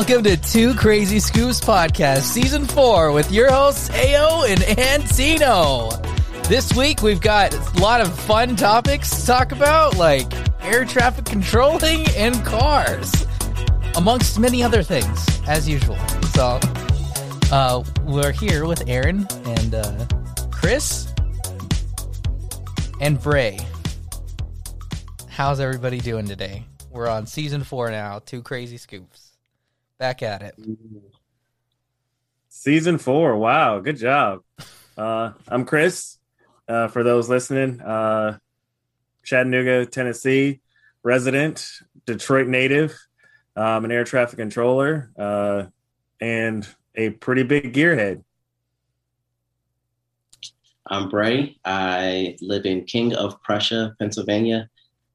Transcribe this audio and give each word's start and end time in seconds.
Welcome 0.00 0.22
to 0.24 0.38
Two 0.38 0.74
Crazy 0.76 1.20
Scoops 1.20 1.60
Podcast, 1.60 2.22
Season 2.22 2.64
4, 2.64 3.12
with 3.12 3.30
your 3.30 3.50
hosts, 3.50 3.90
Ao 3.90 4.44
and 4.48 4.62
Antino. 4.78 5.90
This 6.44 6.72
week, 6.72 7.02
we've 7.02 7.20
got 7.20 7.52
a 7.52 7.80
lot 7.82 8.00
of 8.00 8.18
fun 8.20 8.56
topics 8.56 9.10
to 9.20 9.26
talk 9.26 9.52
about, 9.52 9.98
like 9.98 10.32
air 10.62 10.86
traffic 10.86 11.26
controlling 11.26 12.06
and 12.16 12.42
cars, 12.46 13.12
amongst 13.94 14.38
many 14.38 14.62
other 14.62 14.82
things, 14.82 15.22
as 15.46 15.68
usual. 15.68 15.98
So, 16.32 16.58
uh, 17.52 17.84
we're 18.04 18.32
here 18.32 18.64
with 18.64 18.88
Aaron 18.88 19.28
and 19.44 19.74
uh, 19.74 20.06
Chris 20.50 21.12
and 23.02 23.20
Bray. 23.20 23.58
How's 25.28 25.60
everybody 25.60 26.00
doing 26.00 26.26
today? 26.26 26.64
We're 26.90 27.06
on 27.06 27.26
season 27.26 27.64
four 27.64 27.90
now. 27.90 28.20
Two 28.24 28.40
crazy 28.40 28.78
scoops. 28.78 29.29
Back 30.00 30.22
at 30.22 30.40
it. 30.40 30.54
Season 32.48 32.96
four. 32.96 33.36
Wow, 33.36 33.80
good 33.80 33.98
job. 33.98 34.40
Uh, 34.96 35.32
I'm 35.46 35.66
Chris. 35.66 36.16
Uh, 36.66 36.88
for 36.88 37.02
those 37.02 37.28
listening, 37.28 37.82
uh, 37.82 38.38
Chattanooga, 39.22 39.84
Tennessee 39.84 40.62
resident, 41.02 41.68
Detroit 42.06 42.46
native, 42.46 42.98
um, 43.56 43.84
an 43.84 43.92
air 43.92 44.04
traffic 44.04 44.38
controller, 44.38 45.10
uh, 45.18 45.64
and 46.18 46.66
a 46.94 47.10
pretty 47.10 47.42
big 47.42 47.74
gearhead. 47.74 48.24
I'm 50.86 51.10
Bray. 51.10 51.58
I 51.62 52.38
live 52.40 52.64
in 52.64 52.84
King 52.84 53.14
of 53.14 53.42
Prussia, 53.42 53.94
Pennsylvania 53.98 54.70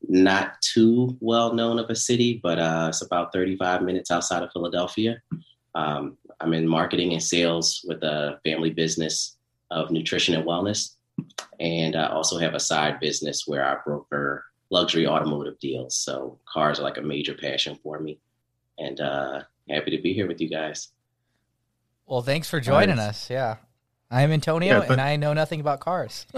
not 0.07 0.61
too 0.61 1.17
well 1.19 1.53
known 1.53 1.79
of 1.79 1.89
a 1.89 1.95
city, 1.95 2.39
but 2.41 2.59
uh, 2.59 2.87
it's 2.89 3.01
about 3.01 3.33
35 3.33 3.81
minutes 3.81 4.11
outside 4.11 4.43
of 4.43 4.51
Philadelphia. 4.51 5.21
Um, 5.73 6.17
I'm 6.39 6.53
in 6.53 6.67
marketing 6.67 7.13
and 7.13 7.23
sales 7.23 7.81
with 7.87 8.03
a 8.03 8.39
family 8.43 8.69
business 8.69 9.37
of 9.71 9.91
nutrition 9.91 10.35
and 10.35 10.45
wellness. 10.45 10.95
And 11.59 11.95
I 11.95 12.07
also 12.07 12.37
have 12.37 12.53
a 12.53 12.59
side 12.59 12.99
business 12.99 13.47
where 13.47 13.65
I 13.65 13.77
broker 13.83 14.45
luxury 14.69 15.07
automotive 15.07 15.59
deals. 15.59 15.97
So 15.97 16.39
cars 16.45 16.79
are 16.79 16.83
like 16.83 16.97
a 16.97 17.01
major 17.01 17.33
passion 17.33 17.77
for 17.81 17.99
me. 17.99 18.19
And 18.77 18.99
uh, 18.99 19.41
happy 19.69 19.91
to 19.95 20.01
be 20.01 20.13
here 20.13 20.27
with 20.27 20.41
you 20.41 20.49
guys. 20.49 20.89
Well, 22.05 22.21
thanks 22.21 22.49
for 22.49 22.59
joining 22.59 22.97
nice. 22.97 23.09
us. 23.09 23.29
Yeah. 23.29 23.57
I'm 24.11 24.31
Antonio 24.31 24.73
yeah, 24.73 24.79
but- 24.81 24.91
and 24.91 25.01
I 25.01 25.15
know 25.15 25.33
nothing 25.33 25.59
about 25.59 25.79
cars. 25.79 26.25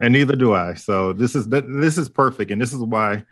and 0.00 0.12
neither 0.12 0.36
do 0.36 0.54
I. 0.54 0.74
So 0.74 1.12
this 1.12 1.34
is 1.34 1.48
this 1.48 1.98
is 1.98 2.08
perfect, 2.08 2.50
and 2.50 2.60
this 2.60 2.72
is 2.72 2.80
why, 2.80 3.24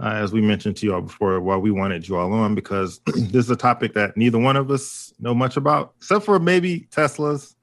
uh, 0.00 0.12
as 0.14 0.32
we 0.32 0.40
mentioned 0.40 0.76
to 0.78 0.86
you 0.86 0.94
all 0.94 1.02
before, 1.02 1.40
why 1.40 1.56
we 1.56 1.70
wanted 1.70 2.08
you 2.08 2.16
all 2.16 2.32
on 2.32 2.54
because 2.54 3.00
this 3.06 3.44
is 3.44 3.50
a 3.50 3.56
topic 3.56 3.94
that 3.94 4.16
neither 4.16 4.38
one 4.38 4.56
of 4.56 4.70
us 4.70 5.12
know 5.18 5.34
much 5.34 5.56
about, 5.56 5.94
except 5.98 6.24
for 6.24 6.38
maybe 6.38 6.88
Teslas, 6.90 7.54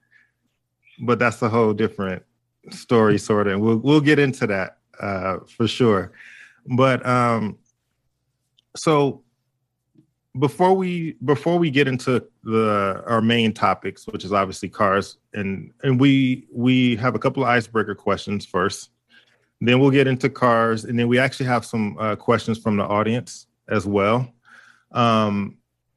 but 1.00 1.18
that's 1.18 1.42
a 1.42 1.48
whole 1.48 1.72
different 1.72 2.22
story, 2.70 3.18
sort 3.18 3.46
of, 3.46 3.54
and 3.54 3.62
we'll 3.62 3.78
we'll 3.78 4.00
get 4.00 4.18
into 4.18 4.46
that 4.46 4.78
uh, 5.00 5.38
for 5.56 5.68
sure. 5.68 6.12
But 6.66 7.04
um, 7.06 7.58
so 8.74 9.22
before 10.38 10.74
we 10.74 11.12
before 11.24 11.58
we 11.58 11.70
get 11.70 11.88
into 11.88 12.24
the 12.44 13.02
our 13.06 13.20
main 13.20 13.52
topics 13.52 14.06
which 14.06 14.24
is 14.24 14.32
obviously 14.32 14.68
cars 14.68 15.18
and 15.34 15.72
and 15.82 16.00
we 16.00 16.46
we 16.52 16.96
have 16.96 17.14
a 17.14 17.18
couple 17.18 17.42
of 17.42 17.48
icebreaker 17.48 17.94
questions 17.94 18.44
first. 18.44 18.90
Then 19.60 19.80
we'll 19.80 19.90
get 19.90 20.06
into 20.06 20.28
cars 20.28 20.84
and 20.84 20.98
then 20.98 21.08
we 21.08 21.18
actually 21.18 21.46
have 21.46 21.64
some 21.64 21.96
uh, 21.98 22.16
questions 22.16 22.58
from 22.58 22.76
the 22.76 22.84
audience 22.84 23.46
as 23.68 23.86
well 23.86 24.32
um 24.92 25.56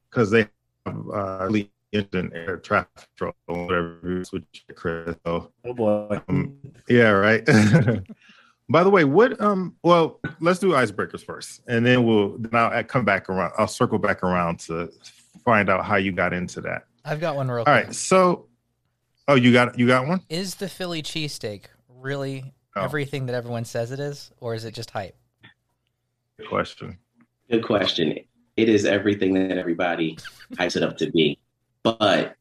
because 0.10 0.32
they 0.32 0.48
have 0.86 1.10
uh 1.14 1.50
in 1.92 2.32
air 2.34 2.58
traffic 2.58 3.08
control 3.18 3.34
whatever 3.66 4.24
which 4.32 4.66
chris 4.76 5.16
so, 5.26 5.52
oh 5.66 5.74
boy. 5.74 6.22
Um, 6.28 6.58
yeah 6.88 7.10
right 7.10 7.48
By 8.70 8.84
the 8.84 8.90
way, 8.90 9.04
what 9.04 9.40
um 9.42 9.76
well, 9.84 10.20
let's 10.40 10.60
do 10.60 10.70
icebreakers 10.70 11.24
first, 11.24 11.62
and 11.68 11.86
then 11.86 12.06
we'll 12.06 12.38
then 12.38 12.54
I'll 12.54 12.84
come 12.84 13.04
back 13.04 13.28
around. 13.30 13.52
I'll 13.58 13.68
circle 13.68 13.98
back 13.98 14.24
around 14.24 14.60
to 14.62 14.92
find 15.44 15.70
out 15.70 15.86
how 15.86 15.96
you 15.96 16.12
got 16.12 16.34
into 16.34 16.62
that. 16.62 16.86
I've 17.04 17.20
got 17.20 17.36
one 17.36 17.48
real 17.48 17.60
All 17.60 17.66
quick. 17.66 17.86
right, 17.86 17.96
so 17.96 18.48
oh, 19.28 19.36
you 19.36 19.52
got 19.52 19.78
you 19.80 19.88
got 19.88 20.08
one? 20.08 20.22
Is 20.30 20.56
the 20.56 20.70
Philly 20.70 21.02
cheesesteak 21.02 21.66
really 21.88 22.54
oh. 22.76 22.84
everything 22.84 23.26
that 23.26 23.36
everyone 23.36 23.66
says 23.66 23.92
it 23.92 24.00
is, 24.00 24.32
or 24.40 24.54
is 24.54 24.66
it 24.66 24.76
just 24.76 24.92
hype? 24.92 25.16
Good 26.38 26.48
question. 26.48 26.98
Good 27.50 27.64
question. 27.64 28.20
It 28.56 28.70
is 28.70 28.86
everything 28.86 29.34
that 29.34 29.58
everybody 29.58 30.18
hypes 30.54 30.76
it 30.76 30.84
up 30.84 30.98
to 30.98 31.10
be, 31.10 31.40
but 31.82 32.36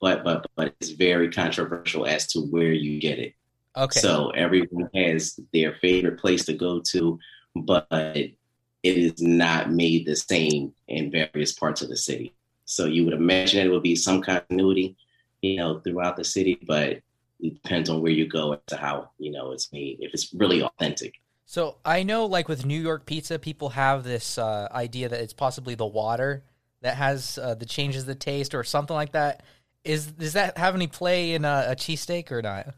but 0.00 0.22
but 0.22 0.46
but 0.54 0.74
it's 0.80 0.90
very 0.90 1.30
controversial 1.30 2.06
as 2.06 2.26
to 2.28 2.40
where 2.40 2.72
you 2.72 3.00
get 3.00 3.18
it. 3.18 3.32
Okay. 3.76 4.00
So 4.00 4.30
everyone 4.30 4.88
has 4.94 5.38
their 5.52 5.74
favorite 5.80 6.18
place 6.18 6.44
to 6.46 6.54
go 6.54 6.80
to, 6.80 7.18
but 7.54 7.86
it 7.90 8.36
is 8.82 9.20
not 9.20 9.70
made 9.70 10.06
the 10.06 10.16
same 10.16 10.72
in 10.88 11.10
various 11.10 11.52
parts 11.52 11.82
of 11.82 11.88
the 11.88 11.96
city. 11.96 12.34
So 12.64 12.86
you 12.86 13.04
would 13.04 13.14
imagine 13.14 13.66
it 13.66 13.70
would 13.70 13.82
be 13.82 13.96
some 13.96 14.22
continuity, 14.22 14.96
you 15.42 15.56
know, 15.56 15.80
throughout 15.80 16.16
the 16.16 16.24
city, 16.24 16.58
but 16.66 17.00
it 17.40 17.62
depends 17.62 17.90
on 17.90 18.00
where 18.00 18.12
you 18.12 18.26
go 18.26 18.54
as 18.54 18.60
to 18.68 18.76
how, 18.76 19.10
you 19.18 19.30
know, 19.30 19.52
it's 19.52 19.72
made, 19.72 19.98
if 20.00 20.14
it's 20.14 20.32
really 20.32 20.62
authentic. 20.62 21.14
So 21.44 21.76
I 21.84 22.02
know, 22.02 22.26
like 22.26 22.48
with 22.48 22.64
New 22.66 22.80
York 22.80 23.06
pizza, 23.06 23.38
people 23.38 23.68
have 23.70 24.04
this 24.04 24.38
uh, 24.38 24.68
idea 24.72 25.08
that 25.08 25.20
it's 25.20 25.32
possibly 25.32 25.74
the 25.74 25.86
water 25.86 26.44
that 26.80 26.96
has 26.96 27.38
uh, 27.38 27.54
the 27.54 27.66
changes 27.66 28.04
the 28.04 28.14
taste 28.14 28.54
or 28.54 28.64
something 28.64 28.96
like 28.96 29.12
that. 29.12 29.44
Is 29.84 30.06
does 30.08 30.32
that 30.32 30.58
have 30.58 30.74
any 30.74 30.88
play 30.88 31.34
in 31.34 31.44
a, 31.44 31.66
a 31.68 31.76
cheesesteak 31.76 32.32
or 32.32 32.42
not? 32.42 32.74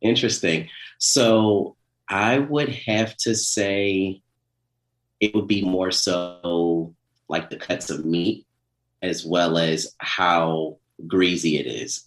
Interesting. 0.00 0.68
So 0.98 1.76
I 2.08 2.38
would 2.38 2.68
have 2.68 3.16
to 3.18 3.34
say 3.34 4.22
it 5.20 5.34
would 5.34 5.46
be 5.46 5.62
more 5.62 5.90
so 5.90 6.94
like 7.28 7.50
the 7.50 7.56
cuts 7.56 7.90
of 7.90 8.04
meat 8.04 8.46
as 9.02 9.24
well 9.24 9.58
as 9.58 9.94
how 9.98 10.78
greasy 11.06 11.58
it 11.58 11.66
is 11.66 12.04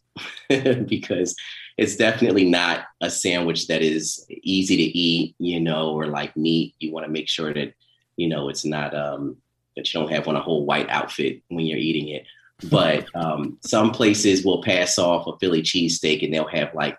because 0.87 1.35
it's 1.77 1.95
definitely 1.95 2.45
not 2.45 2.85
a 3.01 3.09
sandwich 3.09 3.67
that 3.67 3.81
is 3.81 4.25
easy 4.29 4.77
to 4.77 4.83
eat, 4.83 5.35
you 5.39 5.59
know, 5.59 5.91
or 5.91 6.07
like 6.07 6.37
meat. 6.37 6.75
You 6.79 6.91
want 6.91 7.05
to 7.05 7.11
make 7.11 7.27
sure 7.27 7.53
that, 7.53 7.73
you 8.15 8.27
know, 8.27 8.49
it's 8.49 8.65
not 8.65 8.95
um 8.95 9.37
that 9.75 9.91
you 9.91 9.99
don't 9.99 10.11
have 10.11 10.27
on 10.27 10.35
a 10.35 10.41
whole 10.41 10.65
white 10.65 10.89
outfit 10.89 11.41
when 11.47 11.65
you're 11.65 11.79
eating 11.79 12.09
it. 12.09 12.25
But 12.69 13.07
um, 13.15 13.57
some 13.61 13.91
places 13.91 14.45
will 14.45 14.61
pass 14.61 14.97
off 14.97 15.27
a 15.27 15.37
Philly 15.39 15.61
cheesesteak 15.61 16.23
and 16.23 16.33
they'll 16.33 16.47
have 16.47 16.73
like 16.73 16.97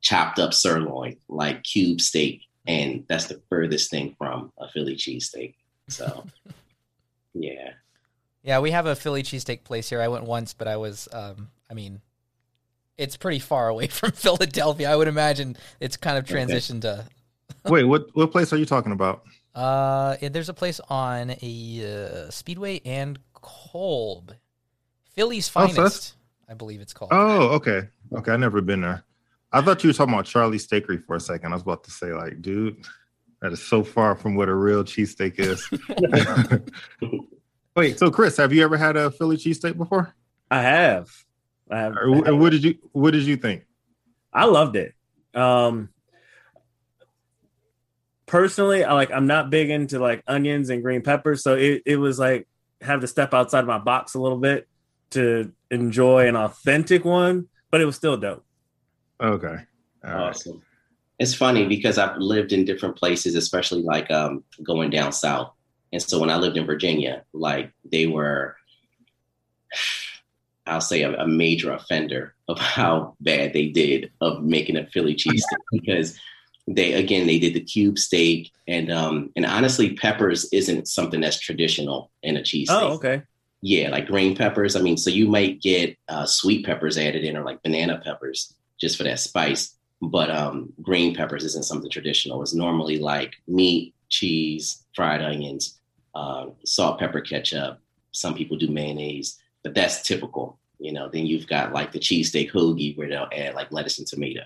chopped 0.00 0.38
up 0.38 0.54
sirloin, 0.54 1.16
like 1.28 1.62
cube 1.62 2.00
steak, 2.00 2.42
and 2.66 3.04
that's 3.08 3.26
the 3.26 3.40
furthest 3.48 3.90
thing 3.90 4.14
from 4.18 4.52
a 4.58 4.68
Philly 4.68 4.96
cheesesteak. 4.96 5.54
So, 5.88 6.24
yeah. 7.34 7.70
Yeah, 8.42 8.60
we 8.60 8.70
have 8.70 8.86
a 8.86 8.96
Philly 8.96 9.22
cheesesteak 9.22 9.64
place 9.64 9.90
here. 9.90 10.00
I 10.00 10.08
went 10.08 10.24
once, 10.24 10.54
but 10.54 10.66
I 10.66 10.76
was, 10.76 11.08
um, 11.12 11.50
I 11.70 11.74
mean, 11.74 12.00
it's 12.96 13.16
pretty 13.16 13.38
far 13.38 13.68
away 13.68 13.86
from 13.88 14.12
Philadelphia. 14.12 14.90
I 14.90 14.96
would 14.96 15.08
imagine 15.08 15.56
it's 15.80 15.96
kind 15.96 16.18
of 16.18 16.24
transitioned 16.24 16.84
okay. 16.84 17.02
to. 17.02 17.06
Wait, 17.70 17.84
what 17.84 18.06
what 18.14 18.30
place 18.30 18.52
are 18.52 18.56
you 18.56 18.64
talking 18.64 18.92
about? 18.92 19.22
Uh, 19.54 20.16
there's 20.22 20.48
a 20.48 20.54
place 20.54 20.80
on 20.88 21.34
a 21.42 22.26
uh, 22.26 22.30
Speedway 22.30 22.80
and 22.84 23.18
Kolb, 23.34 24.32
Philly's 25.14 25.48
finest, 25.48 26.14
oh, 26.16 26.52
I 26.52 26.54
believe 26.54 26.80
it's 26.80 26.92
called. 26.92 27.10
Oh, 27.12 27.48
okay, 27.56 27.88
okay. 28.12 28.32
I 28.32 28.36
never 28.36 28.60
been 28.60 28.80
there. 28.80 29.02
I 29.52 29.62
thought 29.62 29.82
you 29.82 29.88
were 29.88 29.94
talking 29.94 30.14
about 30.14 30.26
Charlie 30.26 30.58
Steakery 30.58 31.04
for 31.04 31.16
a 31.16 31.20
second. 31.20 31.52
I 31.52 31.56
was 31.56 31.62
about 31.62 31.84
to 31.84 31.90
say, 31.90 32.12
like, 32.12 32.40
dude, 32.40 32.84
that 33.42 33.52
is 33.52 33.62
so 33.62 33.82
far 33.82 34.14
from 34.14 34.34
what 34.36 34.48
a 34.48 34.54
real 34.54 34.84
cheesesteak 34.84 35.38
is. 35.38 35.68
Wait, 37.76 37.98
so 37.98 38.10
Chris, 38.10 38.36
have 38.36 38.52
you 38.52 38.62
ever 38.62 38.76
had 38.76 38.96
a 38.96 39.10
Philly 39.10 39.36
cheesesteak 39.36 39.76
before? 39.76 40.14
I 40.50 40.62
have. 40.62 41.08
I 41.70 41.78
have. 41.78 41.96
And 41.96 42.40
what 42.40 42.50
did 42.50 42.64
you 42.64 42.76
What 42.92 43.12
did 43.12 43.22
you 43.22 43.36
think? 43.36 43.64
I 44.32 44.44
loved 44.44 44.76
it. 44.76 44.94
Um, 45.34 45.88
personally, 48.26 48.84
I 48.84 48.92
like. 48.92 49.10
I'm 49.10 49.26
not 49.26 49.50
big 49.50 49.70
into 49.70 49.98
like 49.98 50.22
onions 50.26 50.70
and 50.70 50.82
green 50.82 51.02
peppers, 51.02 51.42
so 51.42 51.54
it 51.56 51.82
it 51.86 51.96
was 51.96 52.18
like 52.18 52.46
have 52.80 53.00
to 53.00 53.06
step 53.06 53.34
outside 53.34 53.60
of 53.60 53.66
my 53.66 53.78
box 53.78 54.14
a 54.14 54.20
little 54.20 54.38
bit 54.38 54.68
to 55.10 55.52
enjoy 55.70 56.28
an 56.28 56.36
authentic 56.36 57.04
one, 57.04 57.48
but 57.70 57.80
it 57.80 57.84
was 57.84 57.96
still 57.96 58.16
dope. 58.16 58.44
Okay. 59.20 59.56
All 60.04 60.10
awesome. 60.24 60.52
Right. 60.54 60.62
It's 61.18 61.34
funny 61.34 61.66
because 61.66 61.98
I've 61.98 62.16
lived 62.16 62.52
in 62.52 62.64
different 62.64 62.96
places, 62.96 63.34
especially 63.34 63.82
like 63.82 64.10
um, 64.10 64.42
going 64.64 64.90
down 64.90 65.12
south. 65.12 65.52
And 65.92 66.00
so 66.00 66.18
when 66.18 66.30
I 66.30 66.36
lived 66.36 66.56
in 66.56 66.64
Virginia, 66.64 67.24
like 67.34 67.72
they 67.90 68.06
were, 68.06 68.56
I'll 70.66 70.80
say, 70.80 71.02
a, 71.02 71.14
a 71.18 71.26
major 71.26 71.72
offender 71.72 72.34
of 72.48 72.58
how 72.78 73.16
bad 73.20 73.52
they 73.52 73.66
did 73.68 74.10
of 74.20 74.42
making 74.42 74.76
a 74.76 74.86
Philly 74.86 75.14
cheesesteak 75.14 75.42
because 75.72 76.18
they 76.68 76.92
again 76.92 77.26
they 77.26 77.38
did 77.38 77.54
the 77.54 77.60
cube 77.60 77.98
steak 77.98 78.52
and 78.68 78.92
um 78.92 79.30
and 79.34 79.44
honestly 79.46 79.94
peppers 79.94 80.46
isn't 80.52 80.86
something 80.86 81.20
that's 81.20 81.40
traditional 81.40 82.12
in 82.22 82.36
a 82.36 82.44
cheese 82.44 82.68
Oh, 82.70 82.92
okay. 82.92 83.22
yeah 83.62 83.88
like 83.88 84.06
green 84.06 84.36
peppers 84.36 84.76
i 84.76 84.80
mean 84.80 84.96
so 84.96 85.10
you 85.10 85.26
might 85.26 85.60
get 85.62 85.96
uh, 86.08 86.26
sweet 86.26 86.64
peppers 86.64 86.98
added 86.98 87.24
in 87.24 87.36
or 87.36 87.44
like 87.44 87.62
banana 87.62 88.00
peppers 88.04 88.54
just 88.80 88.96
for 88.96 89.04
that 89.04 89.20
spice. 89.20 89.76
But 90.02 90.30
um 90.30 90.72
green 90.80 91.14
peppers 91.14 91.44
isn't 91.44 91.66
something 91.66 91.90
traditional. 91.90 92.42
It's 92.42 92.54
normally 92.54 92.98
like 92.98 93.34
meat 93.46 93.94
cheese 94.08 94.84
fried 94.94 95.22
onions 95.22 95.78
uh, 96.14 96.46
salt 96.64 96.98
pepper 96.98 97.20
ketchup. 97.20 97.78
Some 98.12 98.34
people 98.34 98.56
do 98.56 98.68
mayonnaise 98.68 99.38
but 99.62 99.74
that's 99.74 100.02
typical 100.02 100.58
you 100.78 100.92
know. 100.92 101.10
Then 101.10 101.26
you've 101.26 101.46
got 101.46 101.72
like 101.72 101.92
the 101.92 101.98
cheesesteak 101.98 102.50
hoagie 102.50 102.96
where 102.96 103.08
they'll 103.08 103.28
add 103.32 103.54
like 103.54 103.70
lettuce 103.70 103.98
and 103.98 104.06
tomato. 104.06 104.44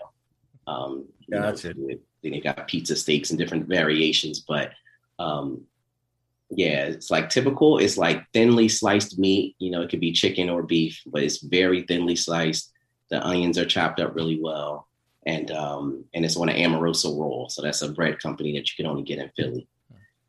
Um 0.67 1.07
you 1.21 1.39
know, 1.39 1.55
then 1.55 2.33
you 2.35 2.43
got 2.43 2.69
pizza 2.69 2.97
steaks 2.97 3.31
and 3.31 3.39
different 3.39 3.67
variations 3.69 4.41
but 4.41 4.73
um 5.21 5.63
yeah 6.51 6.87
it's 6.87 7.11
like 7.11 7.31
typical. 7.31 7.79
It's 7.79 7.97
like 7.97 8.27
thinly 8.33 8.69
sliced 8.69 9.19
meat. 9.21 9.55
You 9.61 9.71
know 9.71 9.83
it 9.83 9.89
could 9.89 10.01
be 10.01 10.13
chicken 10.13 10.51
or 10.51 10.65
beef 10.65 11.01
but 11.07 11.23
it's 11.23 11.39
very 11.39 11.83
thinly 11.83 12.17
sliced 12.17 12.73
the 13.15 13.25
onions 13.25 13.59
are 13.59 13.65
chopped 13.65 14.01
up 14.01 14.15
really 14.15 14.41
well 14.41 14.89
and 15.27 15.51
um 15.53 16.05
and 16.15 16.25
it's 16.25 16.37
on 16.37 16.49
an 16.49 16.57
amoroso 16.57 17.17
roll 17.17 17.49
so 17.49 17.63
that's 17.63 17.83
a 17.83 17.93
bread 17.93 18.19
company 18.19 18.53
that 18.53 18.69
you 18.69 18.75
can 18.77 18.91
only 18.91 19.03
get 19.03 19.19
in 19.19 19.31
philly 19.37 19.69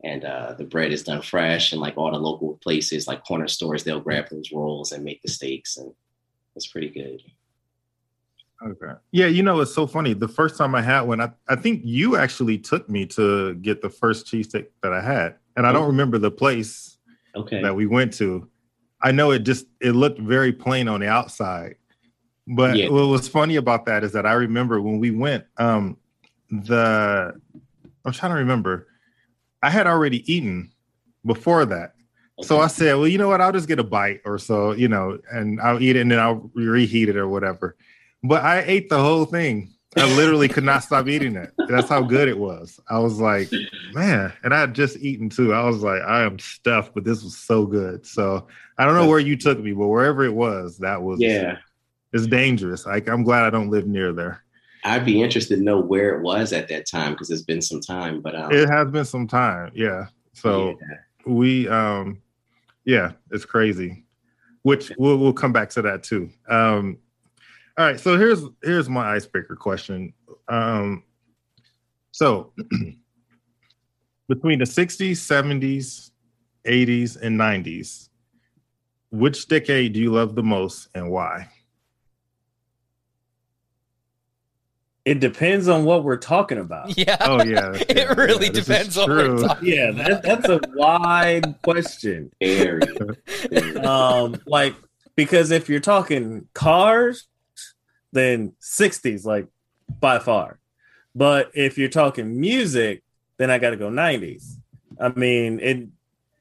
and 0.03 0.23
uh, 0.23 0.53
the 0.53 0.63
bread 0.63 0.91
is 0.91 1.01
done 1.01 1.21
fresh 1.21 1.71
and 1.71 1.81
like 1.81 1.97
all 1.97 2.11
the 2.11 2.17
local 2.17 2.59
places 2.61 3.07
like 3.07 3.25
corner 3.25 3.47
stores 3.47 3.83
they'll 3.83 3.99
grab 3.99 4.29
those 4.29 4.51
rolls 4.51 4.91
and 4.91 5.03
make 5.03 5.21
the 5.23 5.27
steaks 5.27 5.77
and 5.77 5.91
it's 6.55 6.67
pretty 6.67 6.89
good 6.89 7.21
Okay. 8.65 8.93
Yeah, 9.11 9.27
you 9.27 9.43
know, 9.43 9.59
it's 9.59 9.75
so 9.75 9.85
funny. 9.85 10.13
The 10.13 10.29
first 10.29 10.57
time 10.57 10.75
I 10.75 10.81
had 10.81 11.01
one, 11.01 11.19
I, 11.19 11.29
I 11.47 11.57
think 11.57 11.81
you 11.83 12.15
actually 12.15 12.57
took 12.57 12.89
me 12.89 13.05
to 13.07 13.53
get 13.55 13.81
the 13.81 13.89
first 13.89 14.27
cheesesteak 14.27 14.67
that 14.81 14.93
I 14.93 15.01
had. 15.01 15.35
And 15.57 15.67
I 15.67 15.73
don't 15.73 15.87
remember 15.87 16.17
the 16.17 16.31
place 16.31 16.97
okay 17.35 17.61
that 17.61 17.75
we 17.75 17.85
went 17.85 18.13
to. 18.13 18.49
I 19.01 19.11
know 19.11 19.31
it 19.31 19.39
just 19.39 19.65
it 19.81 19.91
looked 19.91 20.19
very 20.19 20.53
plain 20.53 20.87
on 20.87 21.01
the 21.01 21.07
outside. 21.07 21.75
But 22.47 22.77
Yeah. 22.77 22.89
what 22.89 23.07
was 23.07 23.27
funny 23.27 23.55
about 23.55 23.85
that 23.85 24.03
is 24.03 24.11
that 24.13 24.25
I 24.25 24.33
remember 24.33 24.81
when 24.81 24.99
we 24.99 25.11
went, 25.11 25.45
um, 25.57 25.97
the 26.49 27.33
I'm 28.05 28.11
trying 28.11 28.33
to 28.33 28.37
remember, 28.37 28.87
I 29.63 29.71
had 29.71 29.87
already 29.87 30.31
eaten 30.31 30.71
before 31.25 31.65
that. 31.65 31.93
So 32.43 32.59
I 32.59 32.67
said, 32.67 32.93
well, 32.95 33.07
you 33.07 33.17
know 33.17 33.29
what? 33.29 33.41
I'll 33.41 33.51
just 33.51 33.67
get 33.67 33.79
a 33.79 33.83
bite 33.83 34.21
or 34.25 34.37
so, 34.37 34.73
you 34.73 34.87
know, 34.87 35.17
and 35.31 35.59
I'll 35.59 35.81
eat 35.81 35.95
it 35.95 36.01
and 36.01 36.11
then 36.11 36.19
I'll 36.19 36.51
reheat 36.53 37.09
it 37.09 37.17
or 37.17 37.27
whatever. 37.27 37.75
But 38.21 38.43
I 38.43 38.61
ate 38.61 38.89
the 38.89 38.99
whole 38.99 39.25
thing. 39.25 39.73
I 39.97 40.05
literally 40.05 40.47
could 40.47 40.63
not 40.63 40.83
stop 40.83 41.07
eating 41.07 41.35
it. 41.35 41.51
That's 41.67 41.89
how 41.89 42.03
good 42.03 42.27
it 42.27 42.37
was. 42.37 42.79
I 42.87 42.99
was 42.99 43.19
like, 43.19 43.49
man, 43.93 44.33
and 44.43 44.53
I 44.53 44.59
had 44.59 44.75
just 44.75 44.97
eaten 44.97 45.29
too. 45.29 45.53
I 45.53 45.63
was 45.63 45.81
like, 45.81 46.01
I 46.01 46.23
am 46.23 46.37
stuffed, 46.37 46.93
but 46.93 47.03
this 47.05 47.23
was 47.23 47.37
so 47.37 47.65
good. 47.65 48.05
So 48.05 48.47
I 48.77 48.85
don't 48.85 48.95
know 48.95 49.07
where 49.07 49.19
you 49.19 49.35
took 49.37 49.59
me, 49.59 49.71
but 49.71 49.87
wherever 49.87 50.23
it 50.25 50.33
was, 50.33 50.77
that 50.79 51.01
was 51.01 51.21
yeah 51.21 51.57
it's 52.15 52.27
dangerous. 52.27 52.85
Like 52.85 53.07
I'm 53.07 53.23
glad 53.23 53.43
I 53.43 53.49
don't 53.49 53.69
live 53.69 53.87
near 53.87 54.13
there. 54.13 54.43
I'd 54.83 55.05
be 55.05 55.21
interested 55.21 55.57
to 55.57 55.63
know 55.63 55.79
where 55.79 56.15
it 56.15 56.21
was 56.21 56.53
at 56.53 56.67
that 56.69 56.87
time 56.87 57.13
because 57.13 57.31
it's 57.31 57.41
been 57.41 57.61
some 57.61 57.81
time. 57.81 58.21
But 58.21 58.35
um, 58.35 58.51
It 58.51 58.69
has 58.69 58.87
been 58.89 59.05
some 59.05 59.27
time. 59.27 59.71
Yeah. 59.73 60.07
So 60.33 60.77
yeah. 60.81 60.97
we 61.25 61.67
um 61.67 62.21
yeah 62.85 63.13
it's 63.31 63.45
crazy 63.45 64.03
which 64.61 64.91
we'll, 64.97 65.17
we'll 65.17 65.33
come 65.33 65.51
back 65.51 65.69
to 65.71 65.81
that 65.81 66.03
too 66.03 66.29
um 66.49 66.97
all 67.77 67.85
right 67.85 67.99
so 67.99 68.17
here's 68.17 68.43
here's 68.63 68.87
my 68.87 69.13
icebreaker 69.13 69.55
question 69.55 70.13
um 70.47 71.03
so 72.11 72.53
between 74.29 74.59
the 74.59 74.65
60s 74.65 75.11
70s 75.11 76.11
80s 76.65 77.19
and 77.21 77.39
90s 77.39 78.09
which 79.11 79.47
decade 79.47 79.93
do 79.93 79.99
you 79.99 80.11
love 80.11 80.35
the 80.35 80.43
most 80.43 80.89
and 80.93 81.09
why 81.09 81.49
It 85.05 85.19
depends 85.19 85.67
on 85.67 85.85
what 85.85 86.03
we're 86.03 86.17
talking 86.17 86.57
about. 86.57 86.97
Yeah. 86.97 87.17
oh 87.21 87.43
yeah 87.43 87.73
it 87.75 87.95
yeah, 87.95 88.13
really 88.13 88.47
yeah, 88.47 88.51
depends 88.51 88.97
on 88.97 89.09
what 89.09 89.17
we're 89.17 89.47
talking 89.47 89.67
Yeah, 89.67 89.91
that, 89.91 90.23
that's 90.23 90.49
a 90.49 90.59
wide 90.73 91.61
question. 91.61 92.31
very. 92.41 92.81
Um, 93.77 94.35
like 94.47 94.75
because 95.15 95.51
if 95.51 95.69
you're 95.69 95.79
talking 95.79 96.47
cars, 96.53 97.27
then 98.11 98.53
60s, 98.61 99.25
like 99.25 99.47
by 99.99 100.19
far. 100.19 100.59
But 101.13 101.51
if 101.53 101.77
you're 101.77 101.89
talking 101.89 102.39
music, 102.39 103.03
then 103.37 103.51
I 103.51 103.59
got 103.59 103.69
to 103.69 103.77
go 103.77 103.89
90s. 103.89 104.55
I 104.99 105.09
mean, 105.09 105.59
it 105.59 105.87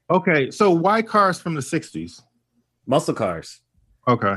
okay 0.09 0.51
so 0.51 0.71
why 0.71 1.01
cars 1.01 1.39
from 1.39 1.55
the 1.55 1.61
60s 1.61 2.21
muscle 2.85 3.13
cars. 3.13 3.61
okay 4.07 4.35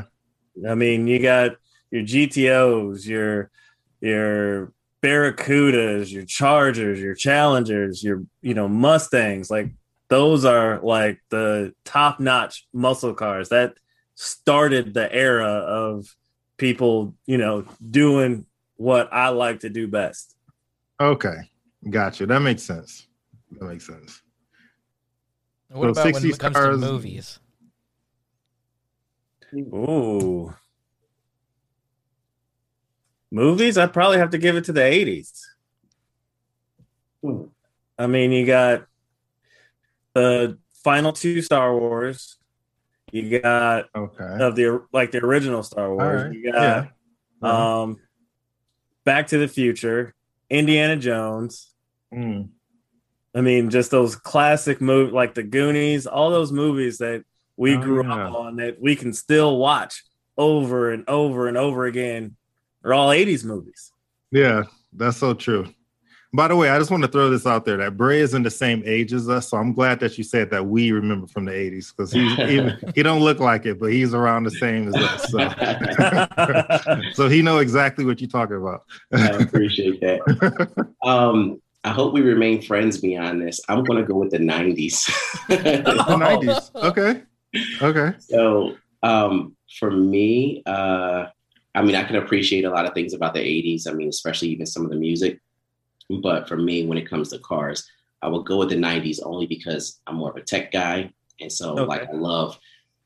I 0.69 0.75
mean, 0.75 1.07
you 1.07 1.21
got 1.21 1.53
your 1.91 2.03
GTOs, 2.03 3.07
your 3.07 3.51
your 4.01 4.73
Barracudas, 5.03 6.13
your 6.13 6.25
Chargers, 6.25 7.01
your 7.01 7.15
Challengers, 7.15 8.03
your 8.03 8.25
you 8.43 8.55
know 8.55 8.69
Mustangs. 8.69 9.51
Like 9.51 9.71
those 10.09 10.45
are 10.45 10.81
like 10.81 11.21
the 11.31 11.75
top 11.85 12.19
notch 12.21 12.67
muscle 12.73 13.15
cars 13.15 13.51
that 13.51 13.75
started 14.15 14.95
the 14.95 15.13
era 15.13 15.45
of 15.47 16.17
people, 16.57 17.15
you 17.27 17.39
know, 17.39 17.65
doing 17.91 18.45
what 18.77 19.09
I 19.13 19.29
like 19.29 19.61
to 19.61 19.71
do 19.71 19.87
best. 19.89 20.35
okay 21.01 21.37
gotcha 21.91 22.27
that 22.27 22.41
makes 22.43 22.63
sense 22.65 23.07
that 23.53 23.65
makes 23.65 23.87
sense 23.87 24.21
What 25.69 25.85
So 25.95 26.03
about 26.03 26.13
when 26.15 26.23
60s 26.25 26.35
it 26.35 26.39
comes 26.41 26.57
cars- 26.57 26.81
to 26.81 26.87
movies? 26.87 27.39
Ooh. 29.55 30.55
Movies, 33.31 33.77
I'd 33.77 33.93
probably 33.93 34.19
have 34.19 34.31
to 34.31 34.39
give 34.39 34.57
it 34.57 34.65
to 34.65 34.73
the 34.73 34.81
80s. 34.81 35.43
I 37.99 38.07
mean, 38.07 38.33
you 38.33 38.47
got 38.47 38.87
the 40.15 40.59
final 40.85 41.13
two 41.13 41.43
Star 41.43 41.77
Wars. 41.77 42.37
You 43.11 43.41
got 43.41 43.87
okay 43.95 44.37
of 44.41 44.55
the 44.55 44.83
like 44.93 45.11
the 45.11 45.19
original 45.25 45.63
Star 45.63 45.93
Wars. 45.95 46.25
right. 46.25 46.33
You 46.33 46.53
got 46.53 46.89
Uh-huh. 47.43 47.83
um 47.83 47.97
Back 49.05 49.29
to 49.29 49.39
the 49.39 49.49
Future, 49.49 50.15
Indiana 50.51 50.97
Jones. 50.97 51.73
Mm. 52.13 52.51
I 53.35 53.41
mean, 53.41 53.71
just 53.71 53.91
those 53.91 54.15
classic 54.17 54.81
movies 54.81 55.13
like 55.15 55.35
the 55.35 55.43
Goonies, 55.43 56.07
all 56.07 56.31
those 56.31 56.53
movies 56.53 56.99
that 56.99 57.25
we 57.57 57.75
Oh, 57.77 57.81
grew 57.81 58.05
yeah. 58.05 58.27
up 58.27 58.35
on 58.35 58.57
that 58.57 58.81
we 58.81 58.95
can 58.97 59.13
still 59.13 59.57
watch 59.59 60.05
over 60.37 60.93
and 60.93 61.05
over 61.09 61.49
and 61.49 61.57
over 61.57 61.87
again 61.87 62.37
are 62.85 62.93
all 62.93 63.09
80s 63.09 63.45
movies. 63.45 63.93
Yeah, 64.31 64.65
that's 64.93 65.17
so 65.17 65.35
true. 65.35 65.73
By 66.35 66.49
the 66.49 66.57
way, 66.57 66.69
I 66.69 66.79
just 66.79 66.91
want 66.91 67.03
to 67.05 67.09
throw 67.09 67.31
this 67.31 67.47
out 67.47 67.65
there 67.65 67.79
that 67.79 67.97
Bray 67.97 68.21
is 68.21 68.35
in 68.35 68.43
the 68.43 68.51
same 68.51 68.83
age 68.85 69.15
as 69.15 69.31
us, 69.31 69.49
so 69.49 69.57
I'm 69.57 69.73
glad 69.73 69.99
that 70.01 70.19
you 70.19 70.25
said 70.25 70.51
that 70.51 70.67
we 70.67 70.93
remember 70.93 71.27
from 71.27 71.47
the 71.47 71.53
'80s 71.53 71.91
because 71.97 72.13
he 72.13 72.29
he, 72.35 72.71
he 72.95 73.03
don't 73.03 73.23
look 73.23 73.41
like 73.41 73.65
it, 73.65 73.81
but 73.81 73.93
he's 73.93 74.13
around 74.13 74.45
the 74.45 74.51
same 74.51 74.89
as 74.89 74.95
us, 74.95 75.31
so 75.31 77.13
so 77.15 77.29
he 77.31 77.41
know 77.41 77.59
exactly 77.59 78.05
what 78.05 78.21
you're 78.21 78.29
talking 78.29 78.57
about. 78.57 78.85
I 79.13 79.29
appreciate 79.43 80.01
that. 80.01 80.89
Um, 81.03 81.63
I 81.85 81.91
hope 81.91 82.13
we 82.13 82.21
remain 82.21 82.61
friends 82.61 82.99
beyond 82.99 83.41
this. 83.41 83.61
I'm 83.69 83.85
going 83.85 84.03
to 84.03 84.07
go 84.07 84.19
with 84.19 84.31
the 84.31 84.39
90s. 84.39 85.07
The 85.49 85.83
'90s, 86.09 86.75
okay, 86.75 87.23
okay, 87.81 88.19
so 88.19 88.77
um, 89.03 89.57
for 89.79 89.91
me, 89.91 90.63
uh, 90.67 91.27
I 91.79 91.83
mean, 91.83 91.95
I 91.95 92.03
can 92.03 92.17
appreciate 92.17 92.65
a 92.65 92.71
lot 92.71 92.87
of 92.87 92.93
things 92.93 93.15
about 93.15 93.35
the 93.35 93.41
80s. 93.41 93.87
I 93.87 93.93
mean, 93.93 94.09
especially 94.09 94.49
even 94.49 94.67
some 94.67 94.85
of 94.85 94.91
the 94.91 94.97
music. 94.97 95.41
But 96.11 96.49
for 96.49 96.57
me, 96.57 96.85
when 96.85 96.99
it 96.99 97.09
comes 97.09 97.29
to 97.31 97.39
cars, 97.39 97.89
I 98.21 98.27
would 98.27 98.47
go 98.47 98.59
with 98.59 98.71
the 98.71 98.75
90s 98.75 99.21
only 99.23 99.47
because 99.47 100.01
I'm 100.09 100.17
more 100.17 100.31
of 100.31 100.37
a 100.37 100.43
tech 100.43 100.73
guy. 100.73 101.13
And 101.41 101.53
so, 101.53 101.79
Okay. 101.79 101.85
like, 101.85 102.09
I 102.09 102.13
love 102.13 102.59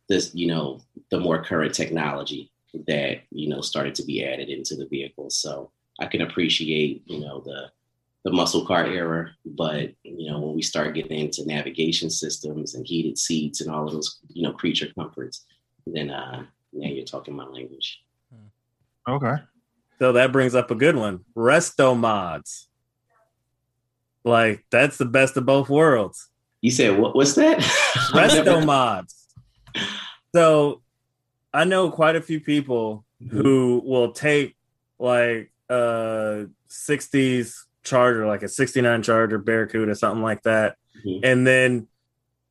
this, 0.09 0.35
you 0.35 0.47
know, 0.47 0.81
the 1.11 1.21
more 1.21 1.45
current 1.45 1.75
technology 1.75 2.51
that, 2.87 3.21
you 3.31 3.51
know, 3.51 3.61
started 3.61 3.95
to 3.97 4.07
be 4.07 4.25
added 4.25 4.49
into 4.49 4.75
the 4.75 4.87
vehicles. 4.87 5.37
So 5.39 5.71
I 6.01 6.07
can 6.07 6.23
appreciate, 6.23 7.03
you 7.05 7.21
know, 7.21 7.43
the, 7.45 7.71
the 8.25 8.33
muscle 8.33 8.65
car 8.65 8.87
era, 8.87 9.37
but 9.45 9.93
you 10.05 10.31
know 10.31 10.39
when 10.39 10.55
we 10.55 10.63
start 10.63 10.95
getting 10.95 11.19
into 11.19 11.45
navigation 11.45 12.09
systems 12.09 12.75
and 12.75 12.87
heated 12.87 13.19
seats 13.19 13.61
and 13.61 13.69
all 13.69 13.85
of 13.85 13.93
those 13.93 14.21
you 14.29 14.45
know 14.45 14.53
creature 14.53 14.87
comforts, 14.95 15.45
then 15.87 16.09
uh, 16.11 16.45
yeah, 16.73 16.89
you're 16.89 17.05
talking 17.05 17.35
my 17.35 17.45
language. 17.45 18.01
Okay. 19.09 19.35
So 19.99 20.13
that 20.13 20.33
brings 20.33 20.55
up 20.55 20.71
a 20.71 20.75
good 20.75 20.97
one. 20.97 21.25
Resto 21.37 21.97
mods. 21.97 22.69
Like 24.25 24.65
that's 24.71 24.99
the 24.99 25.05
best 25.05 25.37
of 25.37 25.47
both 25.47 25.69
worlds. 25.69 26.29
You 26.61 26.71
said 26.71 26.99
what? 26.99 27.15
What's 27.17 27.35
that? 27.35 27.59
Resto 28.13 28.65
mods. 28.65 29.29
So 30.35 30.83
I 31.53 31.65
know 31.65 31.91
quite 31.91 32.17
a 32.17 32.23
few 32.23 32.41
people 32.41 33.05
who 33.31 33.83
will 33.85 34.13
take 34.13 34.57
like 34.99 35.53
a 35.69 36.47
60s 36.71 37.55
Charger, 37.85 38.27
like 38.27 38.43
a 38.45 38.49
'69 38.49 39.03
Charger, 39.03 39.39
Barracuda, 39.39 39.95
something 39.97 40.23
like 40.23 40.43
that, 40.43 40.77
Mhm. 41.05 41.21
and 41.25 41.47
then 41.47 41.89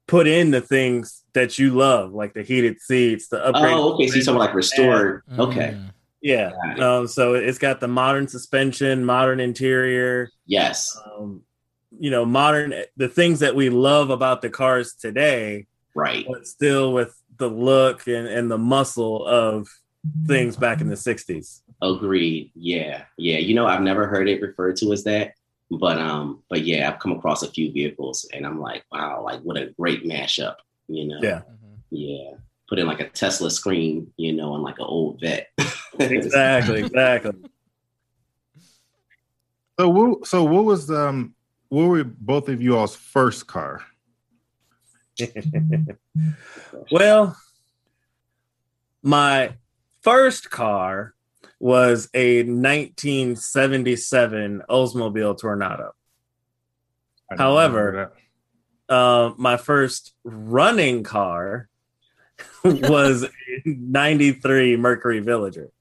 put 0.07 0.27
in 0.27 0.51
the 0.51 0.59
things 0.59 1.23
that 1.33 1.57
you 1.57 1.69
love, 1.73 2.11
like 2.11 2.33
the 2.33 2.43
heated 2.43 2.81
seats, 2.81 3.29
the 3.29 3.37
upgrade. 3.45 3.73
Oh, 3.73 3.93
okay. 3.93 4.07
So 4.07 4.15
you're 4.15 4.25
talking 4.25 4.39
like 4.39 4.53
restored. 4.53 5.23
Mm. 5.31 5.39
Okay. 5.39 5.79
Yeah. 6.21 6.51
Got 6.51 6.77
it. 6.77 6.83
Um, 6.83 7.07
so 7.07 7.33
it's 7.33 7.57
got 7.57 7.79
the 7.79 7.87
modern 7.87 8.27
suspension, 8.27 9.03
modern 9.05 9.39
interior, 9.39 10.29
Yes. 10.45 10.95
um, 11.05 11.41
you 11.99 12.09
know, 12.11 12.25
modern 12.25 12.73
the 12.97 13.09
things 13.09 13.39
that 13.39 13.55
we 13.55 13.69
love 13.69 14.09
about 14.09 14.41
the 14.41 14.49
cars 14.49 14.93
today, 14.93 15.67
Right. 15.95 16.25
but 16.27 16.47
still 16.47 16.93
with 16.93 17.13
the 17.37 17.47
look 17.49 18.07
and, 18.07 18.27
and 18.27 18.49
the 18.51 18.57
muscle 18.57 19.25
of 19.25 19.67
things 20.27 20.55
back 20.55 20.79
in 20.81 20.87
the 20.87 20.95
60s. 20.95 21.61
Agreed. 21.81 22.51
Yeah. 22.55 23.03
Yeah. 23.17 23.37
You 23.39 23.55
know, 23.55 23.65
I've 23.65 23.81
never 23.81 24.07
heard 24.07 24.29
it 24.29 24.41
referred 24.41 24.75
to 24.77 24.93
as 24.93 25.03
that. 25.05 25.33
But 25.71 25.97
um, 25.99 26.43
but 26.49 26.63
yeah, 26.65 26.89
I've 26.89 26.99
come 26.99 27.13
across 27.13 27.43
a 27.43 27.49
few 27.49 27.71
vehicles 27.71 28.27
and 28.33 28.45
I'm 28.45 28.59
like, 28.59 28.83
wow, 28.91 29.23
like 29.23 29.39
what 29.41 29.57
a 29.57 29.67
great 29.79 30.03
mashup, 30.03 30.55
you 30.87 31.07
know? 31.07 31.19
Yeah. 31.21 31.41
Mhm. 31.49 31.77
Yeah. 31.91 32.31
Put 32.71 32.79
in 32.79 32.87
like 32.87 33.01
a 33.01 33.09
Tesla 33.09 33.51
screen, 33.51 34.13
you 34.15 34.31
know, 34.31 34.55
and 34.55 34.63
like 34.63 34.79
an 34.79 34.85
old 34.87 35.19
vet. 35.19 35.49
Exactly, 35.99 36.79
exactly. 36.79 37.33
So 39.77 39.89
what, 39.89 40.25
so 40.25 40.45
what 40.45 40.63
was 40.63 40.89
um 40.89 41.35
what 41.67 41.89
were 41.89 42.05
both 42.05 42.47
of 42.47 42.61
you 42.61 42.77
all's 42.77 42.95
first 42.95 43.45
car? 43.45 43.81
well, 46.91 47.35
my 49.03 49.55
first 50.01 50.49
car 50.49 51.13
was 51.59 52.07
a 52.13 52.43
1977 52.43 54.63
Oldsmobile 54.69 55.37
Toronado. 55.37 55.91
However, 57.37 58.13
Uh, 58.87 59.33
my 59.37 59.57
first 59.57 60.13
running 60.23 61.03
car 61.03 61.67
was 62.63 63.23
a 63.23 63.29
93 63.65 64.77
Mercury 64.77 65.19
Villager. 65.19 65.71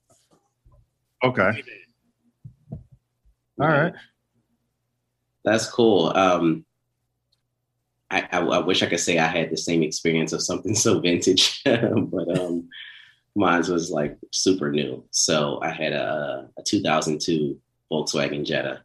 okay, 1.23 1.63
all 3.61 3.69
right. 3.69 3.93
That's 5.45 5.69
cool. 5.69 6.13
Um, 6.17 6.65
I, 8.11 8.27
I, 8.33 8.41
I 8.41 8.59
wish 8.59 8.83
I 8.83 8.87
could 8.87 9.01
say 9.01 9.19
I 9.19 9.27
had 9.27 9.51
the 9.51 9.57
same 9.57 9.83
experience 9.83 10.33
of 10.33 10.43
something 10.43 10.75
so 10.87 10.99
vintage, 11.01 11.63
but 11.65 12.39
um, 12.39 12.69
mine 13.35 13.63
was 13.69 13.91
like 13.91 14.17
super 14.33 14.71
new. 14.71 15.05
So 15.11 15.61
I 15.63 15.71
had 15.71 15.93
a, 15.93 16.49
a 16.59 16.63
2002 16.63 17.59
Volkswagen 17.93 18.45
Jetta 18.45 18.83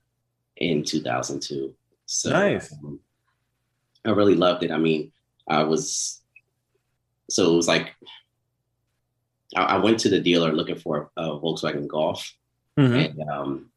in 0.57 0.83
2002. 0.83 1.73
So 2.05 2.29
Nice. 2.29 2.73
um, 2.73 2.99
I 4.05 4.09
really 4.09 4.35
loved 4.35 4.63
it. 4.63 4.71
I 4.71 4.77
mean, 4.77 5.11
I 5.47 5.63
was 5.63 6.21
so 7.35 7.51
it 7.51 7.55
was 7.55 7.67
like 7.67 7.93
I, 9.55 9.61
I 9.61 9.77
went 9.77 9.99
to 10.01 10.09
the 10.09 10.19
dealer 10.21 10.51
looking 10.53 10.77
for 10.77 11.11
a, 11.17 11.21
a 11.23 11.39
Volkswagen 11.39 11.87
Golf, 11.87 12.33
Mhm. 12.77 13.05
and 13.05 13.29
um, 13.29 13.71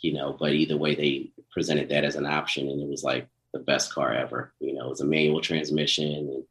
you 0.00 0.12
know, 0.12 0.36
but 0.38 0.52
either 0.52 0.76
way, 0.76 0.94
they 0.94 1.30
presented 1.52 1.88
that 1.90 2.04
as 2.04 2.16
an 2.16 2.26
option, 2.26 2.68
and 2.68 2.80
it 2.82 2.88
was 2.88 3.04
like 3.04 3.28
the 3.52 3.58
best 3.60 3.92
car 3.92 4.12
ever. 4.14 4.52
You 4.60 4.74
know, 4.74 4.86
it 4.86 4.90
was 4.90 5.00
a 5.00 5.04
manual 5.06 5.40
transmission, 5.40 6.06
and 6.18 6.28
you 6.28 6.44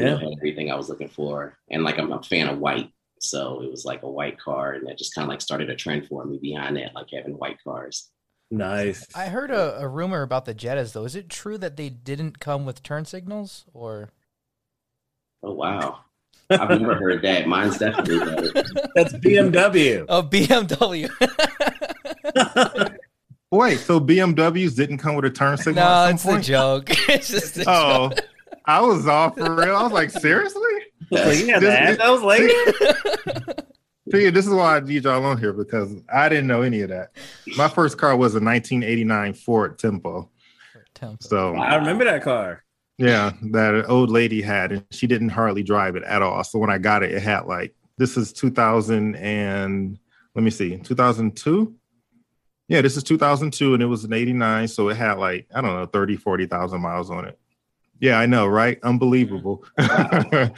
know, 0.00 0.04
Yeah. 0.10 0.16
had 0.18 0.32
everything 0.38 0.70
I 0.70 0.76
was 0.76 0.88
looking 0.88 1.08
for. 1.08 1.58
And 1.70 1.82
like 1.84 1.98
I'm 1.98 2.12
a 2.12 2.22
fan 2.22 2.48
of 2.48 2.58
white, 2.58 2.90
so 3.20 3.62
it 3.62 3.70
was 3.70 3.84
like 3.84 4.02
a 4.02 4.10
white 4.10 4.38
car, 4.38 4.72
and 4.74 4.86
that 4.86 4.98
just 4.98 5.14
kind 5.14 5.24
of 5.26 5.30
like 5.30 5.40
started 5.42 5.68
a 5.70 5.76
trend 5.76 6.06
for 6.08 6.24
me 6.24 6.38
beyond 6.38 6.76
that, 6.76 6.94
like 6.94 7.08
having 7.12 7.36
white 7.38 7.58
cars. 7.64 8.10
Nice. 8.50 9.06
I 9.14 9.26
heard 9.26 9.50
a, 9.50 9.80
a 9.80 9.88
rumor 9.88 10.22
about 10.22 10.44
the 10.44 10.54
Jettas 10.54 10.92
though. 10.92 11.04
Is 11.04 11.16
it 11.16 11.28
true 11.28 11.58
that 11.58 11.76
they 11.76 11.88
didn't 11.90 12.38
come 12.40 12.64
with 12.64 12.82
turn 12.82 13.04
signals 13.04 13.64
or 13.74 14.10
Oh 15.46 15.52
wow, 15.52 16.00
I've 16.48 16.70
never 16.80 16.94
heard 16.94 17.20
that. 17.22 17.46
Mine's 17.46 17.76
definitely 17.78 18.18
better. 18.18 18.52
That's 18.94 19.12
BMW. 19.14 20.06
oh 20.08 20.22
BMW? 20.22 21.10
Wait, 23.50 23.78
so 23.78 24.00
BMWs 24.00 24.74
didn't 24.74 24.98
come 24.98 25.14
with 25.14 25.26
a 25.26 25.30
turn 25.30 25.56
signal? 25.56 25.84
no, 25.84 26.06
at 26.06 26.18
some 26.18 26.38
it's 26.38 26.48
a 26.48 26.50
joke. 26.52 26.84
it's 27.08 27.28
just 27.28 27.58
a 27.58 27.64
Oh, 27.68 28.08
joke. 28.08 28.18
I 28.64 28.80
was 28.80 29.06
off 29.06 29.36
for 29.36 29.54
real. 29.54 29.76
I 29.76 29.82
was 29.82 29.92
like, 29.92 30.10
seriously? 30.10 30.62
Like, 31.10 31.44
yeah, 31.46 31.60
This- 31.60 31.74
that, 31.74 31.98
that 31.98 32.10
was 32.10 32.22
later. 32.22 33.54
See, 34.10 34.28
this 34.30 34.46
is 34.46 34.52
why 34.52 34.76
I 34.76 34.80
need 34.80 35.04
y'all 35.04 35.24
on 35.24 35.38
here 35.38 35.52
because 35.52 35.94
I 36.12 36.28
didn't 36.28 36.46
know 36.48 36.62
any 36.62 36.80
of 36.80 36.88
that. 36.88 37.12
My 37.56 37.68
first 37.68 37.96
car 37.96 38.16
was 38.16 38.34
a 38.34 38.40
1989 38.40 39.34
Ford 39.34 39.78
Tempo. 39.78 40.30
Tempo. 40.94 41.16
So 41.20 41.54
I 41.54 41.76
remember 41.76 42.04
that 42.06 42.22
car. 42.22 42.63
Yeah, 42.98 43.32
that 43.50 43.88
old 43.88 44.10
lady 44.10 44.40
had, 44.40 44.72
and 44.72 44.84
she 44.90 45.06
didn't 45.06 45.30
hardly 45.30 45.62
drive 45.62 45.96
it 45.96 46.04
at 46.04 46.22
all. 46.22 46.44
So 46.44 46.58
when 46.58 46.70
I 46.70 46.78
got 46.78 47.02
it, 47.02 47.12
it 47.12 47.22
had 47.22 47.46
like 47.46 47.74
this 47.98 48.16
is 48.16 48.32
2000 48.32 49.16
and 49.16 49.98
let 50.34 50.42
me 50.42 50.50
see, 50.50 50.76
2002. 50.78 51.74
Yeah, 52.68 52.80
this 52.80 52.96
is 52.96 53.02
2002, 53.02 53.74
and 53.74 53.82
it 53.82 53.86
was 53.86 54.04
an 54.04 54.12
89, 54.12 54.68
so 54.68 54.88
it 54.88 54.96
had 54.96 55.18
like 55.18 55.46
I 55.54 55.60
don't 55.60 55.74
know 55.74 55.86
30, 55.86 56.16
40,000 56.16 56.80
miles 56.80 57.10
on 57.10 57.24
it. 57.24 57.38
Yeah, 58.04 58.18
I 58.18 58.26
know, 58.26 58.46
right? 58.46 58.76
Mm-hmm. 58.78 58.88
Unbelievable. 58.88 59.64
yeah, 59.78 60.50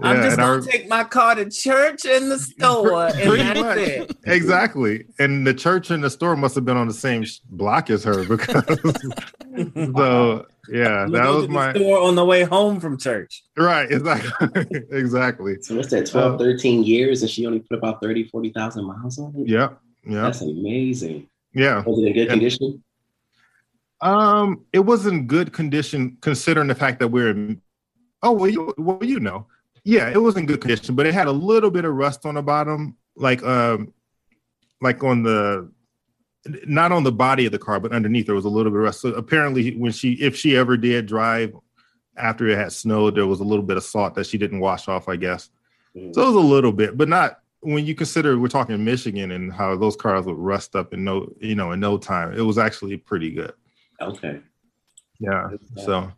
I'm 0.00 0.22
just 0.22 0.36
gonna 0.36 0.62
take 0.62 0.88
my 0.88 1.02
car 1.02 1.34
to 1.34 1.50
church 1.50 2.04
and 2.06 2.30
the 2.30 2.38
store, 2.50 3.06
and 3.08 3.40
that's 3.40 3.60
much. 3.60 3.78
it. 3.78 4.16
Exactly. 4.24 5.06
And 5.18 5.44
the 5.44 5.52
church 5.52 5.90
and 5.90 6.04
the 6.04 6.10
store 6.10 6.36
must 6.36 6.54
have 6.54 6.64
been 6.64 6.76
on 6.76 6.86
the 6.86 6.94
same 6.94 7.24
block 7.50 7.90
as 7.90 8.04
her 8.04 8.22
because 8.28 8.64
so 9.96 10.46
yeah, 10.72 11.02
I'm 11.02 11.10
that 11.10 11.28
was 11.28 11.48
my 11.48 11.72
store 11.74 11.98
on 12.02 12.14
the 12.14 12.24
way 12.24 12.44
home 12.44 12.78
from 12.78 12.96
church. 12.98 13.42
right, 13.56 13.90
exactly. 13.90 14.64
exactly. 14.92 15.56
So 15.62 15.74
what's 15.74 15.90
that? 15.90 16.06
12, 16.06 16.34
uh, 16.34 16.38
13 16.38 16.84
years, 16.84 17.22
and 17.22 17.30
she 17.30 17.46
only 17.46 17.58
put 17.60 17.78
about 17.78 18.00
30, 18.00 18.28
40,000 18.28 18.84
miles 18.84 19.18
on 19.18 19.34
it. 19.38 19.48
Yeah. 19.48 19.70
Yeah. 20.06 20.22
That's 20.22 20.40
amazing. 20.42 21.26
Yeah. 21.52 21.82
Was 21.84 21.98
it 21.98 22.06
in 22.06 22.12
good 22.12 22.20
And- 22.28 22.30
condition? 22.40 22.84
Um, 24.02 24.66
it 24.72 24.80
was 24.80 25.06
in 25.06 25.26
good 25.26 25.52
condition 25.52 26.18
considering 26.20 26.66
the 26.66 26.74
fact 26.74 26.98
that 26.98 27.08
we're 27.08 27.30
in 27.30 27.62
oh 28.22 28.32
well 28.32 28.50
you 28.50 28.74
well 28.76 28.98
you 29.00 29.20
know. 29.20 29.46
Yeah, 29.84 30.10
it 30.10 30.18
was 30.18 30.36
in 30.36 30.46
good 30.46 30.60
condition, 30.60 30.94
but 30.94 31.06
it 31.06 31.14
had 31.14 31.26
a 31.26 31.32
little 31.32 31.70
bit 31.70 31.84
of 31.84 31.94
rust 31.94 32.26
on 32.26 32.34
the 32.34 32.42
bottom, 32.42 32.96
like 33.16 33.42
um 33.42 33.92
like 34.80 35.02
on 35.02 35.22
the 35.22 35.70
not 36.66 36.90
on 36.90 37.04
the 37.04 37.12
body 37.12 37.46
of 37.46 37.52
the 37.52 37.58
car, 37.58 37.78
but 37.78 37.92
underneath 37.92 38.26
there 38.26 38.34
was 38.34 38.44
a 38.44 38.48
little 38.48 38.72
bit 38.72 38.78
of 38.78 38.84
rust. 38.84 39.00
So 39.00 39.10
apparently 39.10 39.76
when 39.76 39.92
she 39.92 40.14
if 40.14 40.36
she 40.36 40.56
ever 40.56 40.76
did 40.76 41.06
drive 41.06 41.54
after 42.16 42.48
it 42.48 42.58
had 42.58 42.72
snowed, 42.72 43.14
there 43.14 43.26
was 43.26 43.40
a 43.40 43.44
little 43.44 43.64
bit 43.64 43.76
of 43.76 43.84
salt 43.84 44.14
that 44.16 44.26
she 44.26 44.38
didn't 44.38 44.60
wash 44.60 44.88
off, 44.88 45.08
I 45.08 45.16
guess. 45.16 45.50
So 45.94 46.22
it 46.22 46.26
was 46.26 46.34
a 46.34 46.40
little 46.40 46.72
bit, 46.72 46.96
but 46.96 47.08
not 47.08 47.40
when 47.60 47.86
you 47.86 47.94
consider 47.94 48.38
we're 48.38 48.48
talking 48.48 48.82
Michigan 48.84 49.30
and 49.30 49.52
how 49.52 49.76
those 49.76 49.94
cars 49.94 50.26
would 50.26 50.36
rust 50.36 50.74
up 50.74 50.92
in 50.92 51.04
no, 51.04 51.32
you 51.40 51.54
know, 51.54 51.72
in 51.72 51.80
no 51.80 51.98
time. 51.98 52.32
It 52.32 52.40
was 52.40 52.58
actually 52.58 52.96
pretty 52.96 53.30
good. 53.30 53.52
Okay. 54.02 54.40
Yeah. 55.18 55.50
So, 55.76 56.12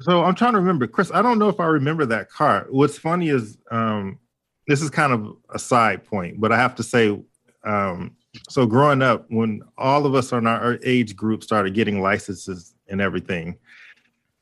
so 0.00 0.24
I'm 0.24 0.34
trying 0.34 0.52
to 0.52 0.58
remember, 0.58 0.86
Chris. 0.86 1.10
I 1.12 1.22
don't 1.22 1.38
know 1.38 1.48
if 1.48 1.60
I 1.60 1.66
remember 1.66 2.06
that 2.06 2.30
car. 2.30 2.66
What's 2.70 2.98
funny 2.98 3.30
is, 3.30 3.58
um, 3.70 4.18
this 4.66 4.82
is 4.82 4.90
kind 4.90 5.12
of 5.12 5.36
a 5.50 5.58
side 5.58 6.04
point, 6.04 6.40
but 6.40 6.52
I 6.52 6.56
have 6.58 6.74
to 6.76 6.82
say, 6.82 7.18
um, 7.64 8.14
so 8.48 8.66
growing 8.66 9.02
up, 9.02 9.24
when 9.28 9.62
all 9.78 10.04
of 10.04 10.14
us 10.14 10.32
in 10.32 10.46
our 10.46 10.78
age 10.84 11.16
group 11.16 11.42
started 11.42 11.74
getting 11.74 12.02
licenses 12.02 12.74
and 12.88 13.00
everything, 13.00 13.56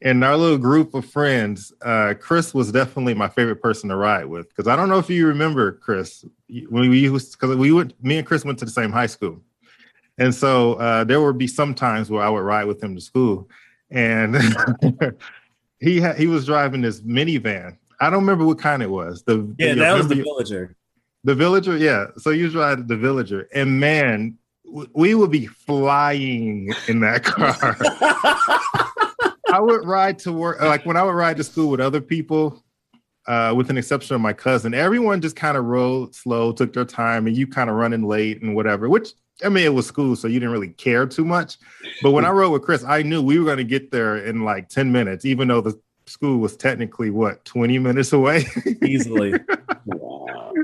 and 0.02 0.22
our 0.24 0.36
little 0.36 0.58
group 0.58 0.94
of 0.94 1.06
friends, 1.06 1.72
uh, 1.82 2.14
Chris 2.20 2.52
was 2.52 2.70
definitely 2.70 3.14
my 3.14 3.28
favorite 3.28 3.62
person 3.62 3.88
to 3.88 3.96
ride 3.96 4.26
with. 4.26 4.48
Because 4.48 4.68
I 4.68 4.76
don't 4.76 4.88
know 4.88 4.98
if 4.98 5.08
you 5.08 5.26
remember 5.26 5.72
Chris 5.72 6.24
when 6.68 6.90
we 6.90 6.98
used 6.98 7.32
because 7.32 7.56
we 7.56 7.72
went, 7.72 7.94
me 8.04 8.18
and 8.18 8.26
Chris 8.26 8.44
went 8.44 8.58
to 8.58 8.64
the 8.64 8.70
same 8.70 8.92
high 8.92 9.06
school. 9.06 9.40
And 10.18 10.34
so 10.34 10.74
uh, 10.74 11.04
there 11.04 11.20
would 11.20 11.38
be 11.38 11.46
some 11.46 11.74
times 11.74 12.10
where 12.10 12.22
I 12.22 12.28
would 12.30 12.40
ride 12.40 12.64
with 12.64 12.82
him 12.82 12.94
to 12.94 13.00
school, 13.00 13.48
and 13.90 14.36
he 15.80 16.00
had, 16.00 16.16
he 16.18 16.26
was 16.26 16.46
driving 16.46 16.80
this 16.82 17.00
minivan. 17.02 17.76
I 18.00 18.10
don't 18.10 18.20
remember 18.20 18.44
what 18.44 18.58
kind 18.58 18.82
it 18.82 18.90
was. 18.90 19.22
The 19.24 19.46
Yeah, 19.58 19.74
the- 19.74 19.80
that 19.80 19.92
was 19.96 20.08
the 20.08 20.14
villager. 20.16 20.74
the 21.24 21.34
villager. 21.34 21.76
Yeah, 21.76 22.06
so 22.18 22.30
you 22.30 22.48
riding 22.58 22.86
the 22.86 22.96
villager, 22.96 23.48
and 23.54 23.78
man, 23.80 24.36
w- 24.64 24.88
we 24.94 25.14
would 25.14 25.30
be 25.30 25.46
flying 25.46 26.72
in 26.88 27.00
that 27.00 27.22
car. 27.24 27.56
I 29.52 29.60
would 29.60 29.84
ride 29.86 30.18
to 30.20 30.32
work, 30.32 30.60
like 30.60 30.84
when 30.86 30.96
I 30.96 31.02
would 31.02 31.14
ride 31.14 31.36
to 31.36 31.44
school 31.44 31.68
with 31.70 31.80
other 31.80 32.00
people, 32.00 32.62
uh, 33.26 33.52
with 33.56 33.70
an 33.70 33.78
exception 33.78 34.14
of 34.14 34.20
my 34.20 34.32
cousin. 34.32 34.74
Everyone 34.74 35.20
just 35.20 35.36
kind 35.36 35.56
of 35.56 35.64
rode 35.66 36.14
slow, 36.14 36.52
took 36.52 36.72
their 36.72 36.84
time, 36.84 37.26
and 37.26 37.36
you 37.36 37.46
kind 37.46 37.70
of 37.70 37.76
running 37.76 38.02
late 38.06 38.42
and 38.42 38.54
whatever. 38.56 38.88
Which 38.88 39.10
I 39.44 39.48
mean, 39.50 39.64
it 39.64 39.74
was 39.74 39.86
school, 39.86 40.16
so 40.16 40.28
you 40.28 40.40
didn't 40.40 40.52
really 40.52 40.68
care 40.70 41.06
too 41.06 41.24
much. 41.24 41.58
But 42.02 42.12
when 42.12 42.24
I 42.24 42.30
rode 42.30 42.50
with 42.50 42.62
Chris, 42.62 42.82
I 42.84 43.02
knew 43.02 43.20
we 43.22 43.38
were 43.38 43.44
going 43.44 43.58
to 43.58 43.64
get 43.64 43.90
there 43.90 44.16
in 44.18 44.44
like 44.44 44.68
ten 44.68 44.90
minutes, 44.90 45.24
even 45.26 45.48
though 45.48 45.60
the 45.60 45.78
school 46.06 46.38
was 46.38 46.56
technically 46.56 47.10
what 47.10 47.44
twenty 47.44 47.78
minutes 47.78 48.12
away. 48.12 48.44
Easily. 48.84 49.34
Wow. 49.86 50.52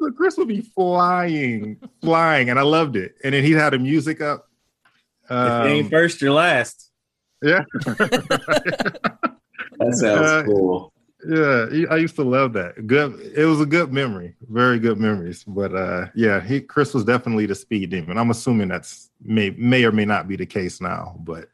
So 0.00 0.10
Chris 0.12 0.36
would 0.38 0.48
be 0.48 0.62
flying, 0.62 1.78
flying, 2.02 2.48
and 2.50 2.58
I 2.58 2.62
loved 2.62 2.96
it. 2.96 3.14
And 3.24 3.34
then 3.34 3.44
he 3.44 3.52
had 3.52 3.70
the 3.74 3.78
music 3.78 4.20
up. 4.20 4.48
if 5.24 5.30
you 5.30 5.36
ain't 5.70 5.84
Um, 5.86 5.90
first, 5.90 6.20
you're 6.22 6.32
last. 6.32 6.90
yeah. 7.42 7.60
That 9.78 9.92
sounds 9.92 10.02
Uh, 10.26 10.42
cool. 10.46 10.92
Yeah, 11.28 11.86
I 11.90 11.96
used 11.96 12.14
to 12.16 12.22
love 12.22 12.52
that. 12.52 12.86
Good. 12.86 13.18
It 13.34 13.46
was 13.46 13.60
a 13.60 13.66
good 13.66 13.92
memory. 13.92 14.36
Very 14.48 14.78
good 14.78 14.98
memories. 14.98 15.42
But 15.44 15.74
uh 15.74 16.06
yeah, 16.14 16.40
he 16.40 16.60
Chris 16.60 16.94
was 16.94 17.04
definitely 17.04 17.46
the 17.46 17.54
speed 17.54 17.90
demon. 17.90 18.16
I'm 18.16 18.30
assuming 18.30 18.68
that's 18.68 19.10
may 19.20 19.50
may 19.50 19.84
or 19.84 19.92
may 19.92 20.04
not 20.04 20.28
be 20.28 20.36
the 20.36 20.46
case 20.46 20.80
now, 20.80 21.16
but 21.20 21.48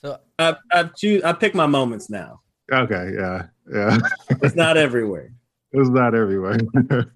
So 0.00 0.18
I 0.38 0.56
I 0.72 0.84
choose. 0.84 1.22
I 1.24 1.32
pick 1.32 1.54
my 1.54 1.66
moments 1.66 2.08
now. 2.08 2.42
okay, 2.72 3.12
yeah, 3.14 3.46
yeah. 3.72 3.98
It's 4.42 4.54
not 4.54 4.76
everywhere. 4.76 5.32
it's 5.72 5.88
not 5.88 6.14
everywhere. 6.14 6.58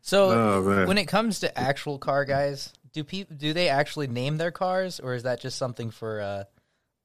so 0.00 0.30
oh 0.30 0.86
when 0.86 0.96
it 0.96 1.06
comes 1.06 1.40
to 1.40 1.58
actual 1.58 1.98
car 1.98 2.24
guys, 2.24 2.72
do 2.94 3.04
people 3.04 3.36
do 3.36 3.52
they 3.52 3.68
actually 3.68 4.06
name 4.06 4.38
their 4.38 4.52
cars 4.52 5.00
or 5.00 5.14
is 5.14 5.24
that 5.24 5.40
just 5.40 5.58
something 5.58 5.90
for 5.90 6.20
uh 6.20 6.44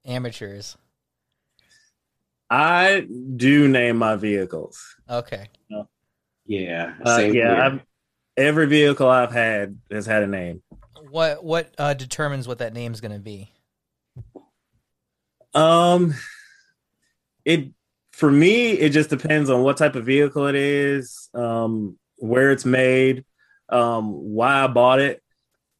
amateurs? 0.05 0.77
I 2.49 3.07
do 3.35 3.67
name 3.67 3.97
my 3.97 4.15
vehicles. 4.15 4.83
Okay. 5.09 5.47
Yeah. 6.45 6.95
Uh, 7.05 7.29
yeah. 7.31 7.65
I've, 7.65 7.81
every 8.35 8.65
vehicle 8.65 9.07
I've 9.07 9.31
had 9.31 9.77
has 9.91 10.05
had 10.05 10.23
a 10.23 10.27
name. 10.27 10.63
What 11.11 11.43
what 11.43 11.73
uh 11.77 11.93
determines 11.93 12.47
what 12.47 12.59
that 12.59 12.73
name's 12.73 13.01
going 13.01 13.11
to 13.13 13.19
be? 13.19 13.51
Um, 15.53 16.13
it 17.45 17.69
for 18.11 18.31
me, 18.31 18.71
it 18.71 18.89
just 18.89 19.09
depends 19.09 19.49
on 19.49 19.63
what 19.63 19.77
type 19.77 19.95
of 19.95 20.05
vehicle 20.05 20.47
it 20.47 20.55
is, 20.55 21.29
um, 21.33 21.97
where 22.17 22.51
it's 22.51 22.65
made, 22.65 23.23
um, 23.69 24.11
why 24.11 24.63
I 24.63 24.67
bought 24.67 24.99
it, 24.99 25.23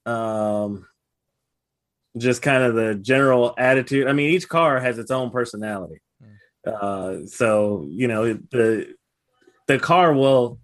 um, 0.05 0.87
just 2.17 2.41
kind 2.41 2.63
of 2.63 2.75
the 2.75 2.95
general 2.95 3.53
attitude. 3.57 4.07
I 4.07 4.13
mean, 4.13 4.31
each 4.31 4.47
car 4.47 4.79
has 4.79 4.97
its 4.97 5.11
own 5.11 5.31
personality, 5.31 5.99
uh, 6.75 7.25
so 7.25 7.85
you 7.89 8.07
know 8.07 8.33
the 8.33 8.93
the 9.67 9.79
car 9.79 10.13
will 10.13 10.59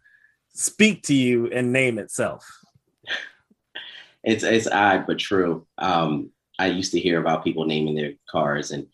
speak 0.54 1.04
to 1.04 1.14
you 1.14 1.48
and 1.48 1.72
name 1.72 2.00
itself. 2.00 2.46
it's 4.24 4.44
it's 4.44 4.68
odd 4.68 5.06
but 5.06 5.20
true. 5.20 5.68
Um, 5.78 6.32
I 6.58 6.68
used 6.68 6.92
to 6.94 7.00
hear 7.00 7.20
about 7.20 7.44
people 7.44 7.66
naming 7.66 7.96
their 7.96 8.14
cars, 8.30 8.72
and 8.72 8.88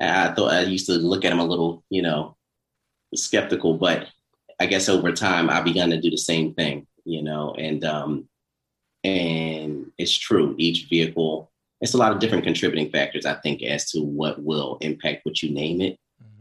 I 0.00 0.32
thought 0.32 0.52
I 0.52 0.62
used 0.62 0.86
to 0.86 0.94
look 0.94 1.24
at 1.24 1.30
them 1.30 1.38
a 1.38 1.44
little, 1.44 1.84
you 1.90 2.02
know, 2.02 2.36
skeptical. 3.14 3.74
But 3.74 4.08
I 4.58 4.66
guess 4.66 4.88
over 4.88 5.12
time, 5.12 5.50
I 5.50 5.60
begun 5.60 5.90
to 5.90 6.00
do 6.00 6.10
the 6.10 6.16
same 6.16 6.54
thing, 6.54 6.86
you 7.04 7.22
know, 7.22 7.54
and 7.54 7.84
um, 7.84 8.28
and 9.04 9.92
it's 9.98 10.16
true. 10.16 10.54
Each 10.58 10.88
vehicle, 10.88 11.50
it's 11.80 11.94
a 11.94 11.98
lot 11.98 12.12
of 12.12 12.18
different 12.18 12.44
contributing 12.44 12.90
factors, 12.90 13.26
I 13.26 13.34
think, 13.34 13.62
as 13.62 13.90
to 13.92 14.00
what 14.00 14.42
will 14.42 14.78
impact 14.80 15.24
what 15.24 15.42
you 15.42 15.50
name 15.50 15.80
it. 15.80 15.98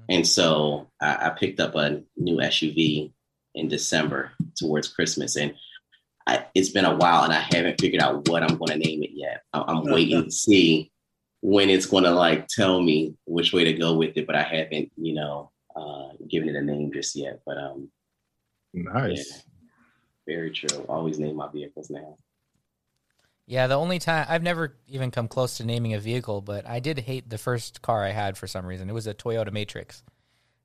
And 0.09 0.27
so 0.27 0.89
I, 1.01 1.27
I 1.27 1.29
picked 1.29 1.59
up 1.59 1.75
a 1.75 2.01
new 2.17 2.37
SUV 2.37 3.11
in 3.53 3.67
December 3.67 4.31
towards 4.55 4.87
Christmas, 4.87 5.35
and 5.35 5.55
I, 6.27 6.45
it's 6.55 6.69
been 6.69 6.85
a 6.85 6.95
while, 6.95 7.23
and 7.23 7.33
I 7.33 7.39
haven't 7.39 7.79
figured 7.79 8.01
out 8.01 8.27
what 8.27 8.43
I'm 8.43 8.57
going 8.57 8.71
to 8.71 8.87
name 8.87 9.03
it 9.03 9.11
yet. 9.13 9.43
I, 9.53 9.63
I'm 9.67 9.83
waiting 9.83 10.23
to 10.23 10.31
see 10.31 10.91
when 11.41 11.69
it's 11.69 11.85
going 11.85 12.03
to 12.03 12.11
like 12.11 12.47
tell 12.47 12.81
me 12.81 13.15
which 13.25 13.53
way 13.53 13.63
to 13.63 13.73
go 13.73 13.93
with 13.95 14.17
it, 14.17 14.25
but 14.25 14.35
I 14.35 14.43
haven't, 14.43 14.91
you 14.97 15.13
know, 15.13 15.51
uh, 15.75 16.09
given 16.29 16.49
it 16.49 16.55
a 16.55 16.61
name 16.61 16.91
just 16.91 17.15
yet. 17.15 17.41
But 17.45 17.57
um, 17.57 17.89
nice. 18.73 19.43
very 20.27 20.51
true. 20.51 20.85
Always 20.89 21.19
name 21.19 21.35
my 21.35 21.49
vehicles 21.51 21.89
now. 21.89 22.17
Yeah, 23.47 23.67
the 23.67 23.75
only 23.77 23.99
time 23.99 24.25
I've 24.27 24.41
never 24.41 24.75
even 24.87 25.11
come 25.11 25.27
close 25.27 25.57
to 25.57 25.63
naming 25.65 25.93
a 25.93 25.99
vehicle, 25.99 26.41
but 26.41 26.67
I 26.67 26.79
did 26.79 26.99
hate 26.99 27.29
the 27.29 27.37
first 27.37 27.81
car 27.83 28.03
I 28.03 28.09
had 28.09 28.37
for 28.37 28.47
some 28.47 28.65
reason. 28.65 28.89
It 28.89 28.93
was 28.93 29.05
a 29.07 29.13
Toyota 29.13 29.51
Matrix. 29.51 30.01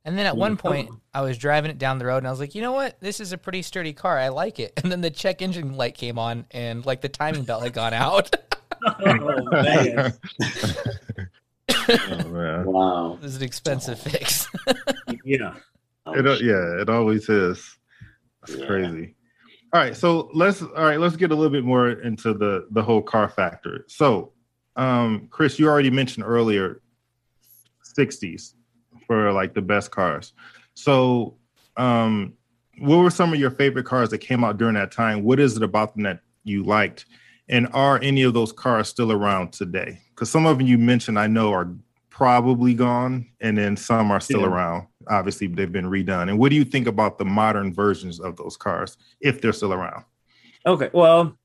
And 0.03 0.17
then 0.17 0.25
at 0.25 0.35
one 0.35 0.57
point, 0.57 0.89
I 1.13 1.21
was 1.21 1.37
driving 1.37 1.69
it 1.69 1.77
down 1.77 1.99
the 1.99 2.07
road 2.07 2.17
and 2.17 2.27
I 2.27 2.31
was 2.31 2.39
like, 2.39 2.55
you 2.55 2.61
know 2.63 2.71
what? 2.71 2.99
This 3.01 3.19
is 3.19 3.33
a 3.33 3.37
pretty 3.37 3.61
sturdy 3.61 3.93
car. 3.93 4.17
I 4.17 4.29
like 4.29 4.59
it. 4.59 4.73
And 4.83 4.91
then 4.91 5.01
the 5.01 5.11
check 5.11 5.43
engine 5.43 5.77
light 5.77 5.93
came 5.95 6.17
on 6.17 6.45
and 6.49 6.83
like 6.83 7.01
the 7.01 7.09
timing 7.09 7.43
belt 7.43 7.61
had 7.63 7.73
gone 7.73 7.93
out. 7.93 8.35
Oh 8.83 9.43
man, 9.51 10.13
oh 11.69 12.29
man. 12.29 12.65
Wow. 12.65 13.13
it 13.13 13.21
was 13.21 13.35
an 13.35 13.43
expensive 13.43 13.99
fix. 13.99 14.47
yeah. 15.23 15.53
Oh, 16.07 16.13
It, 16.13 16.41
yeah, 16.41 16.81
it 16.81 16.89
always 16.89 17.29
is. 17.29 17.77
That's 18.41 18.59
Yeah. 18.59 18.65
crazy. 18.65 19.13
All 19.73 19.79
right, 19.79 19.95
so 19.95 20.29
let's 20.33 20.61
all 20.61 20.69
right, 20.83 20.99
let's 20.99 21.15
get 21.15 21.31
a 21.31 21.35
little 21.35 21.49
bit 21.51 21.63
more 21.63 21.91
into 21.91 22.33
the 22.33 22.67
the 22.71 22.83
whole 22.83 23.01
car 23.01 23.29
factor. 23.29 23.85
So, 23.87 24.33
um, 24.75 25.27
Chris, 25.29 25.57
you 25.59 25.67
already 25.69 25.89
mentioned 25.89 26.25
earlier 26.27 26.81
60s 27.97 28.53
for 29.07 29.31
like 29.31 29.53
the 29.53 29.61
best 29.61 29.91
cars. 29.91 30.33
So, 30.73 31.37
um, 31.77 32.33
what 32.79 32.97
were 32.97 33.09
some 33.09 33.31
of 33.33 33.39
your 33.39 33.51
favorite 33.51 33.85
cars 33.85 34.09
that 34.09 34.17
came 34.17 34.43
out 34.43 34.57
during 34.57 34.75
that 34.75 34.91
time? 34.91 35.23
What 35.23 35.39
is 35.39 35.55
it 35.55 35.63
about 35.63 35.93
them 35.93 36.03
that 36.03 36.19
you 36.43 36.63
liked? 36.63 37.05
And 37.47 37.67
are 37.73 37.97
any 38.01 38.23
of 38.23 38.33
those 38.33 38.51
cars 38.51 38.89
still 38.89 39.11
around 39.11 39.53
today? 39.53 39.99
Because 40.09 40.29
some 40.29 40.45
of 40.45 40.57
them 40.57 40.67
you 40.67 40.77
mentioned, 40.77 41.17
I 41.17 41.27
know, 41.27 41.53
are 41.53 41.73
probably 42.09 42.73
gone, 42.73 43.27
and 43.39 43.57
then 43.57 43.77
some 43.77 44.11
are 44.11 44.19
still 44.19 44.41
Yeah. 44.41 44.47
around. 44.47 44.87
Obviously, 45.07 45.47
they've 45.47 45.71
been 45.71 45.85
redone. 45.85 46.29
And 46.29 46.39
what 46.39 46.49
do 46.49 46.55
you 46.55 46.63
think 46.63 46.87
about 46.87 47.17
the 47.17 47.25
modern 47.25 47.73
versions 47.73 48.19
of 48.19 48.35
those 48.37 48.57
cars, 48.57 48.97
if 49.19 49.41
they're 49.41 49.53
still 49.53 49.73
around? 49.73 50.05
Okay. 50.65 50.89
Well, 50.93 51.37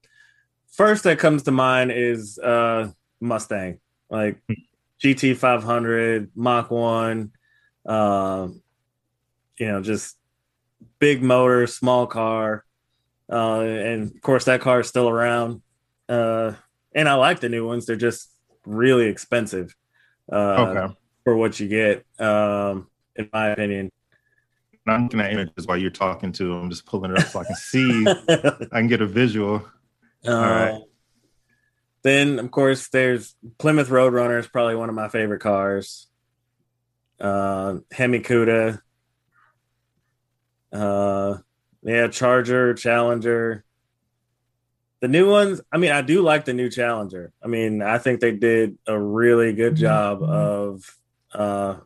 first 0.68 1.04
that 1.04 1.18
comes 1.18 1.42
to 1.44 1.50
mind 1.50 1.92
is 1.92 2.38
uh 2.38 2.90
Mustang, 3.20 3.78
like 4.10 4.38
GT 5.02 5.36
500, 5.36 6.30
Mach 6.34 6.70
1, 6.70 7.32
um, 7.86 8.62
you 9.58 9.68
know, 9.68 9.82
just 9.82 10.16
big 10.98 11.22
motor, 11.22 11.66
small 11.66 12.06
car. 12.06 12.64
Uh, 13.30 13.60
and 13.60 14.14
of 14.14 14.20
course, 14.22 14.44
that 14.44 14.60
car 14.60 14.80
is 14.80 14.88
still 14.88 15.08
around. 15.08 15.62
Uh, 16.08 16.52
and 16.94 17.08
I 17.08 17.14
like 17.14 17.40
the 17.40 17.48
new 17.48 17.66
ones, 17.66 17.86
they're 17.86 17.96
just 17.96 18.30
really 18.64 19.06
expensive 19.06 19.74
uh, 20.32 20.36
okay. 20.36 20.94
for 21.24 21.36
what 21.36 21.58
you 21.60 21.68
get, 21.68 22.04
um, 22.18 22.88
in 23.18 23.28
my 23.32 23.48
opinion. 23.48 23.90
I'm 24.86 25.04
looking 25.04 25.20
at 25.20 25.32
images 25.32 25.66
while 25.66 25.76
you're 25.76 25.90
talking 25.90 26.30
to. 26.32 26.54
I'm 26.54 26.70
just 26.70 26.86
pulling 26.86 27.10
it 27.10 27.18
up 27.18 27.26
so 27.26 27.40
I 27.40 27.44
can 27.44 27.56
see. 27.56 28.06
I 28.28 28.78
can 28.78 28.86
get 28.86 29.02
a 29.02 29.06
visual. 29.06 29.64
right. 30.24 30.70
Uh, 30.70 30.78
Then, 32.02 32.38
of 32.38 32.50
course, 32.52 32.88
there's 32.88 33.34
Plymouth 33.58 33.88
Roadrunner 33.88 34.38
is 34.38 34.46
probably 34.46 34.76
one 34.76 34.88
of 34.88 34.94
my 34.94 35.08
favorite 35.08 35.40
cars. 35.40 36.06
Uh, 37.18 37.78
Hemi 37.90 38.20
Cuda. 38.20 38.80
Uh, 40.72 41.38
yeah, 41.82 42.08
Charger, 42.08 42.74
Challenger. 42.74 43.64
The 45.00 45.08
new 45.08 45.28
ones, 45.30 45.60
I 45.72 45.78
mean, 45.78 45.90
I 45.92 46.00
do 46.02 46.22
like 46.22 46.44
the 46.44 46.54
new 46.54 46.70
Challenger. 46.70 47.32
I 47.42 47.48
mean, 47.48 47.82
I 47.82 47.98
think 47.98 48.20
they 48.20 48.32
did 48.32 48.78
a 48.86 48.98
really 48.98 49.52
good 49.52 49.74
job 49.76 50.22
of 50.22 50.96
uh, 51.34 51.76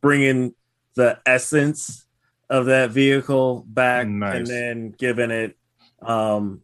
bringing 0.00 0.54
the 0.94 1.18
essence 1.26 2.06
of 2.48 2.66
that 2.66 2.90
vehicle 2.90 3.64
back 3.66 4.06
Nice. 4.06 4.36
and 4.36 4.46
then 4.46 4.94
giving 4.96 5.30
it 5.30 5.56
um, 6.02 6.60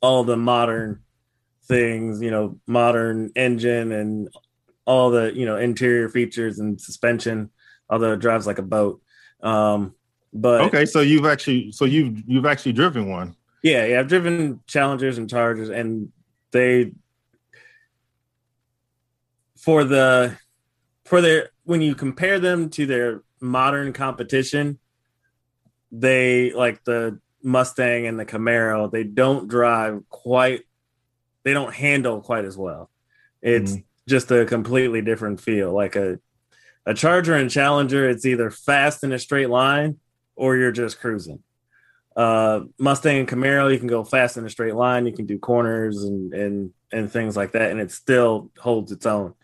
all 0.00 0.24
the 0.24 0.36
modern 0.36 1.00
things, 1.64 2.20
you 2.22 2.30
know, 2.30 2.58
modern 2.66 3.32
engine 3.34 3.92
and 3.92 4.28
all 4.84 5.10
the, 5.10 5.32
you 5.34 5.44
know, 5.46 5.56
interior 5.56 6.08
features 6.08 6.58
and 6.58 6.80
suspension, 6.80 7.50
although 7.90 8.12
it 8.12 8.20
drives 8.20 8.46
like 8.46 8.58
a 8.58 8.62
boat. 8.62 9.00
Um, 9.42 9.94
but 10.32 10.60
Okay, 10.62 10.84
so 10.86 11.00
you've 11.00 11.26
actually, 11.26 11.72
so 11.72 11.84
you've 11.86 12.22
you've 12.26 12.46
actually 12.46 12.72
driven 12.72 13.08
one. 13.08 13.34
yeah, 13.62 13.86
yeah, 13.86 14.00
I've 14.00 14.08
driven 14.08 14.60
Challengers 14.66 15.18
and 15.18 15.28
Chargers, 15.30 15.70
and 15.70 16.12
they 16.52 16.92
for 19.56 19.82
the 19.84 20.36
for 21.04 21.20
their 21.20 21.50
when 21.66 21.82
you 21.82 21.94
compare 21.94 22.38
them 22.38 22.70
to 22.70 22.86
their 22.86 23.22
modern 23.40 23.92
competition, 23.92 24.78
they 25.92 26.52
like 26.52 26.84
the 26.84 27.20
Mustang 27.42 28.06
and 28.06 28.18
the 28.18 28.24
Camaro, 28.24 28.90
they 28.90 29.04
don't 29.04 29.48
drive 29.48 30.02
quite 30.08 30.62
they 31.44 31.52
don't 31.52 31.72
handle 31.72 32.20
quite 32.20 32.44
as 32.44 32.56
well. 32.56 32.90
It's 33.40 33.76
just 34.08 34.32
a 34.32 34.44
completely 34.46 35.00
different 35.02 35.40
feel. 35.40 35.72
Like 35.72 35.94
a 35.94 36.18
a 36.86 36.94
Charger 36.94 37.34
and 37.34 37.50
Challenger, 37.50 38.08
it's 38.08 38.24
either 38.24 38.50
fast 38.50 39.04
in 39.04 39.12
a 39.12 39.18
straight 39.18 39.50
line 39.50 39.98
or 40.36 40.56
you're 40.56 40.72
just 40.72 41.00
cruising. 41.00 41.40
Uh, 42.16 42.60
Mustang 42.78 43.18
and 43.18 43.28
Camaro, 43.28 43.72
you 43.72 43.78
can 43.78 43.88
go 43.88 44.02
fast 44.02 44.36
in 44.36 44.46
a 44.46 44.50
straight 44.50 44.74
line. 44.74 45.06
You 45.06 45.12
can 45.12 45.26
do 45.26 45.38
corners 45.38 46.02
and 46.04 46.32
and 46.32 46.72
and 46.92 47.12
things 47.12 47.36
like 47.36 47.52
that, 47.52 47.70
and 47.70 47.80
it 47.80 47.90
still 47.90 48.50
holds 48.58 48.92
its 48.92 49.06
own. 49.06 49.34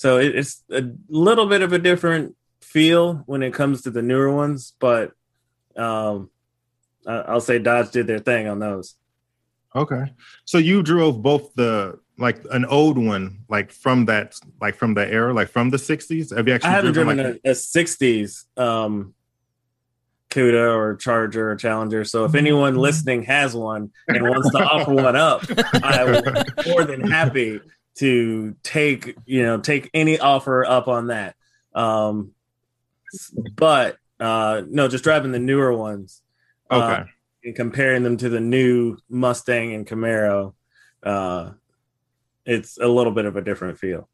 So 0.00 0.16
it, 0.16 0.34
it's 0.34 0.64
a 0.72 0.82
little 1.10 1.44
bit 1.44 1.60
of 1.60 1.74
a 1.74 1.78
different 1.78 2.34
feel 2.62 3.16
when 3.26 3.42
it 3.42 3.52
comes 3.52 3.82
to 3.82 3.90
the 3.90 4.00
newer 4.00 4.34
ones, 4.34 4.72
but 4.80 5.12
um, 5.76 6.30
I, 7.06 7.16
I'll 7.16 7.42
say 7.42 7.58
Dodge 7.58 7.90
did 7.90 8.06
their 8.06 8.18
thing 8.18 8.48
on 8.48 8.60
those. 8.60 8.94
Okay, 9.76 10.04
so 10.46 10.56
you 10.56 10.82
drove 10.82 11.20
both 11.20 11.52
the 11.54 12.00
like 12.16 12.42
an 12.50 12.64
old 12.64 12.96
one, 12.96 13.40
like 13.50 13.72
from 13.72 14.06
that, 14.06 14.36
like 14.58 14.74
from 14.74 14.94
the 14.94 15.06
era, 15.06 15.34
like 15.34 15.50
from 15.50 15.68
the 15.68 15.76
'60s? 15.76 16.34
Have 16.34 16.48
you 16.48 16.54
actually? 16.54 16.70
I 16.70 16.72
haven't 16.72 16.92
driven, 16.94 17.18
like, 17.18 17.40
a, 17.44 17.50
a, 17.50 17.52
'60s 17.52 18.44
um, 18.56 19.12
Cuda 20.30 20.76
or 20.78 20.96
Charger 20.96 21.50
or 21.50 21.56
Challenger. 21.56 22.04
So 22.06 22.24
if 22.24 22.34
anyone 22.34 22.74
listening 22.74 23.24
has 23.24 23.54
one 23.54 23.90
and 24.08 24.22
wants 24.22 24.50
to 24.52 24.64
offer 24.64 24.94
one 24.94 25.16
up, 25.16 25.44
I'm 25.74 26.22
more 26.66 26.84
than 26.84 27.02
happy 27.02 27.60
to 27.96 28.54
take 28.62 29.16
you 29.26 29.42
know 29.42 29.58
take 29.58 29.90
any 29.94 30.18
offer 30.18 30.64
up 30.64 30.88
on 30.88 31.08
that. 31.08 31.34
Um, 31.74 32.32
but 33.56 33.96
uh, 34.18 34.62
no, 34.68 34.88
just 34.88 35.04
driving 35.04 35.32
the 35.32 35.38
newer 35.38 35.76
ones. 35.76 36.22
Uh, 36.70 36.76
okay. 36.76 37.02
Uh, 37.02 37.04
and 37.42 37.56
comparing 37.56 38.02
them 38.02 38.16
to 38.18 38.28
the 38.28 38.40
new 38.40 38.98
Mustang 39.08 39.72
and 39.72 39.86
Camaro, 39.86 40.52
uh, 41.02 41.52
it's 42.44 42.78
a 42.78 42.86
little 42.86 43.12
bit 43.12 43.24
of 43.24 43.36
a 43.36 43.42
different 43.42 43.78
feel. 43.78 44.08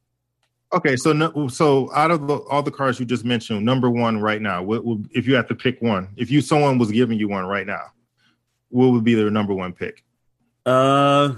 Okay, 0.72 0.96
so 0.96 1.12
no, 1.12 1.48
so 1.48 1.92
out 1.94 2.10
of 2.10 2.26
the, 2.26 2.36
all 2.50 2.62
the 2.62 2.70
cars 2.70 2.98
you 2.98 3.06
just 3.06 3.24
mentioned, 3.24 3.64
number 3.64 3.88
one 3.88 4.20
right 4.20 4.42
now, 4.42 4.62
what, 4.62 4.84
what, 4.84 4.98
if 5.12 5.26
you 5.26 5.34
have 5.34 5.46
to 5.48 5.54
pick 5.54 5.80
one, 5.80 6.08
if 6.16 6.30
you 6.30 6.40
someone 6.40 6.78
was 6.78 6.90
giving 6.90 7.18
you 7.18 7.28
one 7.28 7.46
right 7.46 7.66
now, 7.66 7.84
what 8.68 8.88
would 8.88 9.04
be 9.04 9.14
their 9.14 9.30
number 9.30 9.54
one 9.54 9.72
pick? 9.72 10.04
Uh, 10.64 11.34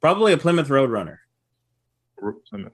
probably 0.00 0.32
a 0.32 0.38
Plymouth 0.38 0.68
Roadrunner. 0.68 1.18
Plymouth. 2.48 2.72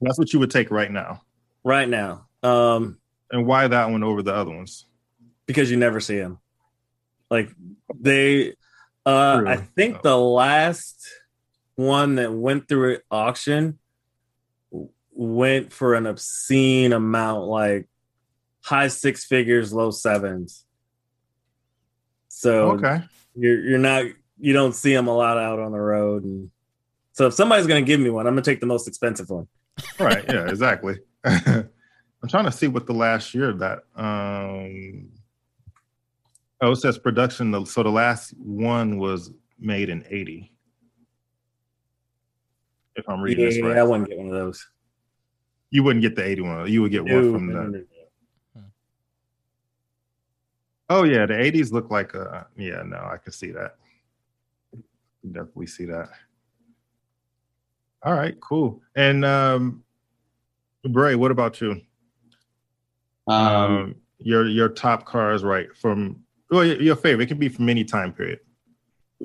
That's 0.00 0.18
what 0.18 0.32
you 0.32 0.38
would 0.38 0.50
take 0.50 0.70
right 0.70 0.90
now. 0.90 1.22
Right 1.64 1.88
now. 1.88 2.26
Um, 2.42 2.98
and 3.30 3.46
why 3.46 3.66
that 3.66 3.90
one 3.90 4.02
over 4.02 4.22
the 4.22 4.34
other 4.34 4.50
ones? 4.50 4.86
Because 5.46 5.70
you 5.70 5.76
never 5.76 6.00
see 6.00 6.18
them. 6.18 6.38
Like 7.30 7.50
they, 7.98 8.54
uh, 9.06 9.42
I 9.46 9.56
think 9.56 9.96
oh. 9.96 10.00
the 10.02 10.18
last 10.18 11.08
one 11.74 12.16
that 12.16 12.32
went 12.32 12.68
through 12.68 12.98
auction 13.10 13.78
went 15.14 15.72
for 15.72 15.94
an 15.94 16.06
obscene 16.06 16.92
amount, 16.92 17.44
like 17.44 17.88
high 18.62 18.88
six 18.88 19.24
figures, 19.24 19.72
low 19.72 19.90
sevens. 19.90 20.64
So 22.28 22.72
okay, 22.72 23.02
you're 23.34 23.60
you're 23.60 23.78
not 23.78 24.04
you 24.38 24.52
don't 24.52 24.74
see 24.74 24.92
them 24.92 25.06
a 25.06 25.16
lot 25.16 25.38
out 25.38 25.58
on 25.58 25.72
the 25.72 25.80
road, 25.80 26.24
and 26.24 26.50
so 27.14 27.28
if 27.28 27.34
somebody's 27.34 27.66
gonna 27.66 27.80
give 27.80 28.00
me 28.00 28.10
one, 28.10 28.26
I'm 28.26 28.34
gonna 28.34 28.42
take 28.42 28.60
the 28.60 28.66
most 28.66 28.88
expensive 28.88 29.30
one. 29.30 29.46
Right? 29.98 30.24
Yeah, 30.28 30.48
exactly. 30.48 30.98
I'm 31.24 32.28
trying 32.28 32.44
to 32.44 32.52
see 32.52 32.66
what 32.66 32.86
the 32.86 32.92
last 32.92 33.34
year 33.34 33.52
that 33.52 33.84
um 33.94 35.10
oh 36.60 36.72
it 36.72 36.76
says 36.76 36.98
production. 36.98 37.64
So 37.66 37.84
the 37.84 37.90
last 37.90 38.34
one 38.36 38.98
was 38.98 39.30
made 39.60 39.90
in 39.90 40.04
'80 40.10 40.50
if 42.96 43.08
I'm 43.08 43.20
reading 43.20 43.44
yeah, 43.44 43.50
this 43.50 43.60
right. 43.62 43.76
I 43.76 43.84
wouldn't 43.84 44.08
get 44.08 44.18
one 44.18 44.26
of 44.26 44.32
those. 44.32 44.68
You 45.70 45.84
wouldn't 45.84 46.02
get 46.02 46.16
the 46.16 46.24
81. 46.24 46.68
You 46.68 46.82
would 46.82 46.92
get 46.92 47.04
one 47.04 47.32
from 47.32 47.46
the. 47.46 47.86
Oh 50.90 51.04
yeah, 51.04 51.26
the 51.26 51.34
80s 51.34 51.72
look 51.72 51.90
like 51.90 52.14
a 52.14 52.46
yeah, 52.56 52.82
no, 52.84 52.96
I 52.96 53.18
can 53.22 53.32
see 53.32 53.52
that. 53.52 53.76
Definitely 55.24 55.68
see 55.68 55.86
that. 55.86 56.10
All 58.04 58.14
right, 58.14 58.38
cool. 58.40 58.82
And 58.94 59.24
um 59.24 59.82
Bray, 60.84 61.14
what 61.14 61.30
about 61.30 61.60
you? 61.60 61.80
Um, 63.26 63.36
um 63.46 63.94
your 64.18 64.46
your 64.46 64.68
top 64.68 65.06
cars, 65.06 65.42
right? 65.42 65.74
From 65.76 66.24
well, 66.50 66.64
your 66.64 66.96
favorite. 66.96 67.24
It 67.24 67.28
can 67.28 67.38
be 67.38 67.48
from 67.48 67.68
any 67.68 67.84
time 67.84 68.12
period. 68.12 68.40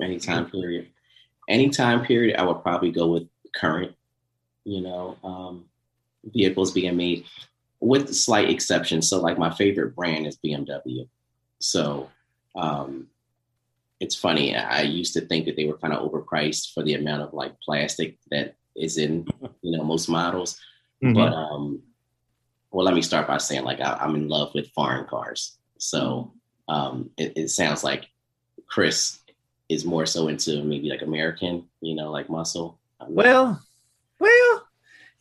Any 0.00 0.18
time 0.18 0.50
period. 0.50 0.88
Any 1.48 1.68
time 1.68 2.04
period, 2.04 2.36
I 2.36 2.42
would 2.42 2.62
probably 2.62 2.90
go 2.90 3.08
with 3.08 3.28
current, 3.54 3.94
you 4.64 4.80
know, 4.80 5.16
um, 5.22 5.66
vehicles 6.24 6.72
being 6.72 6.96
made, 6.96 7.24
with 7.80 8.14
slight 8.14 8.48
exceptions. 8.48 9.08
So, 9.08 9.20
like 9.20 9.38
my 9.38 9.52
favorite 9.54 9.94
brand 9.94 10.26
is 10.26 10.38
BMW. 10.44 11.08
So, 11.58 12.08
um, 12.56 13.08
it's 14.00 14.14
funny. 14.14 14.56
I 14.56 14.82
used 14.82 15.12
to 15.14 15.20
think 15.20 15.44
that 15.44 15.56
they 15.56 15.66
were 15.66 15.76
kind 15.76 15.92
of 15.92 16.10
overpriced 16.10 16.72
for 16.72 16.82
the 16.82 16.94
amount 16.94 17.22
of 17.22 17.34
like 17.34 17.60
plastic 17.60 18.16
that 18.30 18.54
is 18.76 18.98
in, 18.98 19.26
you 19.62 19.76
know, 19.76 19.84
most 19.84 20.08
models. 20.08 20.58
Mm-hmm. 21.02 21.14
But 21.14 21.32
um, 21.32 21.82
well, 22.70 22.84
let 22.84 22.94
me 22.94 23.02
start 23.02 23.26
by 23.26 23.38
saying 23.38 23.64
like 23.64 23.80
I, 23.80 23.98
am 24.00 24.14
in 24.14 24.28
love 24.28 24.52
with 24.54 24.70
foreign 24.72 25.06
cars. 25.06 25.58
So 25.78 26.34
um, 26.68 27.10
it, 27.16 27.32
it 27.36 27.48
sounds 27.48 27.82
like 27.82 28.06
Chris 28.66 29.18
is 29.68 29.84
more 29.84 30.06
so 30.06 30.28
into 30.28 30.62
maybe 30.62 30.88
like 30.88 31.02
American, 31.02 31.68
you 31.80 31.94
know, 31.94 32.10
like 32.10 32.28
muscle. 32.28 32.78
Well, 33.08 33.60
well, 34.18 34.68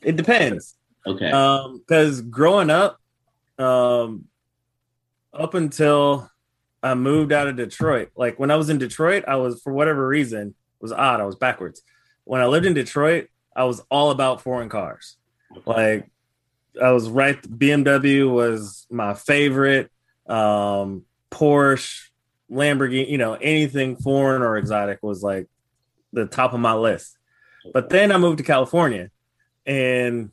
it 0.02 0.16
depends. 0.16 0.76
Okay. 1.06 1.32
Um, 1.32 1.80
because 1.80 2.22
growing 2.22 2.70
up, 2.70 3.00
um, 3.58 4.26
up 5.34 5.54
until 5.54 6.30
I 6.82 6.94
moved 6.94 7.32
out 7.32 7.48
of 7.48 7.56
Detroit, 7.56 8.10
like 8.16 8.40
when 8.40 8.52
I 8.52 8.56
was 8.56 8.70
in 8.70 8.78
Detroit, 8.78 9.24
I 9.28 9.36
was 9.36 9.62
for 9.62 9.74
whatever 9.74 10.08
reason 10.08 10.56
was 10.80 10.92
odd. 10.92 11.20
I 11.20 11.26
was 11.26 11.36
backwards. 11.36 11.82
When 12.24 12.42
I 12.42 12.46
lived 12.46 12.66
in 12.66 12.74
Detroit, 12.74 13.28
I 13.60 13.66
was 13.66 13.82
all 13.92 14.10
about 14.12 14.42
foreign 14.42 14.70
cars. 14.70 15.18
Like 15.66 16.10
I 16.82 16.92
was 16.92 17.10
right. 17.10 17.42
BMW 17.42 18.32
was 18.32 18.88
my 18.90 19.14
favorite. 19.14 19.92
Um, 20.28 21.04
Porsche, 21.30 22.08
Lamborghini, 22.50 23.10
you 23.10 23.18
know, 23.18 23.34
anything 23.34 23.98
foreign 23.98 24.44
or 24.44 24.56
exotic 24.56 25.00
was 25.04 25.22
like 25.22 25.48
the 26.14 26.26
top 26.26 26.54
of 26.54 26.62
my 26.62 26.74
list. 26.74 27.18
But 27.74 27.90
then 27.90 28.14
I 28.14 28.18
moved 28.18 28.38
to 28.38 28.46
California, 28.46 29.12
and 29.66 30.32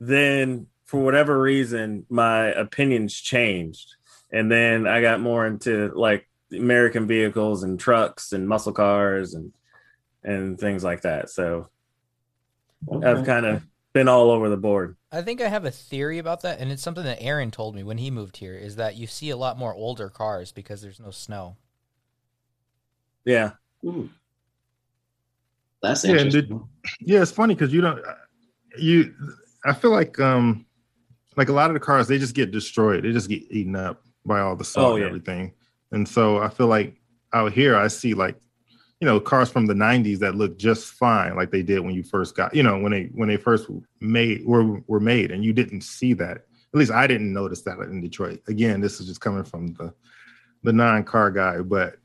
then 0.00 0.66
for 0.86 1.00
whatever 1.00 1.40
reason, 1.40 2.06
my 2.10 2.46
opinions 2.48 3.14
changed, 3.14 3.94
and 4.32 4.50
then 4.50 4.88
I 4.88 5.00
got 5.00 5.20
more 5.20 5.46
into 5.46 5.92
like 5.94 6.28
American 6.52 7.06
vehicles 7.06 7.62
and 7.62 7.78
trucks 7.78 8.32
and 8.32 8.48
muscle 8.48 8.72
cars 8.72 9.34
and 9.34 9.52
and 10.24 10.58
things 10.58 10.82
like 10.82 11.02
that. 11.02 11.30
So 11.30 11.68
okay. 12.88 13.06
I've 13.06 13.24
kind 13.24 13.46
of 13.46 13.62
been 13.92 14.08
all 14.08 14.30
over 14.30 14.48
the 14.48 14.56
board. 14.56 14.96
I 15.12 15.22
think 15.22 15.40
I 15.40 15.48
have 15.48 15.64
a 15.64 15.70
theory 15.70 16.18
about 16.18 16.42
that, 16.42 16.60
and 16.60 16.70
it's 16.70 16.82
something 16.82 17.04
that 17.04 17.20
Aaron 17.20 17.50
told 17.50 17.74
me 17.74 17.82
when 17.82 17.98
he 17.98 18.10
moved 18.10 18.36
here. 18.36 18.54
Is 18.54 18.76
that 18.76 18.96
you 18.96 19.06
see 19.06 19.30
a 19.30 19.36
lot 19.36 19.58
more 19.58 19.74
older 19.74 20.08
cars 20.08 20.52
because 20.52 20.82
there's 20.82 21.00
no 21.00 21.10
snow. 21.10 21.56
Yeah. 23.24 23.52
Ooh. 23.84 24.08
That's 25.82 26.04
yeah, 26.04 26.16
interesting. 26.16 26.68
yeah, 27.00 27.22
it's 27.22 27.30
funny 27.30 27.54
because 27.54 27.72
you 27.72 27.80
don't 27.80 28.00
you. 28.78 29.14
I 29.64 29.72
feel 29.72 29.90
like 29.90 30.18
um 30.20 30.66
like 31.36 31.48
a 31.48 31.52
lot 31.52 31.70
of 31.70 31.74
the 31.74 31.80
cars 31.80 32.06
they 32.06 32.18
just 32.18 32.34
get 32.34 32.50
destroyed. 32.50 33.04
They 33.04 33.12
just 33.12 33.28
get 33.28 33.42
eaten 33.50 33.76
up 33.76 34.02
by 34.26 34.40
all 34.40 34.56
the 34.56 34.64
salt 34.64 34.92
oh, 34.92 34.96
yeah. 34.96 35.04
and 35.04 35.08
everything. 35.08 35.52
And 35.92 36.06
so 36.06 36.38
I 36.38 36.48
feel 36.48 36.66
like 36.66 36.96
out 37.32 37.52
here 37.52 37.76
I 37.76 37.88
see 37.88 38.14
like 38.14 38.36
you 39.00 39.06
know 39.06 39.18
cars 39.18 39.50
from 39.50 39.66
the 39.66 39.74
90s 39.74 40.18
that 40.18 40.34
look 40.34 40.58
just 40.58 40.92
fine 40.92 41.34
like 41.34 41.50
they 41.50 41.62
did 41.62 41.80
when 41.80 41.94
you 41.94 42.02
first 42.02 42.36
got 42.36 42.54
you 42.54 42.62
know 42.62 42.78
when 42.78 42.92
they 42.92 43.04
when 43.14 43.28
they 43.28 43.36
first 43.36 43.68
made 44.00 44.44
were 44.44 44.80
were 44.86 45.00
made 45.00 45.30
and 45.30 45.44
you 45.44 45.52
didn't 45.52 45.80
see 45.80 46.12
that 46.12 46.36
at 46.36 46.74
least 46.74 46.92
i 46.92 47.06
didn't 47.06 47.32
notice 47.32 47.62
that 47.62 47.78
in 47.78 48.00
detroit 48.00 48.42
again 48.46 48.80
this 48.80 49.00
is 49.00 49.06
just 49.06 49.20
coming 49.20 49.44
from 49.44 49.72
the 49.74 49.92
the 50.62 50.72
non-car 50.72 51.30
guy 51.30 51.60
but 51.60 51.96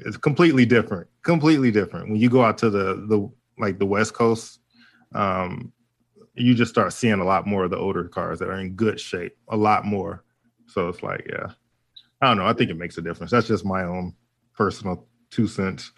it's 0.00 0.16
completely 0.16 0.64
different. 0.64 1.08
Completely 1.22 1.70
different. 1.70 2.08
When 2.08 2.20
you 2.20 2.28
go 2.28 2.44
out 2.44 2.58
to 2.58 2.70
the 2.70 3.06
the 3.08 3.30
like 3.58 3.78
the 3.78 3.86
West 3.86 4.14
Coast, 4.14 4.60
um, 5.14 5.72
you 6.34 6.54
just 6.54 6.70
start 6.70 6.92
seeing 6.92 7.20
a 7.20 7.24
lot 7.24 7.46
more 7.46 7.64
of 7.64 7.70
the 7.70 7.78
older 7.78 8.04
cars 8.04 8.38
that 8.38 8.48
are 8.48 8.60
in 8.60 8.74
good 8.74 9.00
shape. 9.00 9.36
A 9.48 9.56
lot 9.56 9.84
more. 9.84 10.24
So 10.66 10.88
it's 10.88 11.02
like, 11.02 11.26
yeah, 11.28 11.48
I 12.20 12.28
don't 12.28 12.36
know. 12.36 12.46
I 12.46 12.52
think 12.52 12.70
it 12.70 12.76
makes 12.76 12.98
a 12.98 13.02
difference. 13.02 13.32
That's 13.32 13.48
just 13.48 13.64
my 13.64 13.84
own 13.84 14.14
personal 14.54 15.06
two 15.30 15.48
cents. 15.48 15.92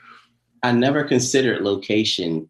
I 0.62 0.73
never 0.73 1.05
considered 1.05 1.62
location 1.62 2.49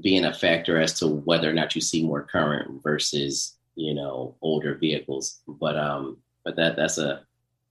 being 0.00 0.24
a 0.24 0.34
factor 0.34 0.78
as 0.80 0.98
to 0.98 1.08
whether 1.08 1.48
or 1.48 1.54
not 1.54 1.74
you 1.74 1.80
see 1.80 2.04
more 2.04 2.22
current 2.22 2.82
versus 2.82 3.56
you 3.74 3.94
know 3.94 4.36
older 4.42 4.74
vehicles. 4.74 5.40
But 5.46 5.76
um, 5.76 6.18
but 6.44 6.56
that 6.56 6.76
that's 6.76 6.98
a 6.98 7.22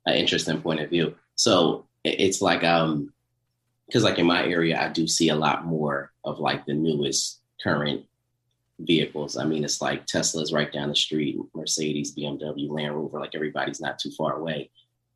an 0.06 0.16
interesting 0.16 0.62
point 0.62 0.80
of 0.80 0.90
view. 0.90 1.16
So 1.36 1.88
it's 2.04 2.42
like 2.42 2.64
um 2.64 3.12
because 3.88 4.04
like 4.04 4.20
in 4.20 4.26
my 4.26 4.46
area 4.46 4.80
i 4.80 4.90
do 4.90 5.08
see 5.08 5.30
a 5.30 5.36
lot 5.36 5.66
more 5.66 6.12
of 6.24 6.40
like 6.40 6.66
the 6.66 6.74
newest 6.74 7.42
current 7.62 8.06
vehicles 8.80 9.38
i 9.38 9.44
mean 9.44 9.64
it's 9.64 9.82
like 9.82 10.06
tesla's 10.06 10.54
right 10.54 10.72
down 10.72 10.90
the 10.90 10.96
street 10.96 11.38
mercedes 11.56 12.16
bmw 12.16 12.70
land 12.70 12.96
rover 12.96 13.20
like 13.20 13.34
everybody's 13.34 13.82
not 13.82 13.98
too 13.98 14.12
far 14.12 14.38
away 14.38 14.70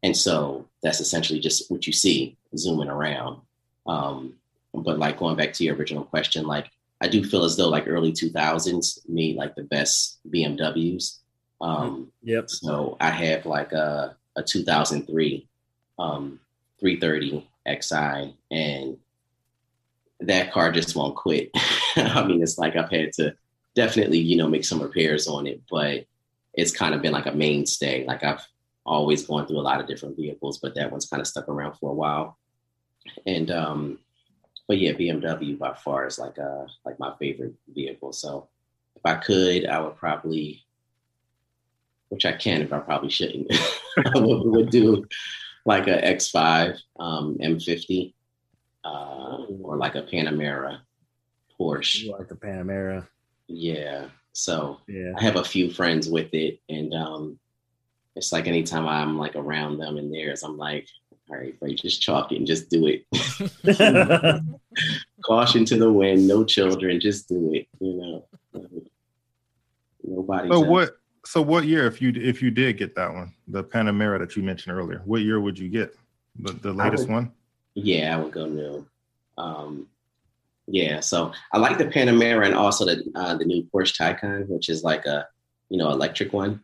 and 0.04 0.18
so 0.18 0.68
that's 0.82 1.00
essentially 1.00 1.40
just 1.40 1.70
what 1.70 1.86
you 1.86 1.94
see 1.94 2.36
zooming 2.58 2.90
around 2.90 3.40
um 3.86 4.34
but 4.74 5.00
like 5.00 5.20
going 5.20 5.36
back 5.36 5.54
to 5.54 5.64
your 5.64 5.76
original 5.76 6.04
question 6.04 6.46
like 6.46 6.70
i 7.02 7.08
do 7.08 7.24
feel 7.24 7.44
as 7.44 7.58
though 7.58 7.70
like 7.70 7.88
early 7.88 8.12
2000s 8.12 9.00
made 9.08 9.36
like 9.36 9.56
the 9.56 9.64
best 9.64 10.20
bmws 10.32 11.18
um 11.60 12.12
yep 12.24 12.50
so 12.50 12.98
i 13.00 13.10
have 13.10 13.46
like 13.46 13.72
a, 13.72 14.16
a 14.36 14.44
2003 14.44 15.48
um 16.00 16.40
330 16.80 17.48
XI, 17.68 18.36
and 18.50 18.98
that 20.20 20.52
car 20.52 20.72
just 20.72 20.96
won't 20.96 21.16
quit. 21.16 21.52
I 21.96 22.26
mean, 22.26 22.42
it's 22.42 22.58
like 22.58 22.76
I've 22.76 22.90
had 22.90 23.14
to 23.14 23.36
definitely, 23.76 24.20
you 24.20 24.38
know, 24.38 24.48
make 24.48 24.66
some 24.66 24.82
repairs 24.82 25.28
on 25.28 25.48
it, 25.48 25.62
but 25.70 26.06
it's 26.54 26.76
kind 26.76 26.94
of 26.94 27.02
been 27.02 27.14
like 27.14 27.28
a 27.28 27.32
mainstay. 27.32 28.06
Like 28.06 28.24
I've 28.24 28.46
always 28.86 29.26
gone 29.26 29.48
through 29.48 29.60
a 29.60 29.62
lot 29.62 29.80
of 29.80 29.88
different 29.88 30.18
vehicles, 30.18 30.60
but 30.60 30.76
that 30.76 30.92
one's 30.92 31.06
kind 31.06 31.22
of 31.22 31.28
stuck 31.28 31.48
around 31.48 31.78
for 31.78 31.92
a 31.92 31.96
while. 31.96 32.38
And 33.26 33.50
um, 33.52 34.00
but 34.72 34.80
yeah, 34.80 34.94
BMW 34.94 35.60
by 35.60 35.74
far 35.74 36.08
is 36.08 36.18
like 36.18 36.40
uh 36.40 36.66
like 36.86 36.98
my 36.98 37.14
favorite 37.20 37.56
vehicle. 37.68 38.14
So 38.14 38.48
if 38.96 39.02
I 39.04 39.16
could, 39.16 39.66
I 39.66 39.82
would 39.82 39.98
probably, 39.98 40.64
which 42.08 42.26
I 42.26 42.32
can 42.32 42.62
if 42.62 42.72
I 42.72 42.80
probably 42.80 43.10
shouldn't, 43.10 43.52
I 43.98 44.18
would, 44.18 44.46
would 44.46 44.70
do 44.70 45.06
like 45.66 45.88
a 45.88 46.02
X5 46.02 46.80
um, 47.02 47.38
M50 47.42 48.14
uh, 48.86 49.44
or 49.62 49.76
like 49.76 49.96
a 49.96 50.04
Panamera 50.04 50.80
Porsche. 51.60 52.04
You 52.04 52.14
like 52.14 52.30
the 52.30 52.36
Panamera? 52.36 53.06
Yeah. 53.48 54.06
So 54.32 54.78
Yeah. 54.88 55.12
I 55.18 55.22
have 55.22 55.36
a 55.36 55.44
few 55.44 55.70
friends 55.70 56.08
with 56.08 56.34
it, 56.34 56.62
and 56.70 56.94
um, 56.94 57.38
it's 58.16 58.32
like 58.32 58.48
anytime 58.48 58.88
I'm 58.88 59.18
like 59.18 59.36
around 59.36 59.80
them 59.80 59.98
and 59.98 60.14
theirs, 60.14 60.44
I'm 60.44 60.56
like, 60.56 60.88
all 61.32 61.38
right, 61.38 61.58
bro, 61.60 61.70
just 61.70 62.02
chalk 62.02 62.32
it 62.32 62.38
and 62.38 62.48
just 62.48 62.70
do 62.70 62.88
it. 62.88 63.06
Caution 65.26 65.66
to 65.66 65.78
the 65.78 65.92
wind, 65.92 66.28
no 66.28 66.44
children, 66.44 67.00
just 67.00 67.30
do 67.30 67.54
it. 67.54 67.68
You 67.80 68.26
know, 68.54 68.72
nobody. 70.04 70.50
So 70.50 70.60
what? 70.60 70.98
So 71.24 71.42
what 71.42 71.66
year, 71.66 71.86
if 71.86 72.02
you 72.02 72.12
if 72.16 72.42
you 72.42 72.52
did 72.52 72.78
get 72.78 72.96
that 72.96 73.14
one, 73.14 73.34
the 73.48 73.64
Panamera 73.64 74.20
that 74.20 74.36
you 74.36 74.44
mentioned 74.44 74.76
earlier, 74.76 75.02
what 75.06 75.22
year 75.22 75.40
would 75.40 75.58
you 75.58 75.70
get 75.70 75.96
the, 76.38 76.52
the 76.54 76.74
latest 76.74 77.08
would- 77.08 77.14
one? 77.14 77.32
Yeah, 77.76 78.18
I 78.18 78.22
would 78.22 78.34
go 78.34 78.48
new. 78.48 78.86
Um, 79.38 79.88
yeah, 80.68 81.00
so 81.00 81.32
I 81.54 81.58
like 81.58 81.78
the 81.78 81.86
Panamera 81.86 82.46
and 82.46 82.56
also 82.56 82.86
the 82.86 83.04
uh, 83.16 83.36
the 83.38 83.46
new 83.46 83.64
Porsche 83.74 83.96
Taycan, 83.98 84.48
which 84.48 84.68
is 84.68 84.84
like 84.84 85.06
a 85.06 85.28
you 85.70 85.78
know 85.78 85.90
electric 85.92 86.34
one, 86.34 86.62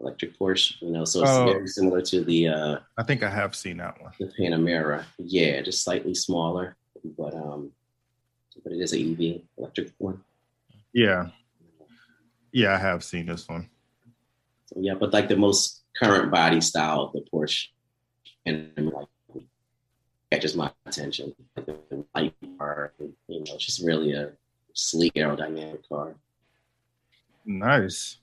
electric 0.00 0.38
Porsche. 0.38 0.80
You 0.80 0.90
know, 0.90 1.04
so 1.04 1.22
it's 1.22 1.30
Oh. 1.30 1.44
very 1.52 1.66
similar 1.68 2.00
to 2.02 2.24
the 2.24 2.48
uh, 2.48 2.78
I 2.96 3.02
think 3.02 3.22
I 3.22 3.30
have 3.30 3.54
seen 3.54 3.76
that 3.78 4.00
one. 4.00 4.12
the 4.18 4.26
Panamera. 4.38 5.04
Yeah, 5.18 5.60
just 5.62 5.84
slightly 5.84 6.14
smaller, 6.14 6.76
but 7.16 7.34
um, 7.34 7.72
but 8.64 8.72
it 8.72 8.80
is 8.80 8.92
an 8.92 9.00
EV 9.12 9.42
electric 9.58 9.92
one. 9.98 10.22
Yeah, 10.92 11.28
yeah, 12.52 12.74
I 12.74 12.78
have 12.78 13.04
seen 13.04 13.26
this 13.26 13.48
one. 13.48 13.68
So 14.66 14.76
yeah, 14.80 14.94
but 14.94 15.12
like 15.12 15.28
the 15.28 15.36
most 15.36 15.82
current 15.96 16.30
body 16.30 16.60
style 16.60 17.02
of 17.02 17.12
the 17.12 17.22
Porsche, 17.32 17.66
and 18.46 18.72
like 18.76 19.08
catches 20.32 20.54
my 20.56 20.70
attention. 20.86 21.34
Like 21.56 21.66
the 21.66 22.04
light 22.14 22.34
car, 22.58 22.92
you 23.00 23.40
know, 23.40 23.54
it's 23.54 23.66
just 23.66 23.84
really 23.84 24.12
a 24.12 24.32
sleek 24.74 25.14
aerodynamic 25.14 25.88
car. 25.88 26.14
Nice. 27.44 28.19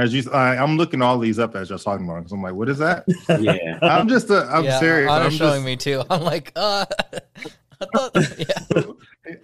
As 0.00 0.14
you, 0.14 0.30
I, 0.32 0.56
I'm 0.56 0.76
looking 0.76 1.02
all 1.02 1.18
these 1.18 1.38
up 1.38 1.54
as 1.54 1.68
you're 1.68 1.78
talking 1.78 2.06
about. 2.06 2.18
Because 2.20 2.32
I'm 2.32 2.42
like, 2.42 2.54
what 2.54 2.68
is 2.68 2.78
that? 2.78 3.04
Yeah, 3.40 3.78
I'm 3.82 4.08
just, 4.08 4.30
a, 4.30 4.46
I'm 4.50 4.64
yeah, 4.64 4.80
serious. 4.80 5.10
Anna's 5.10 5.26
I'm 5.26 5.38
showing 5.38 5.54
just, 5.56 5.64
me 5.66 5.76
too. 5.76 6.02
I'm 6.10 6.22
like, 6.22 6.52
uh, 6.56 6.84
I 7.80 7.86
thought, 7.94 8.16
yeah. 8.38 8.82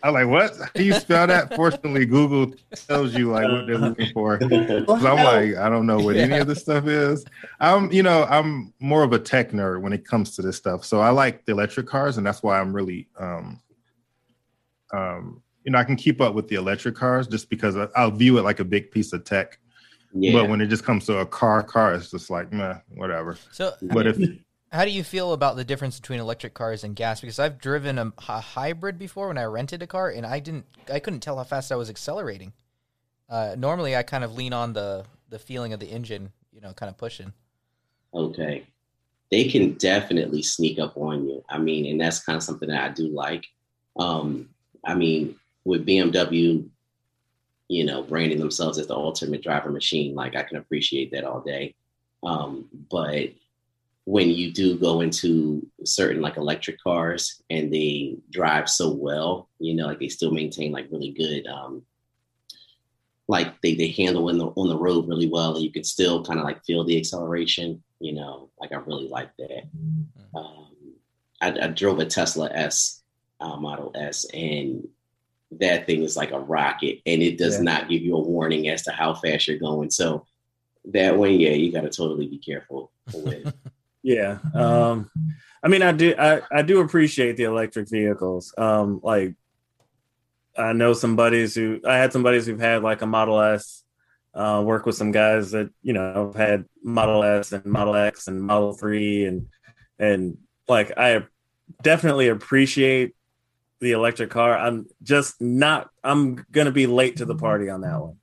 I'm 0.03 0.14
like, 0.14 0.27
what? 0.27 0.57
How 0.59 0.66
do 0.75 0.83
you 0.85 0.92
spell 0.95 1.27
that? 1.27 1.55
Fortunately, 1.55 2.05
Google 2.07 2.53
tells 2.88 3.14
you 3.14 3.31
like 3.31 3.49
what 3.51 3.66
they're 3.66 3.79
looking 3.79 4.11
for. 4.12 4.38
'Cause 4.38 5.05
I'm 5.05 5.23
like, 5.25 5.57
I 5.57 5.69
don't 5.69 5.87
know 5.87 6.01
what 6.01 6.16
any 6.16 6.37
of 6.38 6.47
this 6.47 6.61
stuff 6.61 6.87
is. 6.87 7.25
I'm, 7.61 7.90
you 7.92 8.03
know, 8.03 8.25
I'm 8.25 8.73
more 8.81 9.03
of 9.05 9.12
a 9.12 9.19
tech 9.19 9.53
nerd 9.53 9.81
when 9.83 9.92
it 9.92 10.07
comes 10.07 10.35
to 10.37 10.42
this 10.42 10.57
stuff. 10.57 10.85
So 10.85 11.01
I 11.01 11.11
like 11.11 11.45
the 11.47 11.53
electric 11.53 11.87
cars, 11.87 12.19
and 12.19 12.27
that's 12.27 12.42
why 12.42 12.59
I'm 12.61 12.75
really, 12.75 13.09
um, 13.19 13.61
um, 14.92 15.42
you 15.64 15.73
know, 15.73 15.79
I 15.79 15.85
can 15.85 15.97
keep 15.97 16.21
up 16.21 16.35
with 16.35 16.49
the 16.49 16.57
electric 16.57 16.95
cars 16.95 17.27
just 17.27 17.49
because 17.51 17.77
I- 17.77 17.88
I'll 17.97 18.11
view 18.11 18.38
it 18.38 18.42
like 18.42 18.61
a 18.61 18.64
big 18.64 18.90
piece 18.90 19.12
of 19.12 19.25
tech. 19.25 19.59
Yeah. 20.12 20.33
But 20.33 20.49
when 20.49 20.61
it 20.61 20.66
just 20.66 20.85
comes 20.85 21.07
to 21.07 21.19
a 21.19 21.27
car, 21.27 21.62
car, 21.62 21.95
it's 21.95 22.11
just 22.11 22.31
like, 22.31 22.53
meh, 22.53 22.79
whatever. 22.95 23.37
So, 23.53 23.75
But 23.83 24.07
if 24.07 24.19
how 24.73 24.85
do 24.85 24.90
you 24.90 25.05
feel 25.05 25.33
about 25.33 25.57
the 25.57 25.64
difference 25.64 25.99
between 25.99 26.21
electric 26.21 26.55
cars 26.55 26.85
and 26.85 26.95
gas? 26.97 27.21
Because 27.21 27.38
I've 27.38 27.59
driven 27.59 27.99
a, 27.99 28.12
a 28.29 28.40
hybrid 28.40 28.99
before 28.99 29.29
when 29.29 29.38
I 29.38 29.45
rented 29.45 29.83
a 29.83 29.87
car, 29.87 30.11
and 30.11 30.27
I 30.27 30.40
didn't, 30.40 30.66
I 30.92 30.99
couldn't 30.99 31.21
tell 31.21 31.37
how 31.37 31.45
fast 31.45 31.73
I 31.73 31.77
was 31.77 31.88
accelerating. 31.88 32.53
Uh, 33.29 33.55
normally, 33.57 33.97
I 33.97 34.03
kind 34.03 34.25
of 34.25 34.35
lean 34.35 34.53
on 34.53 34.73
the 34.73 35.05
the 35.29 35.38
feeling 35.38 35.73
of 35.73 35.81
the 35.81 35.87
engine, 35.87 36.33
you 36.53 36.61
know, 36.61 36.73
kind 36.73 36.88
of 36.88 36.97
pushing. 36.97 37.33
okay, 38.14 38.66
they 39.31 39.49
can 39.49 39.73
definitely 39.75 40.42
sneak 40.42 40.79
up 40.79 40.97
on 40.97 41.27
you. 41.27 41.45
I 41.49 41.59
mean, 41.59 41.87
and 41.87 42.01
that's 42.01 42.23
kind 42.23 42.37
of 42.37 42.42
something 42.42 42.69
that 42.69 42.83
I 42.83 42.92
do 42.92 43.09
like. 43.09 43.47
Um, 43.99 44.49
I 44.85 44.95
mean, 44.95 45.37
with 45.64 45.87
BMW, 45.87 46.69
you 47.68 47.85
know, 47.85 48.02
branding 48.02 48.38
themselves 48.38 48.79
as 48.79 48.87
the 48.87 48.94
ultimate 48.94 49.42
driver 49.42 49.70
machine, 49.70 50.14
like 50.14 50.37
I 50.37 50.42
can 50.42 50.59
appreciate 50.59 51.11
that 51.12 51.24
all 51.24 51.40
day. 51.40 51.74
Um, 52.22 52.68
but 52.90 53.31
when 54.05 54.31
you 54.31 54.52
do 54.52 54.79
go 54.79 55.00
into 55.00 55.66
certain 55.85 56.22
like 56.22 56.37
electric 56.37 56.81
cars 56.81 57.42
and 57.50 57.72
they 57.72 58.16
drive 58.31 58.68
so 58.68 58.90
well, 58.90 59.48
you 59.59 59.74
know, 59.74 59.87
like 59.87 59.98
they 59.98 60.09
still 60.09 60.31
maintain 60.31 60.70
like 60.70 60.87
really 60.92 61.11
good, 61.11 61.46
um, 61.48 61.83
like 63.29 63.61
they, 63.61 63.74
they 63.74 63.88
handle 63.88 64.29
in 64.29 64.38
the 64.38 64.46
on 64.46 64.68
the 64.68 64.79
road 64.79 65.09
really 65.09 65.29
well, 65.29 65.57
and 65.57 65.64
you 65.64 65.72
can 65.72 65.83
still 65.83 66.24
kind 66.24 66.38
of 66.38 66.44
like 66.44 66.64
feel 66.64 66.85
the 66.85 66.96
acceleration. 66.96 67.83
You 67.98 68.12
know, 68.12 68.50
like 68.61 68.72
I 68.72 68.76
really 68.76 69.09
like 69.09 69.31
that. 69.38 69.64
Um, 70.38 70.68
I, 71.40 71.48
I 71.62 71.66
drove 71.68 71.98
a 71.98 72.07
Tesla 72.07 72.48
S 72.52 73.02
uh, 73.40 73.57
Model 73.57 73.90
S, 73.96 74.26
and 74.33 74.87
that 75.53 75.87
thing 75.87 76.03
is 76.03 76.17
like 76.17 76.33
a 76.33 76.41
rocket, 76.41 77.01
and 77.07 77.23
it 77.23 77.39
does 77.39 77.57
Yeah. 77.57 77.63
not 77.63 77.89
give 77.89 78.03
you 78.03 78.17
a 78.17 78.21
warning 78.21 78.69
as 78.69 78.83
to 78.85 78.93
how 78.93 79.15
fast 79.15 79.47
you're 79.49 79.59
going. 79.59 79.91
So 79.91 80.27
that 80.87 81.17
one, 81.17 81.39
yeah, 81.39 81.51
you 81.51 81.73
got 81.73 81.83
to 81.83 81.91
totally 81.91 82.27
be 82.27 82.39
careful 82.39 82.91
with. 83.15 83.53
Yeah. 84.03 84.39
Um, 84.55 85.11
I 85.65 85.67
mean, 85.67 85.83
I 85.83 85.91
do, 85.91 86.15
I, 86.17 86.41
I 86.53 86.63
do 86.63 86.79
appreciate 86.81 87.37
the 87.37 87.43
electric 87.43 87.89
vehicles. 87.91 88.55
Um, 88.57 89.01
like 89.03 89.35
I 90.57 90.73
know 90.75 90.93
some 90.93 91.17
buddies 91.17 91.57
who, 91.57 91.81
I 91.85 91.97
had 91.97 92.13
some 92.13 92.23
buddies 92.23 92.47
who've 92.47 92.61
had 92.61 92.85
like 92.85 93.03
a 93.03 93.07
Model 93.07 93.41
S, 93.41 93.83
uh, 94.33 94.63
work 94.65 94.87
with 94.87 94.95
some 94.95 95.11
guys 95.11 95.51
that, 95.51 95.71
you 95.83 95.93
know, 95.93 96.27
have 96.33 96.37
had 96.37 96.67
Model 96.85 97.25
S 97.25 97.51
and 97.51 97.65
Model 97.65 97.97
X 97.97 98.29
and 98.29 98.41
Model 98.41 98.75
3 98.75 99.25
and, 99.25 99.49
and 99.99 100.39
like, 100.69 100.97
I 100.97 101.25
definitely 101.83 102.29
appreciate 102.29 103.17
the 103.81 103.93
electric 103.93 104.31
car. 104.31 104.57
I'm 104.57 104.87
just 105.03 105.41
not, 105.41 105.91
I'm 106.03 106.47
going 106.51 106.67
to 106.67 106.73
be 106.73 106.87
late 106.87 107.17
to 107.19 107.25
the 107.25 107.37
party 107.37 107.69
on 107.69 107.83
that 107.83 108.01
one. 108.01 108.17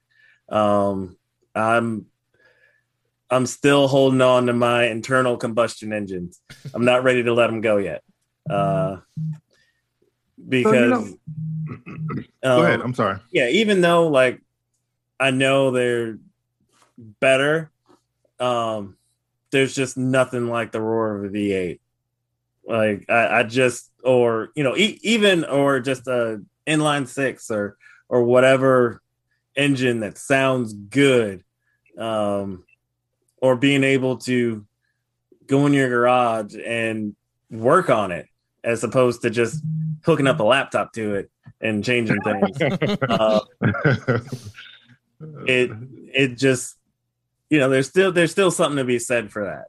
Um, 0.49 1.17
I'm 1.55 2.07
I'm 3.33 3.45
still 3.47 3.87
holding 3.87 4.21
on 4.21 4.45
to 4.45 4.53
my 4.53 4.85
internal 4.85 5.37
combustion 5.37 5.91
engines. 5.91 6.39
I'm 6.73 6.85
not 6.85 7.03
ready 7.03 7.23
to 7.23 7.33
let 7.33 7.47
them 7.47 7.61
go 7.61 7.77
yet. 7.77 8.03
Uh, 8.47 8.97
because 10.47 11.15
go 12.43 12.63
ahead, 12.63 12.79
um, 12.79 12.81
I'm 12.81 12.93
sorry. 12.93 13.19
yeah, 13.31 13.47
even 13.47 13.81
though 13.81 14.07
like 14.07 14.41
I 15.19 15.31
know 15.31 15.71
they're 15.71 16.19
better, 16.97 17.71
um, 18.39 18.97
there's 19.51 19.73
just 19.73 19.97
nothing 19.97 20.47
like 20.47 20.71
the 20.71 20.81
roar 20.81 21.15
of 21.15 21.23
a 21.25 21.29
V8. 21.29 21.79
Like 22.67 23.05
I, 23.09 23.39
I 23.39 23.43
just, 23.43 23.91
or 24.03 24.49
you 24.55 24.63
know, 24.63 24.75
e- 24.75 24.99
even 25.03 25.43
or 25.43 25.79
just 25.79 26.07
a 26.07 26.41
inline 26.67 27.07
six 27.07 27.51
or 27.51 27.77
or 28.09 28.23
whatever 28.23 29.01
engine 29.55 29.99
that 30.01 30.17
sounds 30.17 30.73
good, 30.73 31.43
um, 31.97 32.63
or 33.37 33.55
being 33.55 33.83
able 33.83 34.17
to 34.17 34.65
go 35.47 35.65
in 35.65 35.73
your 35.73 35.89
garage 35.89 36.55
and 36.55 37.15
work 37.49 37.89
on 37.89 38.11
it 38.11 38.27
as 38.63 38.83
opposed 38.83 39.21
to 39.23 39.29
just 39.29 39.63
hooking 40.05 40.27
up 40.27 40.39
a 40.39 40.43
laptop 40.43 40.93
to 40.93 41.15
it 41.15 41.29
and 41.59 41.83
changing 41.83 42.21
things. 42.21 42.57
uh, 43.09 43.39
it 45.47 45.71
it 46.13 46.37
just 46.37 46.77
you 47.49 47.59
know 47.59 47.69
there's 47.69 47.87
still 47.87 48.11
there's 48.11 48.31
still 48.31 48.51
something 48.51 48.77
to 48.77 48.83
be 48.83 48.99
said 48.99 49.31
for 49.31 49.45
that 49.45 49.65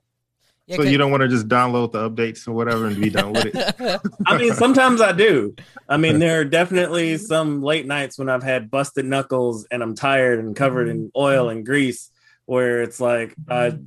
Yeah, 0.66 0.76
so 0.76 0.82
'cause- 0.82 0.92
you 0.92 0.98
don't 0.98 1.10
want 1.10 1.22
to 1.22 1.28
just 1.28 1.46
download 1.48 1.92
the 1.92 2.08
updates 2.08 2.48
or 2.48 2.52
whatever 2.52 2.86
and 2.86 2.98
be 3.00 3.10
done 3.10 3.32
with 3.32 3.46
it. 3.54 4.00
i 4.26 4.38
mean 4.38 4.52
sometimes 4.54 5.00
i 5.00 5.12
do. 5.12 5.54
I 5.88 5.96
mean 5.98 6.18
there 6.20 6.40
are 6.40 6.44
definitely 6.44 7.16
some 7.32 7.62
late 7.62 7.86
nights 7.86 8.18
when 8.18 8.28
i've 8.30 8.42
had 8.42 8.70
busted 8.70 9.04
knuckles 9.04 9.66
and 9.70 9.82
i'm 9.82 9.94
tired 9.94 10.38
and 10.38 10.56
covered 10.56 10.88
in 10.88 11.10
oil 11.16 11.48
and 11.50 11.66
grease 11.66 12.10
where 12.46 12.82
it's 12.82 12.98
like 13.00 13.34
i 13.48 13.78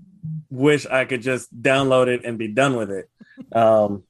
wish 0.52 0.86
i 0.86 1.06
could 1.06 1.22
just 1.22 1.50
download 1.62 2.08
it 2.08 2.26
and 2.26 2.38
be 2.38 2.48
done 2.48 2.76
with 2.76 2.92
it. 2.92 3.10
Um 3.56 4.04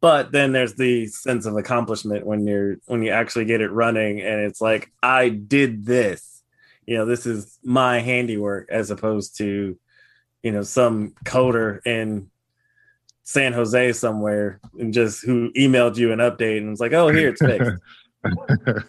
but 0.00 0.32
then 0.32 0.52
there's 0.52 0.74
the 0.76 1.06
sense 1.08 1.44
of 1.44 1.56
accomplishment 1.58 2.24
when 2.24 2.46
you're 2.46 2.76
when 2.86 3.02
you 3.02 3.10
actually 3.10 3.44
get 3.44 3.60
it 3.60 3.70
running 3.70 4.20
and 4.22 4.40
it's 4.40 4.60
like 4.62 4.90
i 5.02 5.28
did 5.28 5.84
this. 5.84 6.42
You 6.86 6.96
know 6.96 7.04
this 7.06 7.26
is 7.26 7.58
my 7.62 8.00
handiwork 8.00 8.68
as 8.70 8.90
opposed 8.90 9.36
to 9.38 9.78
you 10.42 10.52
know 10.52 10.62
some 10.62 11.14
coder 11.24 11.84
in 11.86 12.30
San 13.22 13.52
Jose 13.52 13.92
somewhere 13.92 14.60
and 14.78 14.92
just 14.92 15.24
who 15.24 15.52
emailed 15.52 15.96
you 15.96 16.12
an 16.12 16.18
update 16.18 16.58
and 16.58 16.70
was 16.70 16.80
like, 16.80 16.92
"Oh, 16.92 17.08
here 17.08 17.28
it's 17.28 17.40
fixed." 17.40 17.70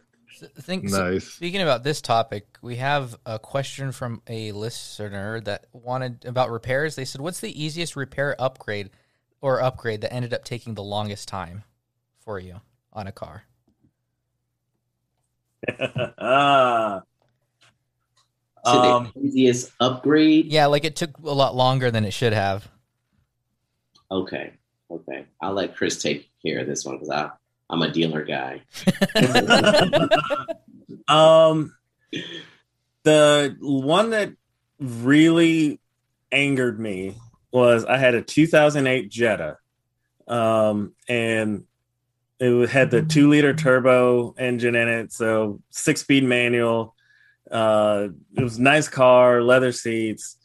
Think 0.61 0.85
nice. 0.85 1.25
Speaking 1.25 1.61
about 1.61 1.83
this 1.83 2.01
topic, 2.01 2.57
we 2.63 2.77
have 2.77 3.15
a 3.27 3.37
question 3.37 3.91
from 3.91 4.23
a 4.27 4.51
listener 4.53 5.39
that 5.41 5.67
wanted 5.71 6.25
about 6.25 6.49
repairs. 6.49 6.95
They 6.95 7.05
said, 7.05 7.21
"What's 7.21 7.39
the 7.39 7.63
easiest 7.63 7.95
repair 7.95 8.35
upgrade 8.39 8.89
or 9.41 9.61
upgrade 9.61 10.01
that 10.01 10.11
ended 10.11 10.33
up 10.33 10.43
taking 10.43 10.73
the 10.73 10.83
longest 10.83 11.27
time 11.27 11.63
for 12.19 12.39
you 12.39 12.61
on 12.91 13.07
a 13.07 13.11
car?" 13.11 13.43
Ah. 16.17 17.01
So 18.65 18.71
Um, 18.71 19.11
the 19.15 19.21
easiest 19.21 19.71
upgrade. 19.79 20.47
Yeah, 20.47 20.67
like 20.67 20.85
it 20.85 20.95
took 20.95 21.17
a 21.17 21.31
lot 21.31 21.55
longer 21.55 21.89
than 21.91 22.05
it 22.05 22.11
should 22.11 22.33
have. 22.33 22.69
Okay. 24.11 24.53
Okay. 24.89 25.25
I'll 25.41 25.53
let 25.53 25.75
Chris 25.75 26.01
take 26.01 26.29
care 26.45 26.59
of 26.59 26.67
this 26.67 26.85
one 26.85 26.95
because 26.95 27.09
I 27.09 27.29
I'm 27.69 27.81
a 27.81 27.91
dealer 27.91 28.23
guy. 28.23 28.61
um, 31.07 31.73
the 33.03 33.55
one 33.61 34.09
that 34.09 34.33
really 34.79 35.79
angered 36.31 36.79
me 36.79 37.15
was 37.51 37.85
I 37.85 37.97
had 37.97 38.13
a 38.15 38.21
2008 38.21 39.09
Jetta, 39.09 39.57
um, 40.27 40.93
and 41.07 41.63
it 42.39 42.69
had 42.69 42.91
the 42.91 43.03
two 43.03 43.29
liter 43.29 43.53
turbo 43.53 44.35
engine 44.37 44.75
in 44.75 44.87
it, 44.89 45.13
so 45.13 45.61
six 45.69 46.01
speed 46.01 46.25
manual. 46.25 46.95
Uh, 47.51 48.09
it 48.35 48.43
was 48.43 48.57
a 48.57 48.61
nice 48.61 48.87
car, 48.87 49.41
leather 49.41 49.71
seats, 49.71 50.37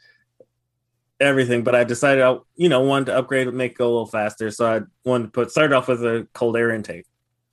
everything. 1.20 1.62
But 1.62 1.74
I 1.74 1.84
decided 1.84 2.22
I, 2.22 2.38
you 2.56 2.68
know, 2.68 2.80
wanted 2.80 3.06
to 3.06 3.18
upgrade, 3.18 3.48
and 3.48 3.56
make 3.56 3.72
it 3.72 3.78
go 3.78 3.86
a 3.86 3.88
little 3.88 4.06
faster, 4.06 4.50
so 4.50 4.66
I 4.66 4.80
wanted 5.08 5.24
to 5.24 5.30
put 5.30 5.50
start 5.50 5.72
off 5.72 5.88
with 5.88 6.04
a 6.04 6.26
cold 6.32 6.56
air 6.56 6.70
intake, 6.70 7.06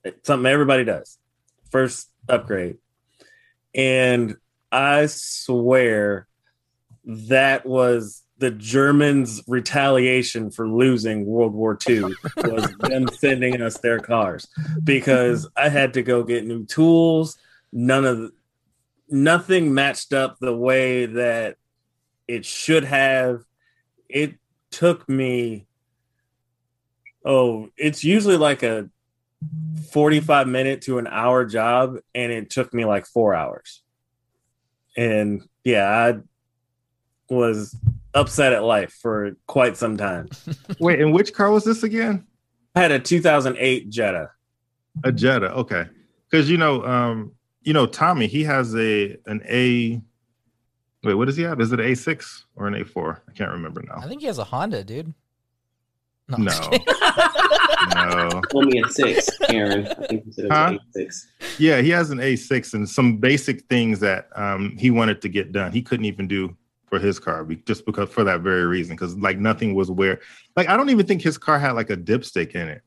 It's 0.03 0.27
something 0.27 0.51
everybody 0.51 0.83
does. 0.83 1.17
First 1.71 2.09
upgrade, 2.27 2.77
and 3.73 4.35
I 4.71 5.05
swear 5.07 6.27
that 7.05 7.65
was 7.65 8.23
the 8.37 8.51
Germans' 8.51 9.41
retaliation 9.47 10.51
for 10.51 10.67
losing 10.67 11.25
World 11.25 11.53
War 11.53 11.77
II 11.87 12.03
was 12.37 12.67
them 12.79 13.07
sending 13.07 13.61
us 13.61 13.77
their 13.77 13.99
cars 13.99 14.47
because 14.83 15.47
I 15.55 15.69
had 15.69 15.93
to 15.93 16.03
go 16.03 16.23
get 16.23 16.45
new 16.45 16.65
tools. 16.65 17.37
None 17.71 18.05
of 18.05 18.17
the, 18.17 18.31
nothing 19.09 19.73
matched 19.73 20.13
up 20.13 20.37
the 20.39 20.55
way 20.55 21.05
that 21.05 21.57
it 22.27 22.45
should 22.45 22.83
have. 22.83 23.43
It 24.09 24.35
took 24.71 25.07
me 25.07 25.67
oh, 27.25 27.69
it's 27.77 28.03
usually 28.03 28.37
like 28.37 28.63
a 28.63 28.89
45 29.91 30.47
minute 30.47 30.81
to 30.81 30.97
an 30.97 31.07
hour 31.07 31.45
job 31.45 31.97
and 32.13 32.31
it 32.31 32.49
took 32.49 32.73
me 32.73 32.85
like 32.85 33.05
4 33.05 33.33
hours. 33.33 33.81
And 34.95 35.47
yeah, 35.63 35.89
I 35.89 37.33
was 37.33 37.75
upset 38.13 38.53
at 38.53 38.63
life 38.63 38.93
for 39.01 39.35
quite 39.47 39.77
some 39.77 39.97
time. 39.97 40.29
Wait, 40.79 41.01
and 41.01 41.13
which 41.13 41.33
car 41.33 41.51
was 41.51 41.63
this 41.63 41.83
again? 41.83 42.25
I 42.75 42.81
had 42.81 42.91
a 42.91 42.99
2008 42.99 43.89
Jetta. 43.89 44.29
A 45.03 45.11
Jetta. 45.11 45.51
Okay, 45.53 45.85
because 46.29 46.49
you 46.49 46.57
know, 46.57 46.85
um, 46.85 47.31
you 47.63 47.73
know, 47.73 47.85
Tommy, 47.85 48.27
he 48.27 48.43
has 48.43 48.75
a 48.75 49.17
an 49.25 49.41
A. 49.47 50.01
Wait, 51.03 51.13
what 51.15 51.25
does 51.25 51.35
he 51.35 51.43
have? 51.43 51.59
Is 51.59 51.71
it 51.73 51.79
an 51.81 51.85
A6 51.85 52.43
or 52.55 52.67
an 52.67 52.75
A4? 52.75 53.19
I 53.27 53.31
can't 53.33 53.51
remember 53.51 53.81
now. 53.81 53.95
I 53.97 54.07
think 54.07 54.21
he 54.21 54.27
has 54.27 54.37
a 54.39 54.43
Honda, 54.43 54.83
dude. 54.85 55.13
I'm 56.31 56.45
No, 56.45 56.53
no. 57.95 58.41
Told 58.51 58.67
me 58.67 58.81
a 58.81 58.87
six, 58.89 59.29
Aaron. 59.49 59.85
I 59.87 59.93
think 60.07 60.25
you 60.25 60.31
said 60.31 60.45
it 60.45 60.49
was 60.49 60.57
Huh? 60.57 60.77
a 60.79 60.91
six. 60.93 61.27
Yeah, 61.59 61.81
he 61.81 61.89
has 61.89 62.09
an 62.11 62.19
A6 62.19 62.73
and 62.73 62.87
some 62.89 63.17
basic 63.17 63.63
things 63.65 63.99
that 63.99 64.29
um, 64.37 64.77
he 64.77 64.91
wanted 64.91 65.21
to 65.23 65.29
get 65.29 65.51
done. 65.51 65.73
He 65.73 65.81
couldn't 65.81 66.05
even 66.05 66.27
do 66.27 66.55
for 66.87 66.99
his 66.99 67.19
car 67.19 67.43
be- 67.43 67.57
just 67.57 67.85
because 67.85 68.09
for 68.09 68.23
that 68.23 68.39
very 68.39 68.65
reason. 68.65 68.95
Because 68.95 69.17
like 69.17 69.37
nothing 69.39 69.73
was 69.75 69.91
where, 69.91 70.21
like 70.55 70.69
I 70.69 70.77
don't 70.77 70.89
even 70.89 71.05
think 71.05 71.21
his 71.21 71.37
car 71.37 71.59
had 71.59 71.71
like 71.73 71.89
a 71.89 71.97
dipstick 71.97 72.51
in 72.55 72.69
it. 72.69 72.81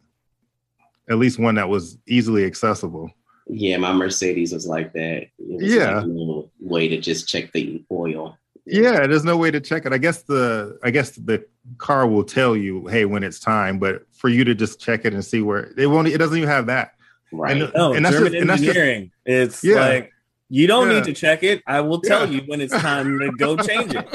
At 1.10 1.18
least 1.18 1.38
one 1.38 1.56
that 1.56 1.68
was 1.68 1.98
easily 2.08 2.44
accessible. 2.46 3.10
Yeah, 3.48 3.76
my 3.76 3.92
Mercedes 3.92 4.52
was 4.52 4.66
like 4.66 4.92
that. 4.94 5.22
It 5.22 5.30
was 5.38 5.72
Yeah. 5.74 5.98
like 5.98 6.06
no 6.08 6.50
way 6.60 6.88
to 6.88 7.00
just 7.00 7.28
check 7.28 7.52
the 7.52 7.82
oil. 7.92 8.36
Yeah, 8.64 9.06
there's 9.06 9.24
no 9.24 9.36
way 9.36 9.52
to 9.52 9.60
check 9.60 9.86
it. 9.86 9.92
I 9.92 9.98
guess 9.98 10.22
the 10.22 10.78
I 10.82 10.90
guess 10.90 11.10
the 11.12 11.44
car 11.78 12.06
will 12.08 12.24
tell 12.24 12.56
you, 12.56 12.86
hey, 12.88 13.04
when 13.04 13.22
it's 13.22 13.38
time, 13.38 13.78
but 13.78 14.02
for 14.12 14.28
you 14.28 14.42
to 14.44 14.54
just 14.54 14.80
check 14.80 15.04
it 15.04 15.14
and 15.14 15.24
see 15.24 15.42
where 15.42 15.72
it 15.78 15.86
won't 15.86 16.08
it 16.08 16.18
doesn't 16.18 16.36
even 16.36 16.48
have 16.48 16.66
that. 16.66 16.94
Right. 17.32 17.56
And- 17.60 17.72
No, 17.74 17.92
And 17.92 18.04
that's 18.04 18.16
German 18.16 18.32
just- 18.32 18.40
and 18.40 18.50
that's 18.50 18.62
just- 18.62 18.76
engineering. 18.76 19.10
it's 19.24 19.62
Yeah. 19.64 19.74
like 19.88 20.12
you 20.48 20.66
don't 20.66 20.88
Yeah. 20.88 20.94
need 20.96 21.04
to 21.04 21.12
check 21.12 21.42
it. 21.44 21.62
I 21.66 21.80
will 21.80 22.00
tell 22.00 22.26
Yeah. 22.28 22.40
you 22.40 22.42
when 22.46 22.60
it's 22.60 22.72
time 22.72 23.18
to 23.20 23.30
go 23.38 23.56
change 23.56 23.94
it. 23.94 24.08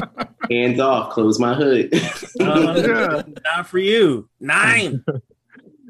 Hands 0.49 0.79
off, 0.81 1.13
close 1.13 1.39
my 1.39 1.53
hood. 1.53 1.93
Uh, 2.39 2.73
Yeah. 2.85 3.21
Not 3.45 3.67
for 3.67 3.79
you. 3.79 4.27
Nine. 4.41 5.03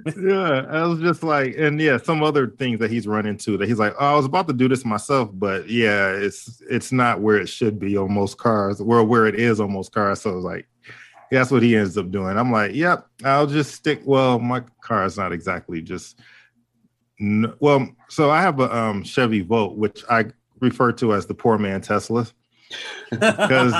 yeah, 0.06 0.66
I 0.70 0.86
was 0.86 1.00
just 1.00 1.24
like, 1.24 1.56
and 1.58 1.80
yeah, 1.80 1.98
some 1.98 2.24
other 2.24 2.48
things 2.48 2.80
that 2.80 2.92
he's 2.92 3.08
run 3.08 3.26
into 3.26 3.58
that 3.58 3.68
he's 3.68 3.80
like, 3.80 3.94
oh, 4.00 4.14
I 4.14 4.16
was 4.16 4.26
about 4.26 4.48
to 4.48 4.54
do 4.54 4.68
this 4.68 4.86
myself, 4.86 5.30
but 5.34 5.70
yeah, 5.70 6.12
it's 6.12 6.62
it's 6.70 6.92
not 6.92 7.22
where 7.22 7.38
it 7.38 7.48
should 7.48 7.80
be 7.80 7.98
on 7.98 8.14
most 8.14 8.38
cars, 8.38 8.82
where 8.82 9.04
where 9.04 9.26
it 9.26 9.36
is 9.36 9.60
on 9.60 9.74
most 9.74 9.92
cars. 9.92 10.22
So 10.22 10.38
like, 10.40 10.68
that's 11.32 11.52
what 11.52 11.64
he 11.64 11.76
ends 11.76 11.98
up 11.98 12.12
doing. 12.12 12.38
I'm 12.38 12.52
like, 12.52 12.74
yep, 12.74 13.08
I'll 13.24 13.48
just 13.48 13.74
stick. 13.76 14.02
Well, 14.06 14.40
my 14.40 14.64
car 14.82 15.06
is 15.06 15.18
not 15.18 15.32
exactly 15.32 15.82
just. 15.82 16.20
Well, 17.60 17.88
so 18.10 18.32
I 18.32 18.42
have 18.42 18.60
a 18.60 18.76
um, 18.76 19.04
Chevy 19.04 19.42
Volt, 19.42 19.78
which 19.78 20.04
I 20.10 20.26
refer 20.60 20.92
to 20.94 21.14
as 21.14 21.26
the 21.28 21.36
poor 21.36 21.58
man 21.58 21.82
Tesla 21.82 22.28
because 23.10 23.74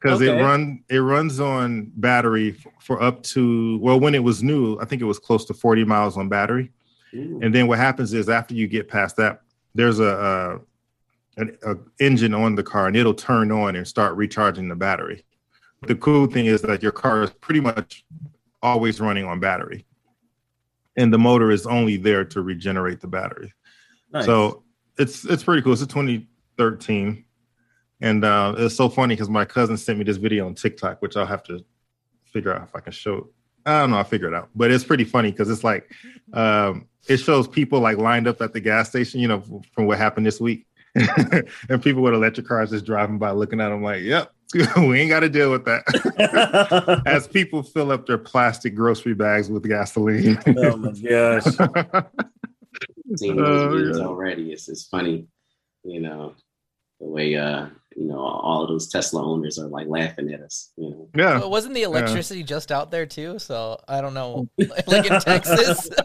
because 0.00 0.20
it 0.20 0.32
run 0.40 0.82
it 0.88 0.98
runs 0.98 1.40
on 1.40 1.90
battery 1.96 2.56
for 2.80 3.02
up 3.02 3.22
to 3.22 3.78
well 3.78 3.98
when 3.98 4.14
it 4.14 4.22
was 4.22 4.42
new 4.42 4.78
i 4.80 4.84
think 4.84 5.02
it 5.02 5.06
was 5.06 5.18
close 5.18 5.44
to 5.44 5.54
40 5.54 5.84
miles 5.84 6.16
on 6.16 6.28
battery 6.28 6.70
Ooh. 7.14 7.40
and 7.42 7.54
then 7.54 7.66
what 7.66 7.78
happens 7.78 8.12
is 8.12 8.28
after 8.28 8.54
you 8.54 8.66
get 8.66 8.88
past 8.88 9.16
that 9.16 9.40
there's 9.74 10.00
a, 10.00 10.60
an 11.36 11.56
a 11.66 11.76
engine 11.98 12.34
on 12.34 12.54
the 12.54 12.62
car 12.62 12.86
and 12.86 12.96
it'll 12.96 13.14
turn 13.14 13.50
on 13.50 13.76
and 13.76 13.86
start 13.86 14.16
recharging 14.16 14.68
the 14.68 14.76
battery 14.76 15.24
the 15.86 15.94
cool 15.94 16.26
thing 16.26 16.46
is 16.46 16.62
that 16.62 16.82
your 16.82 16.92
car 16.92 17.22
is 17.22 17.30
pretty 17.30 17.60
much 17.60 18.04
always 18.62 19.00
running 19.00 19.24
on 19.24 19.40
battery 19.40 19.84
and 20.96 21.12
the 21.12 21.18
motor 21.18 21.50
is 21.50 21.66
only 21.66 21.96
there 21.96 22.24
to 22.24 22.40
regenerate 22.40 23.00
the 23.00 23.06
battery 23.06 23.52
Nice. 24.12 24.26
so 24.26 24.64
it's 24.98 25.24
it's 25.24 25.42
pretty 25.42 25.62
cool. 25.62 25.72
It's 25.72 25.82
a 25.82 25.86
2013, 25.86 27.23
and 28.00 28.24
uh, 28.24 28.54
it's 28.58 28.74
so 28.74 28.88
funny 28.88 29.14
because 29.14 29.28
my 29.30 29.44
cousin 29.44 29.76
sent 29.76 29.98
me 29.98 30.04
this 30.04 30.16
video 30.16 30.46
on 30.46 30.54
TikTok, 30.54 31.00
which 31.02 31.16
I'll 31.16 31.26
have 31.26 31.42
to 31.44 31.64
figure 32.24 32.54
out 32.54 32.62
if 32.64 32.74
I 32.76 32.80
can 32.80 32.92
show. 32.92 33.28
I 33.66 33.80
don't 33.80 33.90
know. 33.90 33.96
I'll 33.98 34.04
figure 34.04 34.28
it 34.28 34.34
out, 34.34 34.50
but 34.54 34.70
it's 34.70 34.84
pretty 34.84 35.04
funny 35.04 35.30
because 35.30 35.48
it's 35.48 35.64
like 35.64 35.90
um, 36.32 36.86
it 37.08 37.18
shows 37.18 37.48
people 37.48 37.80
like 37.80 37.98
lined 37.98 38.26
up 38.28 38.40
at 38.42 38.52
the 38.52 38.60
gas 38.60 38.88
station. 38.90 39.20
You 39.20 39.28
know, 39.28 39.62
from 39.72 39.86
what 39.86 39.98
happened 39.98 40.26
this 40.26 40.40
week, 40.40 40.66
and 40.94 41.82
people 41.82 42.02
with 42.02 42.14
electric 42.14 42.46
cars 42.46 42.70
just 42.70 42.84
driving 42.84 43.18
by, 43.18 43.30
looking 43.30 43.60
at 43.60 43.70
them 43.70 43.82
like, 43.82 44.02
"Yep, 44.02 44.30
we 44.76 45.00
ain't 45.00 45.08
got 45.10 45.20
to 45.20 45.28
deal 45.30 45.50
with 45.50 45.64
that." 45.64 47.02
As 47.06 47.26
people 47.26 47.62
fill 47.62 47.90
up 47.90 48.06
their 48.06 48.18
plastic 48.18 48.74
grocery 48.74 49.14
bags 49.14 49.48
with 49.48 49.66
gasoline. 49.68 50.38
oh 50.58 50.76
my 50.76 50.92
gosh. 50.92 51.44
Seen 53.16 53.36
those 53.36 53.62
Oh, 53.62 53.68
videos 53.68 53.98
yeah. 53.98 54.04
already. 54.04 54.52
It's 54.52 54.68
it's 54.68 54.84
funny, 54.84 55.26
you 55.84 56.00
know, 56.00 56.34
the 57.00 57.06
way 57.06 57.34
uh 57.36 57.66
you 57.96 58.04
know 58.06 58.18
all 58.18 58.62
of 58.62 58.68
those 58.68 58.88
Tesla 58.88 59.24
owners 59.24 59.58
are 59.58 59.66
like 59.68 59.86
laughing 59.86 60.32
at 60.32 60.40
us. 60.40 60.70
You 60.76 60.90
know, 60.90 61.08
yeah. 61.16 61.38
Well, 61.38 61.50
wasn't 61.50 61.74
the 61.74 61.82
electricity 61.82 62.42
just 62.42 62.72
out 62.72 62.90
there 62.90 63.06
too? 63.06 63.38
So 63.38 63.80
I 63.88 64.00
don't 64.00 64.14
know, 64.14 64.48
like 64.86 65.10
in 65.10 65.20
Texas. 65.20 65.88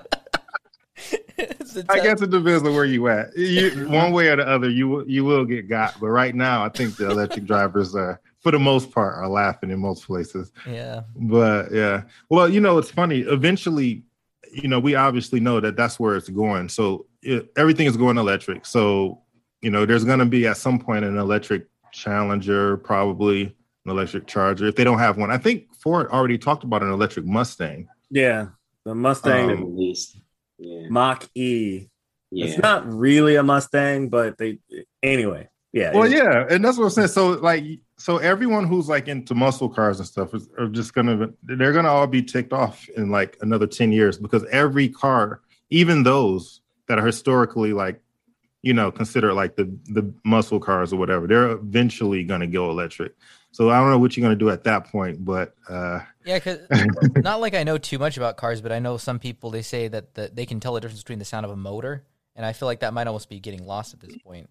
Is 1.37 1.85
I 1.87 1.99
guess 2.01 2.21
it 2.21 2.29
depends 2.31 2.67
on 2.67 2.75
where 2.75 2.83
you 2.83 3.07
at. 3.07 3.35
You, 3.37 3.87
one 3.89 4.11
way 4.11 4.27
or 4.27 4.35
the 4.35 4.45
other, 4.47 4.69
you 4.69 4.89
will- 4.89 5.09
you 5.09 5.23
will 5.23 5.45
get 5.45 5.69
got. 5.69 5.97
But 5.99 6.07
right 6.07 6.35
now, 6.35 6.65
I 6.65 6.69
think 6.69 6.97
the 6.97 7.09
electric 7.09 7.45
drivers, 7.45 7.95
are, 7.95 8.19
for 8.41 8.51
the 8.51 8.59
most 8.59 8.91
part, 8.91 9.15
are 9.15 9.29
laughing 9.29 9.71
in 9.71 9.79
most 9.79 10.05
places. 10.05 10.51
Yeah, 10.67 11.01
But 11.15 11.71
yeah, 11.71 12.03
well, 12.29 12.49
you 12.49 12.59
know, 12.59 12.77
it's 12.77 12.91
funny. 12.91 13.19
Eventually, 13.19 14.03
you 14.51 14.67
know, 14.67 14.79
we 14.79 14.95
obviously 14.95 15.39
know 15.39 15.61
that 15.61 15.77
that's 15.77 15.97
where 15.99 16.17
it's 16.17 16.27
going. 16.27 16.67
So 16.67 17.05
it, 17.21 17.49
everything 17.55 17.87
is 17.87 17.95
going 17.95 18.17
electric. 18.17 18.65
So 18.65 19.21
you 19.61 19.69
know, 19.69 19.85
there's 19.85 20.05
going 20.05 20.19
to 20.19 20.25
be 20.25 20.47
at 20.47 20.57
some 20.57 20.79
point 20.79 21.05
an 21.05 21.17
electric 21.17 21.67
Challenger, 21.91 22.77
probably 22.77 23.43
an 23.85 23.91
electric 23.91 24.27
Charger. 24.27 24.67
If 24.67 24.75
they 24.75 24.83
don't 24.83 24.99
have 24.99 25.17
one, 25.17 25.31
I 25.31 25.37
think 25.37 25.73
Ford 25.75 26.07
already 26.07 26.37
talked 26.37 26.63
about 26.63 26.83
an 26.83 26.91
electric 26.91 27.25
Mustang. 27.25 27.87
Yeah. 28.09 28.47
The 28.85 28.95
Mustang 28.95 29.51
Um, 29.51 29.63
released. 29.63 30.17
Yeah, 30.57 30.87
Mach 30.89 31.27
E. 31.35 31.87
yeah. 32.31 32.45
It's 32.45 32.57
not 32.57 32.91
really 32.91 33.35
a 33.35 33.43
Mustang, 33.43 34.09
but 34.09 34.37
they 34.37 34.59
anyway. 35.01 35.49
Yeah. 35.71 35.93
Well, 35.93 36.09
yeah, 36.11 36.45
and 36.49 36.65
that's 36.65 36.77
what 36.77 36.85
I'm 36.85 36.89
saying. 36.89 37.07
So, 37.09 37.29
like, 37.31 37.63
so 37.97 38.17
everyone 38.17 38.65
who's 38.65 38.89
like 38.89 39.07
into 39.07 39.35
muscle 39.35 39.69
cars 39.69 39.99
and 39.99 40.07
stuff 40.07 40.33
is 40.33 40.49
are 40.57 40.67
just 40.67 40.93
gonna 40.93 41.29
they're 41.43 41.73
gonna 41.73 41.89
all 41.89 42.07
be 42.07 42.23
ticked 42.23 42.53
off 42.53 42.89
in 42.97 43.09
like 43.09 43.37
another 43.41 43.67
ten 43.67 43.91
years 43.91 44.17
because 44.17 44.43
every 44.51 44.89
car, 44.89 45.41
even 45.69 46.03
those 46.03 46.61
that 46.87 46.97
are 46.97 47.05
historically 47.05 47.71
like, 47.71 48.01
you 48.61 48.73
know, 48.73 48.91
consider 48.91 49.33
like 49.33 49.55
the 49.55 49.65
the 49.85 50.13
muscle 50.23 50.59
cars 50.59 50.91
or 50.91 50.97
whatever, 50.97 51.27
they're 51.27 51.51
eventually 51.51 52.23
gonna 52.23 52.47
go 52.47 52.69
electric. 52.69 53.15
So 53.51 53.69
I 53.69 53.79
don't 53.79 53.89
know 53.89 53.99
what 53.99 54.15
you're 54.15 54.23
gonna 54.23 54.35
do 54.35 54.49
at 54.49 54.63
that 54.65 54.85
point, 54.85 55.23
but 55.23 55.55
uh 55.69 55.99
Yeah, 56.25 56.39
because 56.39 56.59
not 57.17 57.39
like 57.39 57.55
I 57.55 57.63
know 57.63 57.77
too 57.77 57.99
much 57.99 58.17
about 58.17 58.37
cars, 58.37 58.61
but 58.61 58.71
I 58.71 58.79
know 58.79 58.97
some 58.97 59.19
people 59.19 59.49
they 59.49 59.61
say 59.61 59.87
that 59.87 60.13
the, 60.13 60.29
they 60.33 60.45
can 60.45 60.59
tell 60.59 60.73
the 60.73 60.81
difference 60.81 61.01
between 61.01 61.19
the 61.19 61.25
sound 61.25 61.45
of 61.45 61.51
a 61.51 61.55
motor, 61.55 62.05
and 62.35 62.45
I 62.45 62.53
feel 62.53 62.67
like 62.67 62.81
that 62.81 62.93
might 62.93 63.07
almost 63.07 63.29
be 63.29 63.39
getting 63.39 63.65
lost 63.65 63.93
at 63.93 64.01
this 64.01 64.17
point. 64.17 64.49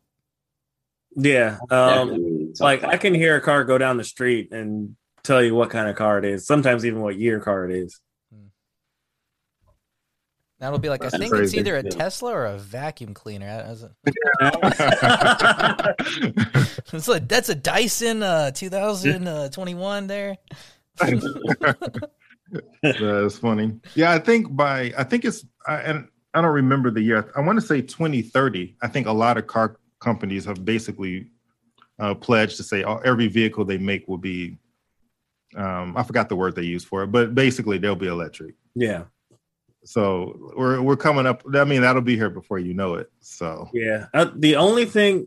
Yeah. 1.14 1.58
Um, 1.70 2.52
like 2.60 2.84
I 2.84 2.96
can 2.96 3.14
hear 3.14 3.36
a 3.36 3.40
car 3.40 3.64
go 3.64 3.78
down 3.78 3.96
the 3.96 4.04
street 4.04 4.52
and 4.52 4.96
tell 5.22 5.42
you 5.42 5.54
what 5.54 5.70
kind 5.70 5.88
of 5.88 5.96
car 5.96 6.18
it 6.18 6.24
is. 6.24 6.46
Sometimes 6.46 6.84
even 6.84 7.00
what 7.00 7.18
year 7.18 7.40
car 7.40 7.68
it 7.68 7.74
is. 7.74 8.00
That'll 10.60 10.78
be 10.80 10.88
like 10.88 11.02
I 11.02 11.08
That's 11.10 11.18
think 11.22 11.34
it's 11.34 11.54
either 11.54 11.76
a 11.76 11.84
Yeah. 11.84 11.90
Tesla 11.90 12.32
or 12.32 12.46
a 12.46 12.58
vacuum 12.58 13.14
cleaner. 13.14 13.46
I- 13.46 13.60
I 13.60 13.68
was- 13.70 13.84
It's 16.92 17.06
like 17.08 17.28
that's 17.28 17.48
a 17.48 17.54
Dyson 17.54 18.22
uh 18.22 18.50
2021 18.50 20.06
there. 20.08 20.36
That's 22.82 23.38
funny. 23.38 23.78
Yeah, 23.94 24.12
I 24.12 24.18
think 24.18 24.56
by 24.56 24.92
I 24.96 25.04
think 25.04 25.24
it's 25.24 25.44
I, 25.66 25.76
and 25.76 26.08
I 26.34 26.40
don't 26.40 26.52
remember 26.54 26.90
the 26.90 27.02
year. 27.02 27.30
I 27.36 27.40
want 27.40 27.60
to 27.60 27.66
say 27.66 27.80
2030. 27.82 28.76
I 28.82 28.88
think 28.88 29.06
a 29.06 29.12
lot 29.12 29.36
of 29.36 29.46
car 29.46 29.76
companies 30.00 30.44
have 30.46 30.64
basically 30.64 31.30
uh, 31.98 32.14
pledged 32.14 32.56
to 32.56 32.62
say 32.62 32.84
oh, 32.84 32.98
every 33.04 33.28
vehicle 33.28 33.64
they 33.64 33.78
make 33.78 34.08
will 34.08 34.18
be. 34.18 34.58
Um, 35.56 35.96
I 35.96 36.02
forgot 36.02 36.28
the 36.28 36.36
word 36.36 36.54
they 36.56 36.62
use 36.62 36.84
for 36.84 37.02
it, 37.04 37.08
but 37.12 37.34
basically 37.34 37.78
they'll 37.78 37.94
be 37.96 38.06
electric. 38.08 38.54
yeah. 38.74 39.04
So 39.84 40.52
we're 40.56 40.82
we're 40.82 40.96
coming 40.96 41.26
up. 41.26 41.42
I 41.54 41.64
mean, 41.64 41.82
that'll 41.82 42.02
be 42.02 42.16
here 42.16 42.30
before 42.30 42.58
you 42.58 42.74
know 42.74 42.94
it. 42.94 43.10
So 43.20 43.68
Yeah. 43.72 44.06
Uh, 44.12 44.30
the 44.34 44.56
only 44.56 44.84
thing, 44.84 45.26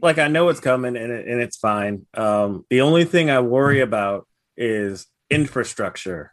like, 0.00 0.18
I 0.18 0.28
know 0.28 0.48
it's 0.48 0.60
coming 0.60 0.96
and, 0.96 1.12
it, 1.12 1.28
and 1.28 1.40
it's 1.40 1.56
fine. 1.56 2.06
Um, 2.14 2.64
the 2.70 2.80
only 2.80 3.04
thing 3.04 3.30
I 3.30 3.40
worry 3.40 3.80
about 3.80 4.26
is 4.56 5.06
infrastructure 5.30 6.30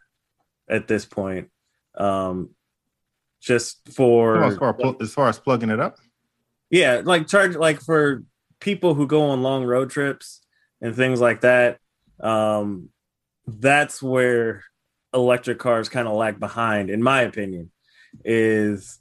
at 0.68 0.88
this 0.88 1.04
point. 1.04 1.50
Um, 1.96 2.50
just 3.40 3.80
for 3.94 4.44
as 4.44 4.56
far, 4.56 4.76
as 5.00 5.14
far 5.14 5.28
as 5.28 5.38
plugging 5.38 5.70
it 5.70 5.80
up, 5.80 5.96
yeah, 6.70 7.00
like 7.02 7.26
charge 7.26 7.56
like 7.56 7.80
for 7.80 8.22
people 8.60 8.94
who 8.94 9.06
go 9.06 9.30
on 9.30 9.42
long 9.42 9.64
road 9.64 9.90
trips 9.90 10.40
and 10.80 10.94
things 10.94 11.20
like 11.20 11.40
that. 11.40 11.78
Um, 12.20 12.90
that's 13.46 14.02
where 14.02 14.62
electric 15.14 15.58
cars 15.58 15.88
kind 15.88 16.08
of 16.08 16.14
lag 16.14 16.38
behind, 16.38 16.90
in 16.90 17.02
my 17.02 17.22
opinion, 17.22 17.70
is 18.24 18.98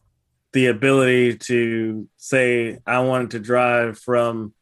the 0.53 0.67
ability 0.67 1.37
to 1.37 2.07
say 2.17 2.79
I 2.85 2.99
wanted 2.99 3.31
to 3.31 3.39
drive 3.39 3.99
from 3.99 4.53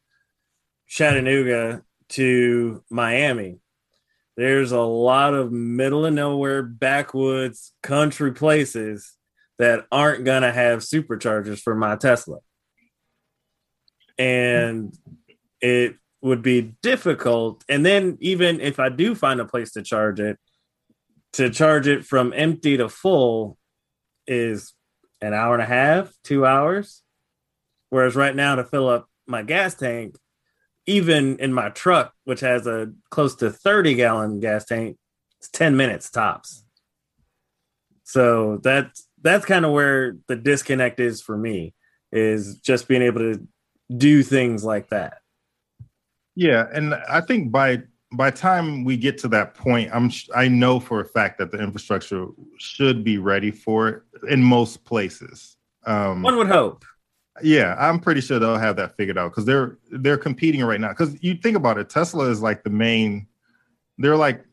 Chattanooga 0.88 1.84
to 2.10 2.84
Miami. 2.90 3.60
There's 4.36 4.72
a 4.72 4.82
lot 4.82 5.34
of 5.34 5.52
middle 5.52 6.06
of 6.06 6.14
nowhere, 6.14 6.62
backwoods, 6.62 7.74
country 7.82 8.34
places 8.34 9.14
that 9.58 9.86
aren't 9.92 10.26
gonna 10.26 10.52
have 10.52 10.80
superchargers 10.80 11.60
for 11.60 11.74
my 11.74 11.96
Tesla 11.96 12.38
and 14.18 14.96
it 15.62 15.96
would 16.22 16.42
be 16.42 16.74
difficult. 16.82 17.64
And 17.70 17.86
then 17.86 18.18
even 18.20 18.60
if 18.60 18.80
I 18.80 18.90
do 18.90 19.16
find 19.16 19.40
a 19.40 19.46
place 19.46 19.72
to 19.74 19.84
charge 19.84 20.20
it, 20.20 20.38
to 21.38 21.52
charge 21.52 21.88
it 21.88 22.04
from 22.04 22.34
empty 22.36 22.78
to 22.78 22.90
full 22.90 23.60
is 24.26 24.74
an 25.22 25.36
hour 25.36 25.54
and 25.54 25.62
a 25.62 25.68
half, 25.68 26.12
two 26.24 26.48
hours. 26.48 27.04
Whereas 27.90 28.16
right 28.16 28.36
now 28.36 28.56
to 28.56 28.64
fill 28.64 28.90
up 28.90 29.08
my 29.28 29.44
gas 29.44 29.76
tank, 29.76 30.18
even 30.88 31.38
in 31.38 31.54
my 31.54 31.70
truck, 31.70 32.14
which 32.24 32.40
has 32.40 32.66
a 32.66 32.92
close 33.12 33.36
to 33.36 33.52
30 33.52 33.94
gallon 33.94 34.40
gas 34.40 34.66
tank, 34.66 34.98
it's 35.40 35.50
10 35.50 35.78
minutes 35.78 36.10
tops. 36.10 36.66
So 38.04 38.58
that's 38.64 39.08
that's 39.22 39.46
kind 39.46 39.64
of 39.64 39.74
where 39.74 40.18
the 40.28 40.36
disconnect 40.36 41.00
is 41.00 41.22
for 41.22 41.38
me, 41.38 41.76
is 42.12 42.58
just 42.58 42.88
being 42.88 43.04
able 43.04 43.20
to 43.20 43.48
do 43.96 44.24
things 44.24 44.64
like 44.64 44.90
that. 44.90 45.20
Yeah, 46.36 46.66
and 46.74 46.96
I 46.96 47.22
think 47.22 47.52
by 47.52 47.84
by 48.14 48.30
the 48.30 48.38
time 48.38 48.84
we 48.84 48.96
get 48.98 49.18
to 49.20 49.28
that 49.30 49.54
point, 49.54 49.90
I'm 49.94 50.12
I 50.36 50.48
know 50.48 50.80
for 50.80 51.02
a 51.02 51.06
fact 51.06 51.38
that 51.40 51.52
the 51.52 51.60
infrastructure 51.62 52.28
should 52.58 53.04
be 53.04 53.18
ready 53.18 53.52
for 53.52 53.90
it 53.90 54.04
in 54.30 54.42
most 54.44 54.86
places. 54.86 55.58
Um, 55.86 56.24
One 56.24 56.38
would 56.38 56.48
hope. 56.48 56.86
yeah, 57.44 57.76
I'm 57.78 58.00
pretty 58.00 58.22
sure 58.22 58.40
they'll 58.40 58.58
have 58.58 58.78
that 58.78 58.96
figured 58.96 59.18
out 59.18 59.32
because 59.32 59.46
they're 59.46 59.78
they're 59.92 60.18
competing 60.18 60.64
right 60.64 60.80
now. 60.80 60.90
Because 60.90 61.22
you 61.22 61.36
think 61.36 61.58
about 61.58 61.78
it, 61.78 61.90
Tesla 61.90 62.30
is 62.30 62.42
like 62.42 62.64
the 62.64 62.70
main. 62.70 63.28
They're 63.98 64.18
like 64.18 64.44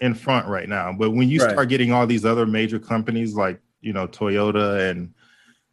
in 0.00 0.14
front 0.14 0.46
right 0.46 0.68
now, 0.68 0.92
but 0.92 1.10
when 1.10 1.28
you 1.28 1.40
Right. 1.40 1.50
start 1.52 1.68
getting 1.68 1.90
all 1.92 2.06
these 2.06 2.24
other 2.24 2.46
major 2.46 2.78
companies 2.78 3.34
like 3.34 3.60
you 3.80 3.92
know 3.92 4.06
Toyota 4.06 4.90
and 4.90 5.12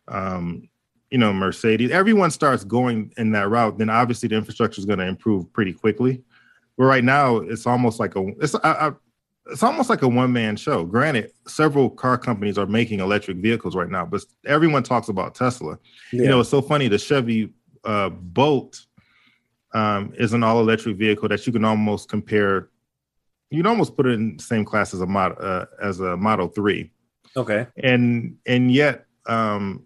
um, 0.08 0.68
you 1.10 1.18
know 1.18 1.32
Mercedes, 1.32 1.92
everyone 1.92 2.32
starts 2.32 2.64
going 2.64 3.14
in 3.18 3.32
that 3.32 3.50
route. 3.50 3.78
Then 3.78 3.90
obviously 3.90 4.28
the 4.30 4.36
infrastructure 4.36 4.80
is 4.80 4.86
going 4.86 5.00
to 5.00 5.06
improve 5.08 5.52
pretty 5.54 5.74
quickly. 5.74 6.22
But 6.78 6.86
right 6.86 7.04
now, 7.04 7.38
it's 7.38 7.68
almost 7.68 8.00
like 8.00 8.16
a 8.16 8.28
it's 8.42 8.56
I, 8.56 8.60
I, 8.72 8.92
it's 9.48 9.64
almost 9.64 9.90
like 9.90 10.02
a 10.02 10.08
one 10.08 10.32
man 10.32 10.56
show. 10.56 10.86
Granted, 10.86 11.32
several 11.48 11.90
car 11.90 12.18
companies 12.18 12.58
are 12.58 12.66
making 12.66 13.00
electric 13.00 13.38
vehicles 13.38 13.76
right 13.76 13.90
now, 13.90 14.06
but 14.06 14.22
everyone 14.46 14.84
talks 14.84 15.10
about 15.10 15.36
Tesla. 15.36 15.78
You 16.12 16.28
know, 16.28 16.40
it's 16.40 16.50
so 16.50 16.62
funny. 16.62 16.88
The 16.88 16.98
Chevy 16.98 17.54
uh, 17.84 18.10
Bolt 18.10 18.86
um, 19.74 20.14
is 20.18 20.34
an 20.34 20.44
all 20.44 20.60
electric 20.60 20.98
vehicle 20.98 21.28
that 21.30 21.46
you 21.46 21.54
can 21.54 21.66
almost 21.66 22.10
compare. 22.10 22.70
You'd 23.50 23.68
almost 23.68 23.96
put 23.96 24.08
it 24.08 24.14
in 24.14 24.38
the 24.38 24.44
same 24.44 24.66
class 24.66 24.94
as 24.94 25.02
a 25.02 25.06
model 25.06 25.38
uh, 25.40 25.66
as 25.82 26.00
a 26.00 26.18
Model 26.18 26.48
Three, 26.48 26.92
okay. 27.36 27.68
and 27.78 28.38
and 28.46 28.72
yet 28.72 29.06
um, 29.26 29.86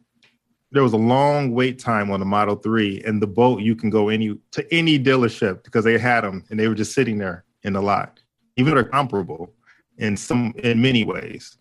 there 0.72 0.84
was 0.84 0.94
a 0.94 0.98
long 0.98 1.52
wait 1.54 1.80
time 1.80 2.12
on 2.12 2.20
the 2.20 2.26
Model 2.26 2.56
Three, 2.56 3.02
and 3.06 3.22
the 3.22 3.28
Bolt 3.28 3.62
you 3.62 3.76
can 3.76 3.90
go 3.90 4.10
any 4.10 4.38
to 4.52 4.74
any 4.74 5.00
dealership 5.00 5.64
because 5.64 5.84
they 5.84 5.98
had 5.98 6.22
them 6.22 6.44
and 6.50 6.60
they 6.60 6.68
were 6.68 6.76
just 6.76 6.94
sitting 6.94 7.18
there 7.18 7.46
in 7.64 7.74
the 7.74 7.82
lot. 7.82 8.20
Even 8.58 8.72
though 8.72 8.82
they're 8.82 8.90
comparable 8.90 9.54
in 9.98 10.18
some 10.18 10.54
in 10.58 10.82
many 10.82 11.04
ways. 11.04 11.58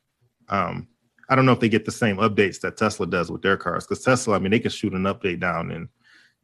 Um, 0.49 0.89
I 1.29 1.35
don't 1.35 1.45
know 1.45 1.53
if 1.53 1.61
they 1.61 1.69
get 1.69 1.85
the 1.85 1.93
same 1.93 2.19
updates 2.19 2.61
that 2.61 2.77
Tesla 2.77 3.07
does 3.07 3.31
with 3.31 3.43
their 3.43 3.57
cars 3.57 3.85
because 3.85 4.05
Tesla, 4.05 4.37
I 4.37 4.39
mean, 4.39 4.53
they 4.53 4.61
can 4.61 4.71
shoot 4.71 4.93
an 4.93 5.03
update 5.05 5.41
down 5.41 5.73
and 5.73 5.89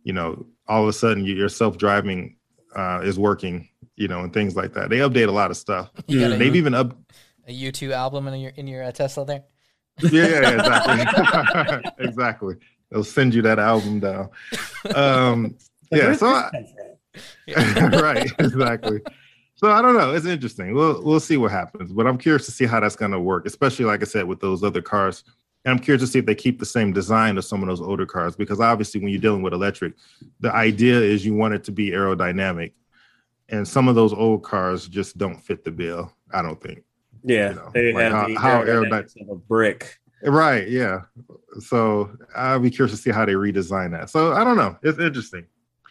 you 0.03 0.13
know 0.13 0.45
all 0.67 0.83
of 0.83 0.89
a 0.89 0.93
sudden 0.93 1.25
your 1.25 1.49
self 1.49 1.79
driving 1.79 2.37
uh, 2.75 3.01
is 3.05 3.19
working, 3.19 3.69
you 3.97 4.09
know, 4.09 4.21
and 4.21 4.33
things 4.33 4.57
like 4.57 4.73
that. 4.75 4.91
They 4.91 4.99
update 4.99 5.29
a 5.29 5.33
lot 5.33 5.51
of 5.51 5.57
stuff. 5.57 5.91
You 6.07 6.21
got 6.21 6.33
a, 6.33 6.37
They've 6.37 6.57
even 6.57 6.75
up. 6.75 6.97
a 7.47 7.53
U2 7.53 7.93
album 7.93 8.29
in 8.29 8.41
your 8.41 8.53
in 8.57 8.67
your 8.67 8.83
uh, 8.83 8.93
Tesla 8.93 9.25
there. 9.25 9.45
Yeah, 10.01 10.29
yeah, 10.29 10.51
exactly, 10.51 11.91
exactly. 11.99 12.55
They'll 12.91 13.05
send 13.05 13.35
you 13.35 13.43
that 13.43 13.59
album 13.59 14.01
down. 14.01 14.31
Um, 14.95 15.57
yeah, 15.91 16.15
so 16.15 16.27
I, 16.27 16.51
right, 18.01 18.31
exactly. 18.39 19.01
So 19.55 19.71
I 19.71 19.81
don't 19.81 19.97
know. 19.97 20.13
It's 20.13 20.27
interesting. 20.27 20.75
We'll 20.75 21.03
we'll 21.03 21.21
see 21.21 21.37
what 21.37 21.53
happens, 21.53 21.93
but 21.93 22.07
I'm 22.07 22.19
curious 22.19 22.47
to 22.47 22.53
see 22.53 22.67
how 22.67 22.81
that's 22.81 22.97
going 22.97 23.13
to 23.13 23.21
work, 23.21 23.47
especially 23.47 23.85
like 23.85 24.03
I 24.03 24.07
said 24.07 24.25
with 24.27 24.41
those 24.41 24.65
other 24.65 24.83
cars. 24.83 25.25
And 25.65 25.73
I'm 25.73 25.79
curious 25.79 26.03
to 26.03 26.09
see 26.09 26.19
if 26.19 26.27
they 26.27 26.35
keep 26.35 26.59
the 26.59 26.67
same 26.67 26.93
design 26.93 27.39
of 27.39 27.45
some 27.45 27.63
of 27.63 27.69
those 27.69 27.81
older 27.81 28.05
cars, 28.05 28.35
because 28.35 28.59
obviously 28.59 29.01
when 29.01 29.11
you're 29.11 29.21
dealing 29.21 29.43
with 29.43 29.53
electric, 29.53 29.95
the 30.41 30.53
idea 30.53 30.99
is 30.99 31.25
you 31.25 31.35
want 31.35 31.55
it 31.55 31.63
to 31.65 31.73
be 31.73 31.91
aerodynamic, 31.91 32.73
and 33.49 33.67
some 33.67 33.87
of 33.87 33.95
those 33.95 34.13
old 34.13 34.43
cars 34.43 34.89
just 34.89 35.17
don't 35.17 35.41
fit 35.41 35.65
the 35.65 35.71
bill. 35.71 36.13
I 36.33 36.43
don't 36.43 36.61
think. 36.61 36.83
Yeah, 37.25 37.51
You 37.51 37.55
know, 37.57 37.71
they 37.75 37.93
like 37.93 38.03
have 38.05 38.13
how- 38.13 38.27
the 38.27 38.35
how 38.35 38.63
aerodynamics 38.65 39.21
of 39.23 39.29
a 39.29 39.35
brick. 39.37 39.99
Right. 40.25 40.69
Yeah. 40.69 41.01
So 41.61 42.17
I'll 42.37 42.61
be 42.61 42.71
curious 42.71 42.97
to 42.97 43.03
see 43.03 43.11
how 43.11 43.25
they 43.25 43.33
redesign 43.35 43.91
that. 43.93 44.09
So 44.09 44.33
I 44.33 44.45
don't 44.45 44.57
know. 44.57 44.77
It's 44.83 44.99
interesting. 44.99 45.47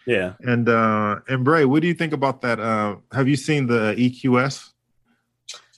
Yeah, 0.08 0.34
And 0.42 0.68
uh 0.68 1.20
and 1.28 1.44
Bray, 1.44 1.66
what 1.66 1.82
do 1.82 1.88
you 1.88 1.94
think 1.94 2.12
about 2.14 2.42
that? 2.42 2.60
Uh, 2.60 2.96
have 3.12 3.28
you 3.28 3.36
seen 3.36 3.68
the 3.68 3.94
EQS? 3.96 4.70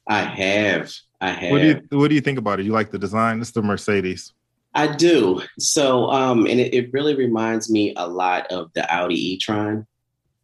I 0.07 0.21
have. 0.21 0.93
I 1.19 1.31
have. 1.31 1.51
What 1.51 1.61
do 1.61 1.67
you 1.67 1.81
what 1.99 2.07
do 2.09 2.15
you 2.15 2.21
think 2.21 2.37
about 2.37 2.59
it? 2.59 2.65
You 2.65 2.71
like 2.71 2.91
the 2.91 2.99
design? 2.99 3.41
It's 3.41 3.51
the 3.51 3.61
Mercedes. 3.61 4.33
I 4.75 4.95
do. 4.95 5.41
So, 5.59 6.09
um, 6.09 6.45
and 6.47 6.59
it, 6.59 6.73
it 6.73 6.93
really 6.93 7.15
reminds 7.15 7.69
me 7.69 7.93
a 7.97 8.07
lot 8.07 8.47
of 8.47 8.71
the 8.73 8.91
Audi 8.93 9.33
e-tron. 9.33 9.85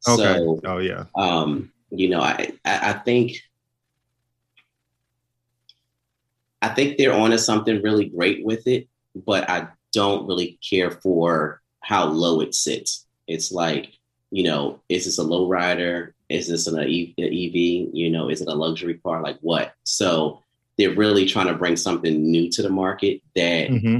Okay. 0.07 0.23
So, 0.23 0.59
oh 0.65 0.77
yeah. 0.79 1.05
um, 1.15 1.71
you 1.91 2.09
know, 2.09 2.21
I, 2.21 2.51
I 2.65 2.89
I 2.89 2.93
think 2.93 3.37
I 6.61 6.69
think 6.69 6.97
they're 6.97 7.13
onto 7.13 7.37
something 7.37 7.81
really 7.81 8.05
great 8.05 8.43
with 8.43 8.67
it, 8.67 8.87
but 9.15 9.49
I 9.49 9.69
don't 9.93 10.27
really 10.27 10.59
care 10.67 10.91
for 10.91 11.61
how 11.81 12.05
low 12.05 12.41
it 12.41 12.53
sits. 12.53 13.05
It's 13.27 13.51
like 13.51 13.93
you 14.31 14.43
know, 14.43 14.79
is 14.89 15.05
this 15.05 15.17
a 15.17 15.23
low 15.23 15.47
rider? 15.47 16.13
Is 16.29 16.47
this 16.47 16.67
an 16.67 16.77
EV? 16.79 16.85
You 16.85 18.09
know, 18.11 18.29
is 18.29 18.41
it 18.41 18.47
a 18.47 18.53
luxury 18.53 18.95
car? 18.95 19.21
Like 19.21 19.39
what? 19.41 19.73
So 19.83 20.43
they're 20.77 20.93
really 20.93 21.25
trying 21.25 21.47
to 21.47 21.55
bring 21.55 21.75
something 21.75 22.21
new 22.29 22.49
to 22.51 22.61
the 22.61 22.69
market 22.69 23.21
that 23.35 23.69
mm-hmm. 23.69 23.99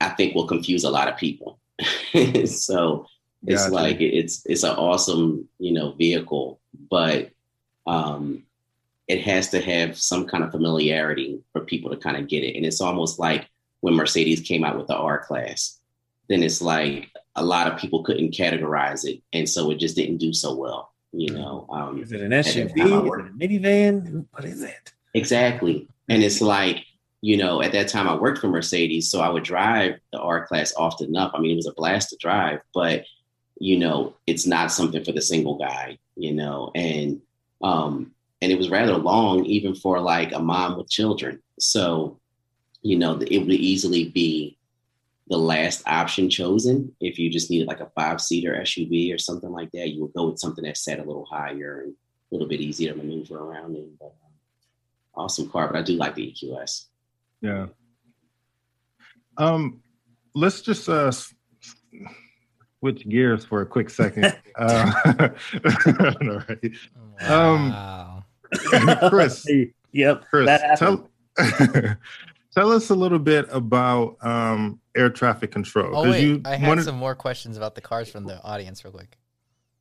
I 0.00 0.08
think 0.10 0.34
will 0.34 0.46
confuse 0.46 0.84
a 0.84 0.90
lot 0.90 1.08
of 1.08 1.16
people. 1.16 1.58
so 2.46 3.06
it's 3.46 3.64
gotcha. 3.64 3.74
like 3.74 4.00
it's 4.00 4.44
it's 4.46 4.62
an 4.62 4.76
awesome 4.76 5.48
you 5.58 5.72
know 5.72 5.92
vehicle, 5.92 6.60
but 6.90 7.30
um, 7.86 8.44
it 9.08 9.22
has 9.22 9.48
to 9.50 9.60
have 9.60 9.96
some 9.96 10.26
kind 10.26 10.42
of 10.42 10.50
familiarity 10.50 11.40
for 11.52 11.60
people 11.60 11.90
to 11.90 11.96
kind 11.96 12.16
of 12.16 12.28
get 12.28 12.42
it. 12.42 12.56
And 12.56 12.66
it's 12.66 12.80
almost 12.80 13.18
like 13.18 13.48
when 13.80 13.94
Mercedes 13.94 14.40
came 14.40 14.64
out 14.64 14.76
with 14.76 14.88
the 14.88 14.96
R 14.96 15.24
class, 15.24 15.78
then 16.28 16.42
it's 16.42 16.60
like 16.60 17.10
a 17.36 17.44
lot 17.44 17.70
of 17.70 17.78
people 17.78 18.02
couldn't 18.02 18.34
categorize 18.34 19.04
it, 19.04 19.22
and 19.32 19.48
so 19.48 19.70
it 19.70 19.78
just 19.78 19.96
didn't 19.96 20.16
do 20.16 20.32
so 20.32 20.54
well. 20.54 20.92
You 21.12 21.32
know, 21.32 21.66
um, 21.70 22.02
is 22.02 22.12
it 22.12 22.20
an 22.20 22.32
SUV 22.32 23.06
or 23.06 23.20
a 23.20 23.30
minivan? 23.30 24.26
What 24.32 24.44
is 24.44 24.62
it? 24.62 24.92
Exactly, 25.14 25.88
and 26.08 26.22
it's 26.22 26.40
like 26.40 26.84
you 27.20 27.36
know, 27.36 27.62
at 27.62 27.72
that 27.72 27.88
time 27.88 28.08
I 28.08 28.16
worked 28.16 28.38
for 28.38 28.48
Mercedes, 28.48 29.10
so 29.10 29.20
I 29.20 29.28
would 29.28 29.44
drive 29.44 29.98
the 30.12 30.20
R 30.20 30.46
class 30.46 30.74
often 30.76 31.08
enough. 31.08 31.32
I 31.34 31.40
mean, 31.40 31.52
it 31.52 31.56
was 31.56 31.66
a 31.66 31.72
blast 31.72 32.10
to 32.10 32.16
drive, 32.16 32.60
but 32.74 33.04
you 33.58 33.78
know, 33.78 34.14
it's 34.26 34.46
not 34.46 34.70
something 34.70 35.02
for 35.04 35.12
the 35.12 35.22
single 35.22 35.56
guy, 35.56 35.98
you 36.16 36.32
know, 36.32 36.70
and 36.74 37.20
um, 37.62 38.12
and 38.42 38.52
it 38.52 38.58
was 38.58 38.70
rather 38.70 38.96
long 38.96 39.44
even 39.44 39.74
for 39.74 40.00
like 40.00 40.32
a 40.32 40.38
mom 40.38 40.76
with 40.76 40.90
children. 40.90 41.42
So, 41.58 42.20
you 42.82 42.98
know, 42.98 43.18
it 43.18 43.38
would 43.38 43.50
easily 43.50 44.08
be 44.10 44.58
the 45.28 45.38
last 45.38 45.82
option 45.86 46.30
chosen 46.30 46.94
if 47.00 47.18
you 47.18 47.30
just 47.30 47.50
needed 47.50 47.66
like 47.66 47.80
a 47.80 47.90
five 47.94 48.20
seater 48.20 48.54
SUV 48.60 49.12
or 49.12 49.18
something 49.18 49.50
like 49.50 49.72
that. 49.72 49.88
You 49.88 50.02
would 50.02 50.12
go 50.12 50.28
with 50.28 50.38
something 50.38 50.64
that 50.64 50.76
sat 50.76 50.98
a 50.98 51.04
little 51.04 51.24
higher 51.24 51.82
and 51.82 51.92
a 51.92 52.34
little 52.34 52.48
bit 52.48 52.60
easier 52.60 52.92
to 52.92 52.98
maneuver 52.98 53.38
around 53.38 53.74
in. 53.74 53.90
But 53.98 54.06
um, 54.06 54.32
awesome 55.14 55.50
car, 55.50 55.66
but 55.68 55.76
I 55.76 55.82
do 55.82 55.94
like 55.94 56.14
the 56.14 56.32
EQS. 56.32 56.86
Yeah. 57.40 57.66
Um, 59.38 59.82
let's 60.34 60.60
just 60.60 60.88
uh 60.88 61.12
switch 62.80 63.08
gears 63.08 63.44
for 63.44 63.62
a 63.62 63.66
quick 63.66 63.90
second. 63.90 64.24
uh, 64.56 64.92
all 65.94 66.42
right. 66.48 66.72
Wow. 67.20 67.54
Um, 67.54 67.72
Chris. 69.08 69.46
Yep. 69.92 70.24
Chris, 70.28 70.60
tell, 70.78 71.08
tell 72.54 72.72
us 72.72 72.90
a 72.90 72.94
little 72.94 73.18
bit 73.18 73.46
about 73.50 74.16
um, 74.20 74.80
air 74.96 75.10
traffic 75.10 75.50
control. 75.50 75.96
Oh, 75.96 76.10
wait, 76.10 76.22
you 76.22 76.42
I 76.44 76.56
had 76.56 76.68
wanted... 76.68 76.84
some 76.84 76.96
more 76.96 77.14
questions 77.14 77.56
about 77.56 77.74
the 77.74 77.80
cars 77.80 78.10
from 78.10 78.24
the 78.24 78.42
audience, 78.42 78.84
real 78.84 78.92
quick. 78.92 79.16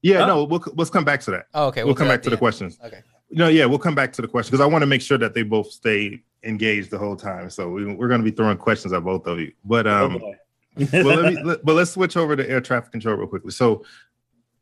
Yeah, 0.02 0.24
oh. 0.24 0.28
no, 0.28 0.44
we'll, 0.44 0.64
let's 0.76 0.90
come 0.90 1.04
back 1.04 1.22
to 1.22 1.32
that. 1.32 1.48
Oh, 1.54 1.68
okay. 1.68 1.82
We'll, 1.82 1.88
we'll 1.88 1.96
come 1.96 2.08
back 2.08 2.22
to 2.24 2.30
the, 2.30 2.36
the 2.36 2.40
questions. 2.40 2.78
Okay. 2.84 3.02
No, 3.32 3.48
yeah, 3.48 3.66
we'll 3.66 3.80
come 3.80 3.96
back 3.96 4.14
to 4.14 4.22
the 4.22 4.28
question 4.28 4.52
because 4.52 4.64
I 4.64 4.68
want 4.68 4.84
to 4.84 4.88
make 4.88 5.02
sure 5.02 5.18
that 5.18 5.34
they 5.34 5.44
both 5.44 5.72
stay 5.72 6.22
engaged 6.44 6.92
the 6.92 6.98
whole 6.98 7.16
time. 7.16 7.50
So 7.50 7.70
we, 7.70 7.84
are 7.84 8.08
going 8.08 8.20
to 8.20 8.24
be 8.24 8.32
throwing 8.32 8.58
questions 8.58 8.94
at 8.94 9.04
both 9.04 9.26
of 9.28 9.40
you. 9.40 9.52
But 9.64 9.88
um, 9.88 10.22
oh 10.24 10.34
well, 10.78 11.22
let 11.22 11.34
me, 11.34 11.42
let, 11.44 11.66
but 11.66 11.74
let's 11.74 11.92
switch 11.92 12.18
over 12.18 12.36
to 12.36 12.50
air 12.50 12.62
traffic 12.62 12.92
control 12.92 13.16
real 13.16 13.28
quickly. 13.28 13.52
So 13.52 13.84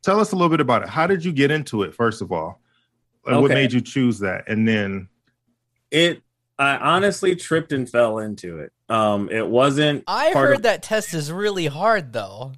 tell 0.02 0.20
us 0.20 0.32
a 0.32 0.36
little 0.36 0.50
bit 0.50 0.62
about 0.62 0.84
it. 0.84 0.90
How 0.90 1.08
did 1.08 1.26
you 1.26 1.32
get 1.32 1.52
into 1.52 1.84
it? 1.84 1.94
First 1.94 2.22
of 2.22 2.32
all, 2.32 2.62
okay. 3.28 3.42
what 3.42 3.52
made 3.52 3.74
you 3.74 3.82
choose 3.82 4.20
that? 4.20 4.46
And 4.48 4.68
then 4.68 5.08
it, 5.92 6.22
I 6.60 6.78
honestly 6.78 7.36
tripped 7.36 7.72
and 7.72 7.90
fell 7.90 8.20
into 8.20 8.60
it. 8.60 8.72
Um, 8.90 9.30
it 9.30 9.48
wasn't. 9.48 10.04
I 10.08 10.32
heard 10.32 10.58
of, 10.58 10.62
that 10.64 10.84
test 10.84 11.14
is 11.14 11.32
really 11.32 11.68
hard 11.68 12.14
though. 12.14 12.54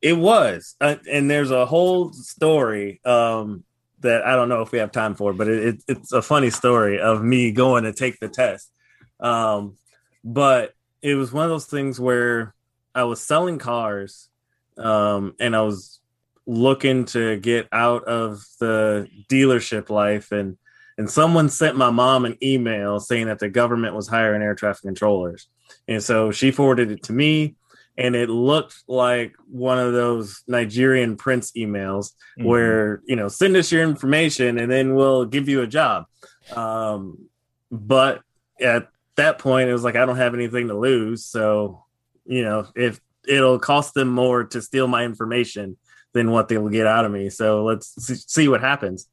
It 0.00 0.16
was, 0.16 0.76
uh, 0.80 0.96
and 1.10 1.30
there's 1.30 1.50
a 1.50 1.66
whole 1.66 2.12
story. 2.12 3.00
Um, 3.04 3.64
that 4.00 4.24
I 4.24 4.36
don't 4.36 4.48
know 4.48 4.62
if 4.62 4.72
we 4.72 4.78
have 4.78 4.92
time 4.92 5.14
for, 5.14 5.32
but 5.32 5.48
it, 5.48 5.64
it, 5.64 5.84
it's 5.88 6.12
a 6.12 6.22
funny 6.22 6.50
story 6.50 7.00
of 7.00 7.22
me 7.22 7.50
going 7.52 7.84
to 7.84 7.92
take 7.92 8.20
the 8.20 8.28
test. 8.28 8.70
Um, 9.20 9.76
but 10.24 10.74
it 11.02 11.14
was 11.14 11.32
one 11.32 11.44
of 11.44 11.50
those 11.50 11.66
things 11.66 11.98
where 11.98 12.54
I 12.94 13.04
was 13.04 13.22
selling 13.22 13.58
cars, 13.58 14.28
um, 14.76 15.34
and 15.40 15.56
I 15.56 15.62
was 15.62 16.00
looking 16.48 17.04
to 17.04 17.36
get 17.36 17.68
out 17.70 18.02
of 18.04 18.42
the 18.58 19.06
dealership 19.28 19.90
life, 19.90 20.32
and 20.32 20.56
and 20.96 21.08
someone 21.08 21.48
sent 21.48 21.76
my 21.76 21.90
mom 21.90 22.24
an 22.24 22.36
email 22.42 22.98
saying 22.98 23.26
that 23.26 23.38
the 23.38 23.48
government 23.48 23.94
was 23.94 24.08
hiring 24.08 24.42
air 24.42 24.56
traffic 24.56 24.82
controllers, 24.82 25.48
and 25.86 26.02
so 26.02 26.32
she 26.32 26.50
forwarded 26.50 26.90
it 26.90 27.04
to 27.04 27.12
me 27.12 27.54
and 27.98 28.14
it 28.14 28.30
looked 28.30 28.84
like 28.86 29.34
one 29.50 29.78
of 29.78 29.92
those 29.92 30.44
Nigerian 30.46 31.16
prince 31.16 31.50
emails 31.52 32.12
mm-hmm. 32.38 32.44
where 32.44 33.02
you 33.06 33.16
know 33.16 33.28
send 33.28 33.56
us 33.56 33.70
your 33.72 33.82
information 33.82 34.58
and 34.58 34.70
then 34.70 34.94
we'll 34.94 35.24
give 35.24 35.48
you 35.48 35.62
a 35.62 35.66
job. 35.66 36.06
Um, 36.54 37.28
but 37.70 38.22
at 38.60 38.88
that 39.16 39.38
point, 39.38 39.68
it 39.68 39.72
was 39.72 39.82
like 39.82 39.96
I 39.96 40.06
don't 40.06 40.16
have 40.16 40.34
anything 40.34 40.68
to 40.68 40.78
lose, 40.78 41.24
so 41.24 41.84
you 42.24 42.44
know 42.44 42.68
if 42.74 43.00
it'll 43.26 43.58
cost 43.58 43.94
them 43.94 44.08
more 44.08 44.44
to 44.44 44.62
steal 44.62 44.86
my 44.86 45.04
information 45.04 45.76
than 46.14 46.30
what 46.30 46.48
they'll 46.48 46.68
get 46.68 46.86
out 46.86 47.04
of 47.04 47.12
me. 47.12 47.30
So 47.30 47.64
let's 47.64 47.94
see 48.32 48.48
what 48.48 48.60
happens. 48.60 49.08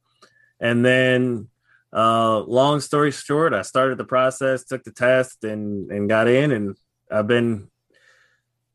And 0.59 0.85
then, 0.85 1.49
uh, 1.93 2.39
long 2.41 2.79
story 2.79 3.11
short, 3.11 3.53
I 3.53 3.61
started 3.61 3.97
the 3.97 4.05
process, 4.05 4.65
took 4.65 4.83
the 4.83 4.91
test, 4.91 5.43
and 5.43 5.91
and 5.91 6.09
got 6.09 6.27
in, 6.27 6.51
and 6.51 6.75
I've 7.11 7.27
been 7.27 7.69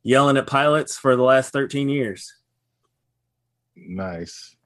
yelling 0.02 0.36
at 0.36 0.46
pilots 0.46 0.96
for 0.96 1.16
the 1.16 1.22
last 1.22 1.52
13 1.52 1.88
years. 1.88 2.32
Nice. 3.76 4.56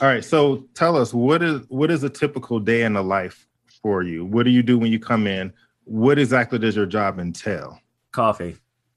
All 0.00 0.08
right. 0.08 0.24
So 0.24 0.68
tell 0.74 0.96
us 0.96 1.12
what 1.12 1.42
is 1.42 1.60
what 1.68 1.90
is 1.90 2.02
a 2.02 2.10
typical 2.10 2.58
day 2.58 2.82
in 2.82 2.94
the 2.94 3.02
life 3.02 3.46
for 3.82 4.02
you? 4.02 4.24
What 4.24 4.44
do 4.44 4.50
you 4.50 4.62
do 4.62 4.78
when 4.78 4.92
you 4.92 4.98
come 4.98 5.26
in? 5.26 5.52
What 5.84 6.18
exactly 6.18 6.58
does 6.58 6.76
your 6.76 6.86
job 6.86 7.18
entail? 7.18 7.80
Coffee. 8.12 8.56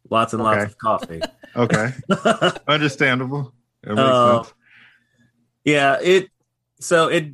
Lots 0.09 0.33
and 0.33 0.41
okay. 0.41 0.59
lots 0.59 0.71
of 0.71 0.77
coffee. 0.77 1.21
okay. 1.55 1.93
Understandable. 2.67 3.53
Uh, 3.87 4.43
yeah, 5.63 5.97
it 6.01 6.29
so 6.79 7.07
it 7.07 7.33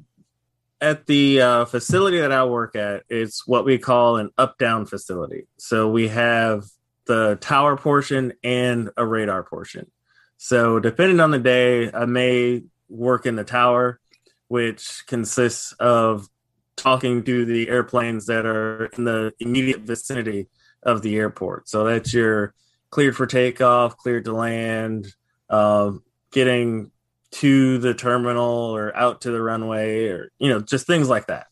at 0.80 1.06
the 1.06 1.42
uh, 1.42 1.66
facility 1.66 2.20
that 2.20 2.32
I 2.32 2.44
work 2.46 2.76
at, 2.76 3.04
it's 3.08 3.46
what 3.48 3.66
we 3.66 3.78
call 3.78 4.18
an 4.18 4.32
up 4.38 4.58
down 4.58 4.86
facility. 4.86 5.48
So 5.58 5.90
we 5.90 6.08
have 6.08 6.66
the 7.06 7.38
tower 7.40 7.78
portion 7.78 8.34
and 8.44 8.90
a 8.98 9.06
radar 9.06 9.44
portion. 9.44 9.92
So 10.38 10.80
depending 10.80 11.20
on 11.20 11.30
the 11.30 11.40
day, 11.40 11.92
I 11.92 12.06
may 12.06 12.64
work 12.90 13.28
in 13.28 13.36
the 13.36 13.44
tower, 13.44 14.00
which 14.48 15.04
consists 15.06 15.72
of 15.74 16.28
talking 16.76 17.24
to 17.24 17.46
the 17.46 17.70
airplanes 17.70 18.26
that 18.26 18.46
are 18.46 18.86
in 18.98 19.04
the 19.04 19.34
immediate 19.40 19.82
vicinity 19.82 20.48
of 20.82 21.04
the 21.04 21.16
airport. 21.16 21.70
So 21.70 21.84
that's 21.84 22.12
your 22.12 22.56
cleared 22.90 23.16
for 23.16 23.28
takeoff, 23.28 23.98
cleared 23.98 24.26
to 24.26 24.34
land, 24.34 25.14
uh, 25.50 25.92
getting 26.32 26.92
to 27.32 27.78
the 27.78 27.94
terminal 27.94 28.76
or 28.76 28.96
out 28.96 29.22
to 29.22 29.32
the 29.32 29.42
runway, 29.42 30.08
or 30.08 30.32
you 30.40 30.50
know, 30.50 30.60
just 30.60 30.88
things 30.88 31.10
like 31.10 31.28
that. 31.28 31.48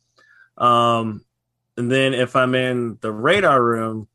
Um, 0.58 1.24
and 1.78 1.90
then 1.90 2.14
if 2.14 2.36
I'm 2.36 2.56
in 2.56 2.98
the 3.02 3.12
radar 3.12 3.64
room, 3.64 4.08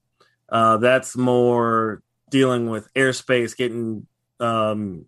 uh, 0.48 0.76
that's 0.76 1.16
more 1.16 2.02
dealing 2.30 2.68
with 2.68 2.92
airspace, 2.94 3.56
getting 3.56 4.06
um, 4.40 5.06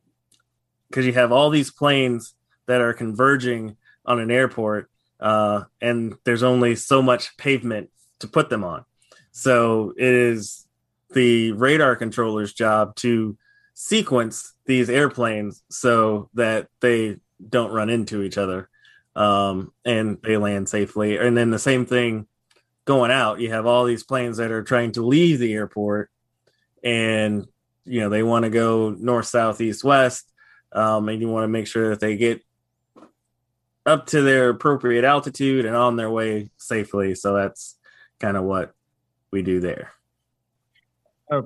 because 0.88 1.04
you 1.04 1.12
have 1.12 1.32
all 1.32 1.50
these 1.50 1.70
planes 1.70 2.34
that 2.66 2.80
are 2.80 2.94
converging 2.94 3.76
on 4.04 4.20
an 4.20 4.30
airport, 4.30 4.88
uh, 5.20 5.64
and 5.80 6.14
there's 6.24 6.42
only 6.42 6.76
so 6.76 7.02
much 7.02 7.36
pavement 7.36 7.90
to 8.20 8.28
put 8.28 8.48
them 8.48 8.64
on. 8.64 8.84
So 9.32 9.92
it 9.96 10.08
is 10.08 10.66
the 11.12 11.52
radar 11.52 11.96
controller's 11.96 12.52
job 12.52 12.96
to 12.96 13.36
sequence 13.74 14.54
these 14.66 14.90
airplanes 14.90 15.62
so 15.70 16.28
that 16.34 16.68
they 16.80 17.18
don't 17.48 17.72
run 17.72 17.90
into 17.90 18.22
each 18.22 18.38
other 18.38 18.68
um, 19.14 19.72
and 19.84 20.18
they 20.22 20.36
land 20.36 20.68
safely. 20.68 21.16
And 21.16 21.36
then 21.36 21.50
the 21.50 21.58
same 21.58 21.86
thing 21.86 22.26
going 22.84 23.10
out. 23.10 23.40
You 23.40 23.50
have 23.50 23.66
all 23.66 23.84
these 23.84 24.04
planes 24.04 24.36
that 24.36 24.50
are 24.50 24.62
trying 24.62 24.92
to 24.92 25.04
leave 25.04 25.38
the 25.38 25.52
airport, 25.52 26.10
and 26.82 27.46
you 27.84 28.00
know 28.00 28.08
they 28.08 28.22
want 28.22 28.44
to 28.44 28.50
go 28.50 28.90
north, 28.90 29.26
south, 29.26 29.60
east, 29.60 29.84
west, 29.84 30.30
um, 30.72 31.08
and 31.08 31.20
you 31.20 31.28
want 31.28 31.44
to 31.44 31.48
make 31.48 31.66
sure 31.66 31.90
that 31.90 32.00
they 32.00 32.16
get 32.16 32.42
up 33.84 34.06
to 34.06 34.22
their 34.22 34.50
appropriate 34.50 35.04
altitude 35.04 35.64
and 35.64 35.76
on 35.76 35.96
their 35.96 36.10
way 36.10 36.50
safely. 36.56 37.14
So 37.14 37.34
that's 37.34 37.76
kind 38.18 38.36
of 38.36 38.44
what 38.44 38.74
we 39.30 39.42
do 39.42 39.60
there. 39.60 39.92
Uh, 41.30 41.42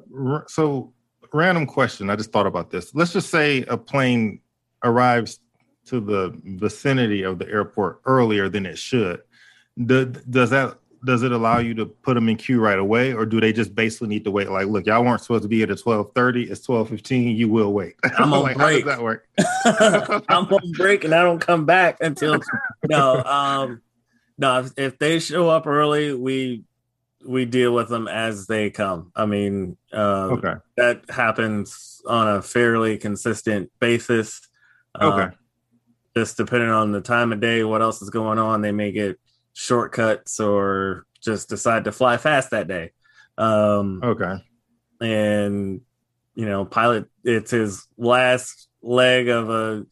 so, 0.46 0.92
random 1.32 1.66
question. 1.66 2.10
I 2.10 2.16
just 2.16 2.32
thought 2.32 2.46
about 2.46 2.70
this. 2.70 2.94
Let's 2.94 3.12
just 3.12 3.30
say 3.30 3.62
a 3.62 3.76
plane 3.76 4.40
arrives 4.84 5.40
to 5.86 6.00
the 6.00 6.38
vicinity 6.44 7.22
of 7.22 7.38
the 7.38 7.48
airport 7.48 8.00
earlier 8.04 8.48
than 8.48 8.66
it 8.66 8.78
should. 8.78 9.22
does 9.86 10.50
that 10.50 10.78
does 11.04 11.22
it 11.22 11.32
allow 11.32 11.58
you 11.58 11.74
to 11.74 11.86
put 11.86 12.14
them 12.14 12.28
in 12.28 12.36
queue 12.36 12.60
right 12.60 12.78
away, 12.78 13.14
or 13.14 13.24
do 13.24 13.40
they 13.40 13.52
just 13.52 13.74
basically 13.74 14.08
need 14.08 14.24
to 14.24 14.30
wait? 14.30 14.50
Like, 14.50 14.66
look, 14.66 14.86
y'all 14.86 15.02
weren't 15.02 15.22
supposed 15.22 15.42
to 15.44 15.48
be 15.48 15.62
at 15.62 15.78
twelve 15.78 16.12
thirty. 16.14 16.44
It's 16.44 16.60
twelve 16.60 16.88
fifteen. 16.88 17.36
You 17.36 17.48
will 17.48 17.72
wait. 17.72 17.94
I'm 18.18 18.32
on 18.32 18.42
like, 18.42 18.56
break. 18.56 18.84
How 18.84 18.90
does 18.90 18.96
that 18.96 19.02
work? 19.02 19.26
I'm 20.28 20.46
on 20.46 20.72
break 20.72 21.04
and 21.04 21.14
I 21.14 21.22
don't 21.22 21.40
come 21.40 21.64
back 21.64 21.98
until 22.00 22.40
no. 22.88 23.22
Um, 23.24 23.80
no, 24.36 24.60
if, 24.60 24.72
if 24.76 24.98
they 24.98 25.20
show 25.20 25.48
up 25.48 25.66
early, 25.66 26.14
we 26.14 26.64
we 27.26 27.44
deal 27.44 27.72
with 27.74 27.88
them 27.88 28.08
as 28.08 28.46
they 28.46 28.70
come. 28.70 29.12
I 29.14 29.26
mean, 29.26 29.76
uh, 29.92 30.28
Okay. 30.32 30.54
that 30.76 31.02
happens 31.10 32.00
on 32.06 32.28
a 32.28 32.42
fairly 32.42 32.96
consistent 32.98 33.70
basis. 33.78 34.40
Uh, 34.94 35.06
Okay. 35.06 35.36
just 36.16 36.36
depending 36.36 36.70
on 36.70 36.92
the 36.92 37.00
time 37.00 37.32
of 37.32 37.40
day, 37.40 37.62
what 37.62 37.82
else 37.82 38.00
is 38.02 38.10
going 38.10 38.38
on, 38.38 38.62
they 38.62 38.72
may 38.72 38.90
get 38.92 39.18
shortcuts 39.52 40.40
or 40.40 41.04
just 41.20 41.48
decide 41.48 41.84
to 41.84 41.92
fly 41.92 42.16
fast 42.16 42.50
that 42.50 42.68
day. 42.68 42.92
Um, 43.36 44.00
Okay. 44.02 44.42
and 45.00 45.80
you 46.34 46.46
know, 46.46 46.64
pilot, 46.64 47.06
it's 47.24 47.50
his 47.50 47.86
last 47.98 48.68
leg 48.82 49.28
of 49.28 49.50
a 49.50 49.84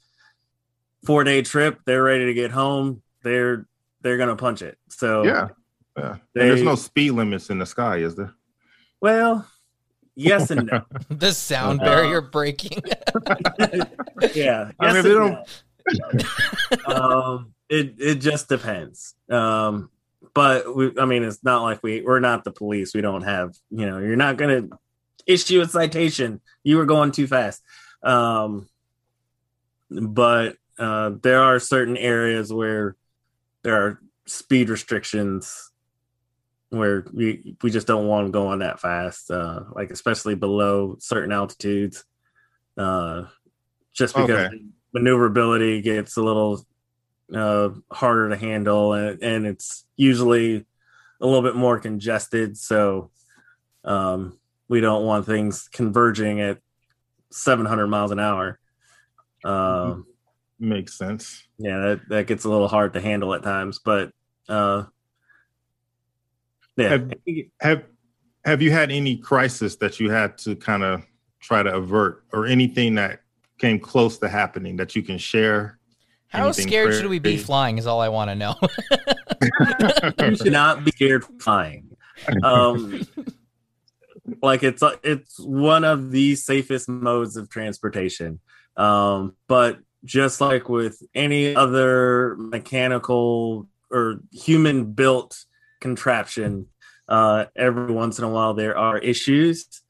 four 1.05 1.25
day 1.25 1.43
trip. 1.43 1.81
They're 1.85 2.03
ready 2.03 2.27
to 2.27 2.35
get 2.35 2.51
home. 2.53 3.03
They're 3.23 3.67
they're 4.01 4.17
gonna 4.17 4.37
punch 4.37 4.63
it. 4.63 4.79
So 4.89 5.25
Yeah. 5.25 5.49
Yeah. 5.99 6.17
They- 6.35 6.49
there's 6.49 6.63
no 6.63 6.75
speed 6.77 7.13
limits 7.13 7.51
in 7.51 7.59
the 7.59 7.67
sky, 7.67 7.99
is 7.99 8.15
there? 8.15 8.33
well, 9.01 9.47
yes 10.17 10.51
and 10.51 10.67
no. 10.71 10.83
the 11.11 11.33
sound 11.33 11.81
Uh, 11.81 11.85
barrier 11.85 12.21
breaking. 12.21 12.79
yeah, 14.35 14.71
I 14.81 14.87
yes 14.87 14.95
mean, 14.95 15.03
they 15.05 15.17
and 15.17 16.25
no. 16.87 16.95
um, 16.95 17.55
it 17.69 17.95
it 17.99 18.15
just 18.17 18.49
depends. 18.49 19.15
Um, 19.31 19.91
but 20.35 20.75
we, 20.75 20.93
I 20.99 21.05
mean, 21.07 21.23
it's 21.23 21.43
not 21.45 21.63
like 21.63 21.83
we 21.83 22.01
we're 22.03 22.21
not 22.21 22.45
the 22.45 22.51
police. 22.53 22.95
We 22.95 23.01
don't 23.01 23.23
have 23.23 23.55
you 23.71 23.87
know. 23.87 23.99
You're 23.99 24.17
not 24.17 24.37
gonna 24.37 24.69
issue 25.27 25.61
a 25.61 25.69
citation. 25.69 26.41
You 26.65 26.77
were 26.79 26.87
going 26.87 27.13
too 27.13 27.27
fast. 27.27 27.63
Um, 28.03 28.69
but 29.91 30.57
uh, 30.79 31.13
there 31.23 31.43
are 31.43 31.59
certain 31.59 31.97
areas 31.97 32.53
where 32.53 32.97
there 33.63 33.75
are 33.83 34.01
speed 34.27 34.69
restrictions 34.69 35.71
where 36.71 37.05
we 37.13 37.57
we 37.63 37.71
just 37.71 37.87
don't 37.87 38.07
want 38.07 38.25
them 38.25 38.33
going 38.33 38.59
that 38.61 38.81
fast. 38.81 39.31
Uh, 39.31 39.65
like 39.73 39.91
especially 39.91 40.35
below 40.35 40.97
certain 41.01 41.33
altitudes. 41.33 42.05
Uh, 42.77 43.25
just 43.93 44.15
because 44.15 44.47
Okay. 44.47 44.61
maneuverability 44.93 45.81
gets 45.83 46.17
a 46.17 46.23
little 46.23 46.65
uh, 47.35 47.71
harder 47.91 48.29
to 48.29 48.37
handle, 48.37 48.93
and, 48.93 49.23
and 49.23 49.47
it's 49.47 49.85
usually 49.97 50.65
a 51.21 51.27
little 51.27 51.43
bit 51.43 51.57
more 51.57 51.81
congested. 51.81 52.57
So 52.57 53.11
um, 53.85 54.39
we 54.69 54.81
don't 54.81 55.05
want 55.05 55.27
things 55.27 55.69
converging 55.73 56.41
at 56.41 56.59
700 57.33 57.89
miles 57.89 58.13
an 58.13 58.21
hour. 58.21 58.59
Um, 59.45 60.07
Makes 60.61 60.97
sense. 60.97 61.45
yeah, 61.59 61.79
that, 61.79 62.09
that 62.09 62.27
gets 62.27 62.45
a 62.45 62.49
little 62.51 62.69
hard 62.69 62.93
to 62.95 63.01
handle 63.01 63.35
at 63.35 63.43
times, 63.43 63.81
but 63.85 64.13
uh, 64.49 64.85
yeah, 66.79 66.89
Have, 66.89 67.13
have 67.61 67.85
have 68.45 68.63
you 68.63 68.71
had 68.71 68.91
any 68.91 69.17
crisis 69.17 69.77
that 69.77 70.01
you 70.01 70.11
had 70.11 70.39
to 70.39 70.57
kind 70.57 70.83
of 70.83 71.03
try 71.41 71.63
to 71.63 71.75
avert, 71.75 72.25
or 72.33 72.47
anything 72.47 72.95
that 72.95 73.21
came 73.59 73.79
close 73.79 74.19
to 74.19 74.29
happening 74.29 74.77
that 74.77 74.97
you 74.97 75.03
can 75.03 75.19
share? 75.19 75.79
How 76.29 76.45
Anything 76.45 76.69
scared 76.69 76.95
should 76.95 77.07
we 77.07 77.19
be 77.19 77.31
crazy? 77.33 77.45
flying? 77.45 77.79
Is 77.79 77.87
all 77.87 78.01
I 78.01 78.09
want 78.09 78.31
to 78.31 78.35
know. 78.35 78.55
you 80.21 80.37
should 80.37 80.53
not 80.53 80.85
be 80.85 80.91
scared 80.93 81.25
flying. 81.41 81.91
Um, 82.43 83.03
like 84.43 84.63
it's 84.63 84.83
it's 85.03 85.39
one 85.41 85.85
of 85.85 86.11
the 86.11 86.35
safest 86.37 86.89
modes 86.89 87.37
of 87.37 87.49
transportation. 87.49 88.41
Um, 88.77 89.37
but 89.47 89.79
just 90.05 90.41
like 90.41 90.69
with 90.69 91.03
any 91.15 91.57
other 91.57 92.37
mechanical 92.39 93.67
or 93.91 94.21
human 94.33 94.93
built 94.93 95.45
contraption, 95.81 96.67
uh, 97.09 97.47
every 97.57 97.93
once 97.93 98.19
in 98.19 98.25
a 98.25 98.29
while 98.29 98.55
there 98.55 98.77
are 98.77 98.99
issues. 98.99 99.83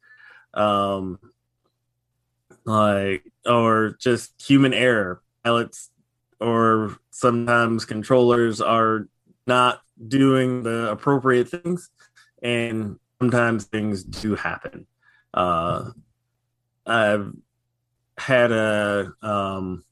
Um, 0.55 1.19
like 2.65 3.25
or 3.47 3.97
just 3.99 4.41
human 4.41 4.75
error. 4.75 5.23
Pilots 5.45 5.91
or 6.41 6.97
sometimes 7.11 7.85
controllers 7.85 8.61
are 8.61 9.09
not 9.47 9.83
doing 10.07 10.63
the 10.63 10.91
appropriate 10.91 11.49
things 11.49 11.91
and 12.43 12.99
sometimes 13.21 13.65
things 13.65 14.05
do 14.05 14.37
happen 14.37 14.87
uh 15.35 15.91
i've 16.87 17.33
had 18.17 18.53
a 18.53 19.13
um 19.23 19.85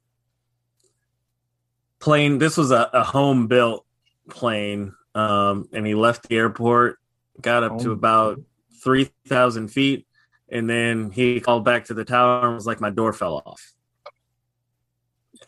plane 1.98 2.38
this 2.38 2.56
was 2.56 2.70
a, 2.70 2.88
a 2.92 3.02
home 3.02 3.48
built 3.48 3.84
plane 4.30 4.94
um 5.16 5.68
and 5.72 5.86
he 5.86 5.94
left 5.94 6.28
the 6.28 6.36
airport 6.36 6.98
got 7.40 7.62
up 7.64 7.78
to 7.78 7.92
about 7.92 8.40
3000 8.82 9.68
feet 9.68 10.06
and 10.48 10.68
then 10.70 11.10
he 11.10 11.40
called 11.40 11.64
back 11.64 11.86
to 11.86 11.94
the 11.94 12.04
tower 12.04 12.46
and 12.46 12.54
was 12.54 12.66
like 12.66 12.80
my 12.80 12.90
door 12.90 13.12
fell 13.12 13.42
off 13.44 13.72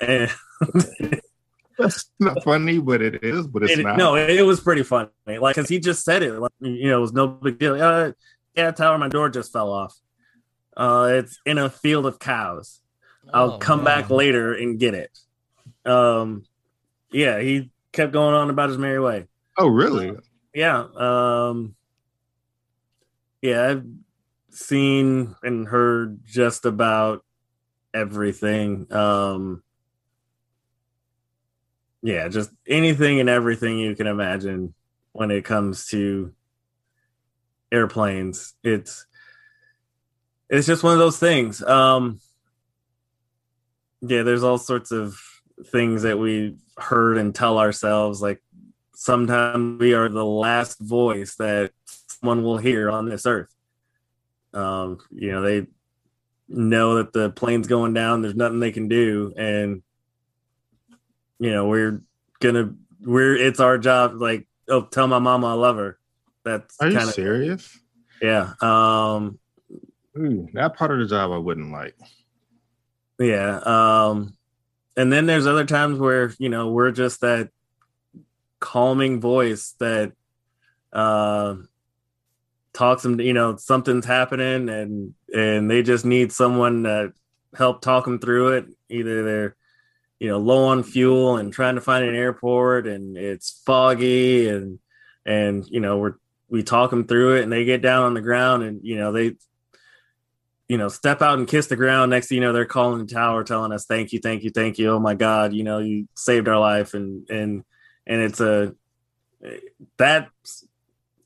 and 0.00 0.30
That's 1.78 2.10
not 2.18 2.42
funny, 2.42 2.80
but 2.80 3.00
it 3.00 3.22
is. 3.22 3.46
But 3.46 3.62
it's 3.62 3.78
it, 3.78 3.84
not. 3.84 3.96
no, 3.96 4.16
it, 4.16 4.30
it 4.30 4.42
was 4.42 4.60
pretty 4.60 4.82
funny. 4.82 5.10
Like, 5.26 5.54
cause 5.54 5.68
he 5.68 5.78
just 5.78 6.04
said 6.04 6.24
it. 6.24 6.32
Like, 6.32 6.50
you 6.60 6.88
know, 6.88 6.98
it 6.98 7.00
was 7.00 7.12
no 7.12 7.28
big 7.28 7.58
deal. 7.58 7.80
Uh, 7.80 8.12
yeah, 8.56 8.72
tower, 8.72 8.98
my 8.98 9.08
door 9.08 9.28
just 9.28 9.52
fell 9.52 9.72
off. 9.72 9.94
Uh, 10.76 11.10
it's 11.12 11.38
in 11.46 11.56
a 11.58 11.70
field 11.70 12.06
of 12.06 12.18
cows. 12.18 12.80
I'll 13.32 13.52
Oh, 13.52 13.58
come 13.58 13.84
back 13.84 14.10
later 14.10 14.54
and 14.54 14.78
get 14.78 14.94
it. 14.94 15.16
Um, 15.84 16.44
yeah, 17.12 17.40
he 17.40 17.70
kept 17.92 18.12
going 18.12 18.34
on 18.34 18.50
about 18.50 18.70
his 18.70 18.78
merry 18.78 19.00
way. 19.00 19.26
Oh, 19.58 19.66
really? 19.66 20.12
Yeah. 20.54 20.86
Um, 20.96 21.74
yeah, 23.42 23.68
I've 23.68 23.84
seen 24.50 25.34
and 25.42 25.66
heard 25.66 26.20
just 26.24 26.64
about 26.64 27.24
everything. 27.92 28.92
Um, 28.92 29.62
yeah, 32.02 32.28
just 32.28 32.50
anything 32.66 33.20
and 33.20 33.28
everything 33.28 33.78
you 33.78 33.96
can 33.96 34.06
imagine 34.06 34.74
when 35.12 35.30
it 35.30 35.44
comes 35.44 35.86
to 35.88 36.32
airplanes. 37.72 38.54
It's 38.62 39.06
it's 40.48 40.66
just 40.66 40.82
one 40.82 40.92
of 40.94 40.98
those 40.98 41.18
things. 41.18 41.62
Um, 41.62 42.20
yeah, 44.00 44.22
there's 44.22 44.44
all 44.44 44.58
sorts 44.58 44.92
of 44.92 45.20
things 45.66 46.02
that 46.02 46.18
we 46.18 46.56
heard 46.78 47.18
and 47.18 47.34
tell 47.34 47.58
ourselves. 47.58 48.22
Like 48.22 48.40
sometimes 48.98 49.78
we 49.78 49.94
are 49.94 50.08
the 50.08 50.24
last 50.24 50.80
voice 50.80 51.36
that 51.36 51.70
someone 51.86 52.42
will 52.42 52.58
hear 52.58 52.90
on 52.90 53.08
this 53.08 53.26
earth. 53.26 53.54
Um, 54.52 54.98
you 55.10 55.30
know, 55.30 55.40
they 55.40 55.66
know 56.48 56.96
that 56.96 57.12
the 57.12 57.30
plane's 57.30 57.68
going 57.68 57.94
down. 57.94 58.22
There's 58.22 58.34
nothing 58.34 58.58
they 58.58 58.72
can 58.72 58.88
do, 58.88 59.32
and 59.36 59.82
you 61.38 61.52
know 61.52 61.68
we're 61.68 62.02
gonna 62.40 62.74
we're 63.00 63.36
it's 63.36 63.60
our 63.60 63.78
job. 63.78 64.20
Like, 64.20 64.48
oh, 64.68 64.82
tell 64.82 65.06
my 65.06 65.20
mama 65.20 65.46
I 65.46 65.52
love 65.52 65.76
her. 65.76 65.98
That's 66.44 66.74
Are 66.80 66.88
you 66.88 66.96
kind 66.96 67.08
of 67.08 67.14
serious? 67.14 67.78
yeah. 68.20 68.54
Um, 68.60 69.38
Ooh, 70.18 70.48
that 70.54 70.76
part 70.76 70.90
of 70.90 70.98
the 70.98 71.06
job 71.06 71.30
I 71.30 71.38
wouldn't 71.38 71.70
like. 71.70 71.94
Yeah. 73.20 73.60
Um, 73.64 74.34
and 74.96 75.12
then 75.12 75.26
there's 75.26 75.46
other 75.46 75.64
times 75.64 76.00
where, 76.00 76.32
you 76.38 76.48
know, 76.48 76.72
we're 76.72 76.90
just 76.90 77.20
that 77.20 77.50
calming 78.60 79.20
voice 79.20 79.74
that 79.78 80.12
uh, 80.92 81.56
talks 82.72 83.02
them, 83.02 83.20
you 83.20 83.32
know, 83.32 83.56
something's 83.56 84.06
happening 84.06 84.68
and, 84.68 85.14
and 85.34 85.70
they 85.70 85.82
just 85.82 86.04
need 86.04 86.32
someone 86.32 86.84
to 86.84 87.12
help 87.56 87.80
talk 87.80 88.04
them 88.04 88.18
through 88.18 88.48
it. 88.48 88.66
Either 88.88 89.22
they're, 89.22 89.56
you 90.18 90.28
know, 90.28 90.38
low 90.38 90.64
on 90.66 90.82
fuel 90.82 91.36
and 91.36 91.52
trying 91.52 91.76
to 91.76 91.80
find 91.80 92.04
an 92.04 92.14
airport 92.14 92.86
and 92.86 93.16
it's 93.16 93.62
foggy 93.64 94.48
and, 94.48 94.78
and, 95.24 95.66
you 95.68 95.80
know, 95.80 95.98
we're, 95.98 96.14
we 96.48 96.62
talk 96.62 96.90
them 96.90 97.06
through 97.06 97.36
it 97.36 97.42
and 97.42 97.52
they 97.52 97.64
get 97.64 97.82
down 97.82 98.04
on 98.04 98.14
the 98.14 98.20
ground 98.20 98.62
and, 98.62 98.80
you 98.82 98.96
know, 98.96 99.12
they, 99.12 99.36
you 100.68 100.76
know, 100.76 100.88
step 100.88 101.22
out 101.22 101.38
and 101.38 101.48
kiss 101.48 101.66
the 101.66 101.76
ground. 101.76 102.10
Next 102.10 102.28
thing 102.28 102.36
you 102.36 102.42
know, 102.42 102.52
they're 102.52 102.66
calling 102.66 103.04
the 103.04 103.12
tower, 103.12 103.42
telling 103.42 103.72
us, 103.72 103.86
"Thank 103.86 104.12
you, 104.12 104.20
thank 104.20 104.42
you, 104.42 104.50
thank 104.50 104.78
you. 104.78 104.90
Oh 104.90 104.98
my 104.98 105.14
God, 105.14 105.54
you 105.54 105.64
know, 105.64 105.78
you 105.78 106.08
saved 106.14 106.46
our 106.46 106.60
life." 106.60 106.92
And 106.92 107.28
and 107.30 107.64
and 108.08 108.22
it's 108.22 108.40
a 108.40 108.74
that 109.98 110.30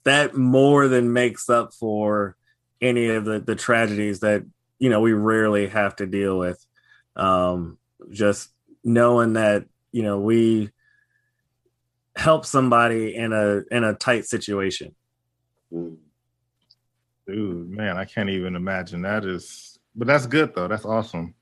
that 0.05 0.37
more 0.37 0.89
than 0.89 1.13
makes 1.13 1.49
up 1.49 1.73
for 1.73 2.37
any 2.81 3.09
of 3.09 3.25
the 3.25 3.41
the 3.41 3.55
tragedies 3.55 4.21
that 4.21 4.43
you 4.79 4.91
know 4.91 5.01
we 5.01 5.13
rarely 5.13 5.69
have 5.69 5.97
to 5.97 6.07
deal 6.07 6.39
with. 6.39 6.65
Um, 7.15 7.79
just 8.11 8.51
knowing 8.83 9.35
that 9.35 9.65
you 9.93 10.03
know 10.03 10.19
we 10.19 10.71
help 12.17 12.45
somebody 12.45 13.15
in 13.15 13.33
a 13.33 13.63
in 13.71 13.85
a 13.85 13.95
tight 13.95 14.27
situation. 14.27 14.95
Dude, 15.71 17.71
man, 17.71 17.97
I 17.97 18.05
can't 18.05 18.29
even 18.29 18.57
imagine. 18.57 19.03
That 19.03 19.25
is, 19.25 19.79
but 19.95 20.09
that's 20.09 20.27
good 20.27 20.55
though. 20.55 20.69
That's 20.69 20.85
awesome. 20.85 21.35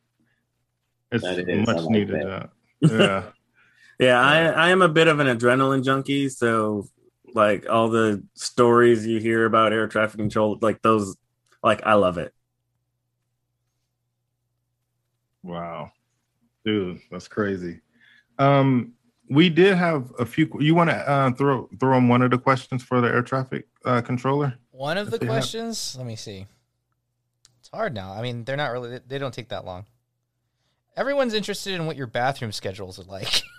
It's 1.10 1.24
That 1.24 1.48
is. 1.48 1.66
Much 1.66 1.76
like 1.78 1.90
needed. 1.90 2.26
that. 2.26 2.50
Uh, 2.84 2.88
yeah. 2.88 3.22
Yeah, 4.00 4.18
I 4.18 4.46
I 4.46 4.68
am 4.70 4.80
a 4.82 4.88
bit 4.88 5.06
of 5.08 5.20
an 5.20 5.26
adrenaline 5.26 5.84
junkie, 5.84 6.28
so 6.30 6.88
like 7.34 7.68
all 7.68 7.90
the 7.90 8.24
stories 8.34 9.06
you 9.06 9.20
hear 9.20 9.44
about 9.44 9.72
air 9.74 9.86
traffic 9.86 10.18
control, 10.18 10.58
like 10.62 10.80
those, 10.82 11.16
like 11.62 11.82
I 11.86 11.94
love 11.94 12.16
it. 12.18 12.32
Wow, 15.42 15.92
dude, 16.64 17.00
that's 17.10 17.28
crazy. 17.28 17.80
Um, 18.38 18.94
we 19.28 19.48
did 19.48 19.76
have 19.76 20.12
a 20.18 20.26
few. 20.26 20.50
You 20.60 20.74
want 20.74 20.90
to 20.90 20.96
uh, 21.08 21.30
throw 21.32 21.68
throw 21.78 21.96
in 21.98 22.08
one 22.08 22.22
of 22.22 22.30
the 22.30 22.38
questions 22.38 22.82
for 22.82 23.00
the 23.00 23.08
air 23.08 23.22
traffic 23.22 23.66
uh, 23.84 24.00
controller? 24.02 24.54
One 24.70 24.98
of 24.98 25.10
the 25.10 25.16
If 25.16 25.20
they 25.20 25.26
have- 25.26 25.34
questions, 25.34 25.94
let 25.98 26.06
me 26.06 26.16
see. 26.16 26.46
It's 27.60 27.68
hard 27.72 27.94
now. 27.94 28.12
I 28.12 28.22
mean, 28.22 28.44
they're 28.44 28.56
not 28.56 28.72
really, 28.72 28.98
they 29.06 29.18
don't 29.18 29.34
take 29.34 29.50
that 29.50 29.66
long. 29.66 29.84
Everyone's 30.96 31.34
interested 31.34 31.74
in 31.74 31.84
what 31.86 31.96
your 31.96 32.06
bathroom 32.06 32.50
schedules 32.52 32.98
are 32.98 33.02
like. 33.04 33.42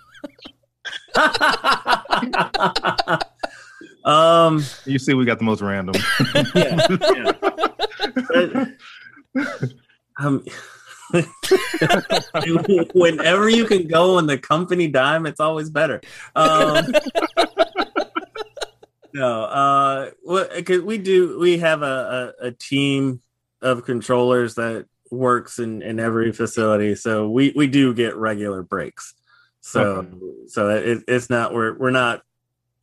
um, 4.04 4.64
You 4.84 4.98
see, 4.98 5.14
we 5.14 5.24
got 5.24 5.38
the 5.38 5.44
most 5.44 5.60
random. 5.62 5.94
yeah, 6.54 6.86
yeah. 9.34 9.44
um, 10.18 10.44
whenever 12.94 13.48
you 13.48 13.66
can 13.66 13.86
go 13.86 14.16
on 14.16 14.26
the 14.26 14.38
company 14.38 14.88
dime, 14.88 15.26
it's 15.26 15.40
always 15.40 15.70
better. 15.70 16.00
Um, 16.34 16.86
no, 19.14 19.42
uh, 19.44 20.10
because 20.54 20.82
we 20.82 20.98
do, 20.98 21.38
we 21.38 21.58
have 21.58 21.82
a, 21.82 22.34
a, 22.40 22.46
a 22.48 22.52
team 22.52 23.20
of 23.60 23.84
controllers 23.84 24.54
that 24.54 24.86
works 25.10 25.58
in, 25.58 25.82
in 25.82 26.00
every 26.00 26.32
facility, 26.32 26.94
so 26.94 27.28
we, 27.28 27.52
we 27.54 27.66
do 27.66 27.92
get 27.94 28.16
regular 28.16 28.62
breaks. 28.62 29.14
So, 29.62 29.80
Okay. 29.82 30.08
so 30.48 30.68
it, 30.70 31.04
it's 31.08 31.30
not 31.30 31.54
we're 31.54 31.78
we're 31.78 31.90
not 31.90 32.22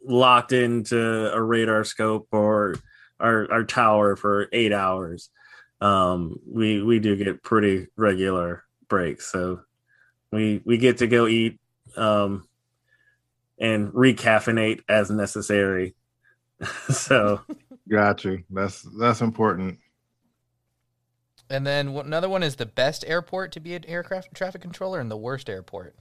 locked 0.04 0.54
into 0.54 1.32
a 1.34 1.42
radar 1.42 1.84
scope 1.84 2.30
or 2.32 2.76
our 3.20 3.52
our 3.52 3.64
tower 3.66 4.16
for 4.16 4.48
eight 4.54 4.72
hours. 4.74 5.30
Um, 5.82 6.40
we 6.48 6.82
we 6.82 7.00
do 7.00 7.16
get 7.18 7.44
pretty 7.44 7.88
regular 7.98 8.64
breaks, 8.88 9.30
so 9.32 9.60
we 10.32 10.62
we 10.66 10.78
get 10.78 10.98
to 11.00 11.08
go 11.08 11.28
eat 11.28 11.60
um, 11.98 12.48
and 13.60 13.92
recaffeinate 13.92 14.82
as 14.88 15.12
necessary. 15.12 15.96
so 16.90 17.42
got 17.90 18.24
you. 18.24 18.44
That's 18.50 18.88
that's 18.98 19.20
important. 19.22 19.80
and 21.50 21.68
then 21.68 21.90
another 21.90 22.30
one 22.30 22.44
is 22.44 22.56
the 22.56 22.66
best 22.66 23.04
airport 23.06 23.52
to 23.54 23.60
be 23.60 23.76
an 23.76 23.86
aircraft 23.86 24.34
traffic 24.34 24.62
controller 24.62 25.02
and 25.02 25.12
the 25.12 25.18
worst 25.18 25.50
airport. 25.50 25.96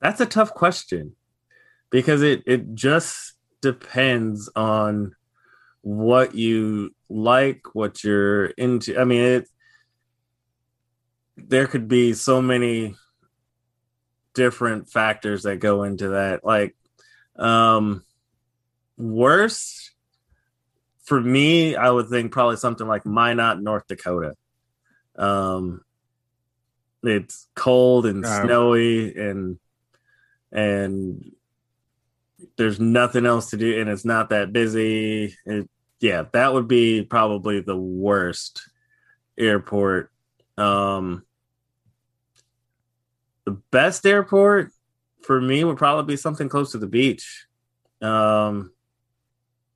That's 0.00 0.20
a 0.20 0.26
tough 0.26 0.54
question 0.54 1.14
because 1.90 2.22
it 2.22 2.42
it 2.46 2.74
just 2.74 3.34
depends 3.60 4.50
on 4.56 5.14
what 5.82 6.34
you 6.34 6.94
like, 7.08 7.74
what 7.74 8.02
you're 8.02 8.46
into. 8.46 8.98
I 8.98 9.04
mean, 9.04 9.22
it 9.22 9.48
there 11.36 11.66
could 11.66 11.88
be 11.88 12.12
so 12.12 12.40
many 12.42 12.94
different 14.34 14.88
factors 14.88 15.42
that 15.42 15.56
go 15.56 15.82
into 15.82 16.08
that. 16.10 16.44
Like, 16.44 16.74
um, 17.36 18.04
worst 18.96 19.92
for 21.02 21.20
me, 21.20 21.76
I 21.76 21.90
would 21.90 22.08
think 22.08 22.32
probably 22.32 22.56
something 22.56 22.86
like 22.86 23.04
Minot, 23.04 23.60
North 23.60 23.86
Dakota. 23.86 24.34
Um, 25.16 25.82
it's 27.02 27.48
cold 27.54 28.06
and 28.06 28.24
Uh, 28.24 28.42
snowy 28.42 29.16
and 29.16 29.58
and 30.52 31.32
there's 32.56 32.78
nothing 32.78 33.26
else 33.26 33.50
to 33.50 33.56
do 33.56 33.80
and 33.80 33.88
it's 33.88 34.04
not 34.04 34.30
that 34.30 34.52
busy 34.52 35.36
it, 35.46 35.68
yeah 36.00 36.24
that 36.32 36.52
would 36.52 36.68
be 36.68 37.02
probably 37.02 37.60
the 37.60 37.76
worst 37.76 38.68
airport 39.38 40.10
um 40.58 41.24
the 43.44 43.52
best 43.70 44.06
airport 44.06 44.70
for 45.22 45.40
me 45.40 45.64
would 45.64 45.78
probably 45.78 46.12
be 46.12 46.16
something 46.16 46.48
close 46.48 46.72
to 46.72 46.78
the 46.78 46.86
beach 46.86 47.46
um 48.00 48.72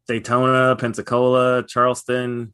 daytona 0.07 0.77
pensacola 0.77 1.65
charleston 1.67 2.53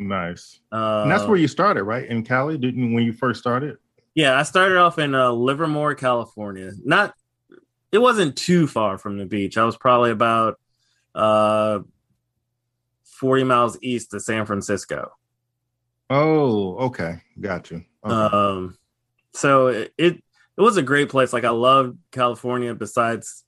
Nice. 0.00 0.60
uh, 0.70 1.00
And 1.02 1.10
that's 1.10 1.26
where 1.26 1.36
you 1.36 1.48
started, 1.48 1.82
right? 1.82 2.06
In 2.08 2.22
Cali, 2.22 2.56
didn't 2.56 2.92
when 2.92 3.02
you 3.02 3.12
first 3.12 3.40
started? 3.40 3.78
Yeah, 4.18 4.36
I 4.36 4.42
started 4.42 4.78
off 4.78 4.98
in 4.98 5.14
uh, 5.14 5.30
Livermore, 5.30 5.94
California. 5.94 6.72
Not, 6.84 7.14
it 7.92 7.98
wasn't 7.98 8.34
too 8.34 8.66
far 8.66 8.98
from 8.98 9.16
the 9.16 9.26
beach. 9.26 9.56
I 9.56 9.64
was 9.64 9.76
probably 9.76 10.10
about 10.10 10.58
uh, 11.14 11.78
forty 13.04 13.44
miles 13.44 13.78
east 13.80 14.12
of 14.14 14.22
San 14.22 14.44
Francisco. 14.44 15.12
Oh, 16.10 16.78
okay. 16.86 17.18
Got 17.40 17.70
you. 17.70 17.84
Okay. 18.04 18.12
Um, 18.12 18.76
so 19.34 19.68
it, 19.68 19.94
it 19.96 20.14
it 20.14 20.60
was 20.60 20.78
a 20.78 20.82
great 20.82 21.10
place. 21.10 21.32
Like 21.32 21.44
I 21.44 21.50
loved 21.50 21.96
California. 22.10 22.74
Besides 22.74 23.44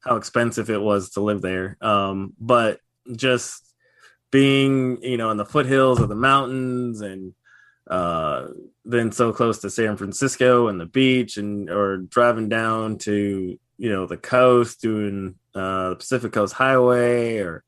how 0.00 0.16
expensive 0.16 0.70
it 0.70 0.80
was 0.80 1.10
to 1.10 1.20
live 1.20 1.42
there, 1.42 1.76
um, 1.82 2.32
but 2.40 2.80
just 3.14 3.62
being 4.30 5.02
you 5.02 5.18
know 5.18 5.30
in 5.30 5.36
the 5.36 5.44
foothills 5.44 6.00
of 6.00 6.08
the 6.08 6.14
mountains 6.14 7.02
and 7.02 7.34
uh, 7.88 8.48
then 8.84 9.12
so 9.12 9.32
close 9.32 9.58
to 9.60 9.70
San 9.70 9.96
Francisco 9.96 10.68
and 10.68 10.80
the 10.80 10.86
beach, 10.86 11.36
and 11.36 11.70
or 11.70 11.98
driving 11.98 12.48
down 12.48 12.98
to 12.98 13.58
you 13.76 13.90
know 13.90 14.06
the 14.06 14.16
coast, 14.16 14.80
doing 14.80 15.34
uh, 15.54 15.90
the 15.90 15.96
Pacific 15.96 16.32
Coast 16.32 16.54
Highway, 16.54 17.38
or 17.38 17.64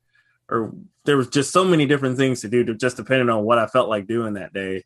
or 0.49 0.73
there 1.05 1.17
was 1.17 1.29
just 1.29 1.51
so 1.51 1.63
many 1.63 1.85
different 1.85 2.17
things 2.17 2.41
to 2.41 2.49
do, 2.49 2.63
to 2.63 2.73
just 2.73 2.97
depending 2.97 3.29
on 3.29 3.43
what 3.43 3.59
I 3.59 3.67
felt 3.67 3.89
like 3.89 4.07
doing 4.07 4.33
that 4.33 4.53
day. 4.53 4.83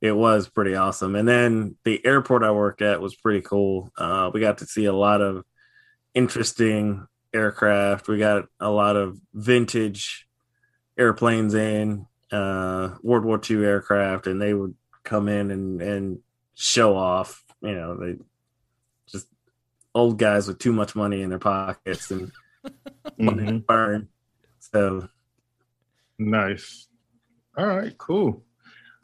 It 0.00 0.12
was 0.12 0.48
pretty 0.48 0.74
awesome, 0.74 1.14
and 1.14 1.28
then 1.28 1.76
the 1.84 2.04
airport 2.04 2.42
I 2.42 2.50
worked 2.50 2.82
at 2.82 3.00
was 3.00 3.14
pretty 3.14 3.40
cool. 3.40 3.90
Uh, 3.96 4.30
we 4.34 4.40
got 4.40 4.58
to 4.58 4.66
see 4.66 4.86
a 4.86 4.92
lot 4.92 5.20
of 5.20 5.44
interesting 6.12 7.06
aircraft. 7.32 8.08
We 8.08 8.18
got 8.18 8.46
a 8.58 8.70
lot 8.70 8.96
of 8.96 9.18
vintage 9.32 10.26
airplanes 10.98 11.54
in 11.54 12.06
uh 12.32 12.96
World 13.02 13.24
War 13.24 13.40
II 13.48 13.64
aircraft 13.64 14.26
and 14.26 14.40
they 14.40 14.54
would 14.54 14.74
come 15.04 15.28
in 15.28 15.50
and 15.50 15.80
and 15.82 16.18
show 16.54 16.96
off, 16.96 17.44
you 17.60 17.74
know, 17.74 17.96
they 17.96 18.16
just 19.06 19.28
old 19.94 20.18
guys 20.18 20.48
with 20.48 20.58
too 20.58 20.72
much 20.72 20.94
money 20.96 21.22
in 21.22 21.30
their 21.30 21.38
pockets 21.38 22.10
and 22.10 22.32
Mhm. 23.20 23.66
burn. 23.66 24.08
So 24.58 25.08
Nice. 26.18 26.88
All 27.56 27.66
right, 27.66 27.96
cool. 27.98 28.44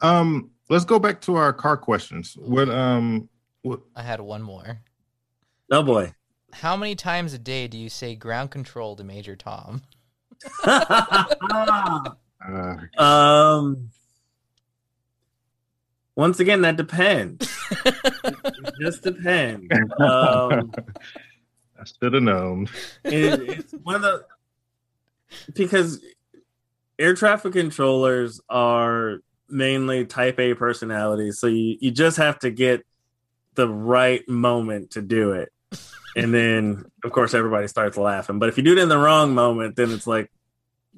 Um, 0.01 0.51
let's 0.69 0.85
go 0.85 0.97
back 0.99 1.19
to 1.21 1.35
our 1.35 1.51
car 1.53 1.75
questions. 1.77 2.35
What 2.39 2.69
um 2.69 3.29
what 3.61 3.81
I 3.95 4.01
had 4.03 4.21
one 4.21 4.41
more. 4.41 4.79
oh 5.71 5.83
boy. 5.83 6.13
How 6.53 6.75
many 6.77 6.95
times 6.95 7.33
a 7.33 7.37
day 7.37 7.67
do 7.67 7.77
you 7.77 7.89
say 7.89 8.15
ground 8.15 8.49
control 8.51 8.95
to 8.95 9.03
Major 9.03 9.35
Tom? 9.35 9.83
uh 12.47 13.01
um 13.01 13.89
once 16.15 16.39
again 16.39 16.61
that 16.61 16.75
depends. 16.77 17.49
it 17.85 18.73
just 18.79 19.03
depends. 19.03 19.67
Um 19.99 20.71
I 21.79 21.85
should 21.85 22.13
have 22.13 22.23
known. 22.23 22.67
it, 23.05 23.41
it's 23.41 23.73
one 23.83 23.95
of 23.95 24.01
the 24.01 24.25
because 25.53 26.03
air 26.97 27.13
traffic 27.13 27.53
controllers 27.53 28.41
are 28.49 29.19
mainly 29.47 30.05
type 30.05 30.39
A 30.39 30.53
personalities, 30.53 31.39
so 31.39 31.47
you, 31.47 31.77
you 31.79 31.91
just 31.91 32.17
have 32.17 32.39
to 32.39 32.51
get 32.51 32.85
the 33.55 33.67
right 33.67 34.27
moment 34.27 34.91
to 34.91 35.01
do 35.01 35.31
it. 35.31 35.51
And 36.15 36.33
then 36.33 36.85
of 37.03 37.11
course 37.11 37.33
everybody 37.33 37.67
starts 37.67 37.97
laughing. 37.97 38.39
But 38.39 38.49
if 38.49 38.57
you 38.57 38.63
do 38.63 38.73
it 38.73 38.79
in 38.79 38.89
the 38.89 38.97
wrong 38.97 39.33
moment, 39.33 39.75
then 39.75 39.91
it's 39.91 40.07
like, 40.07 40.31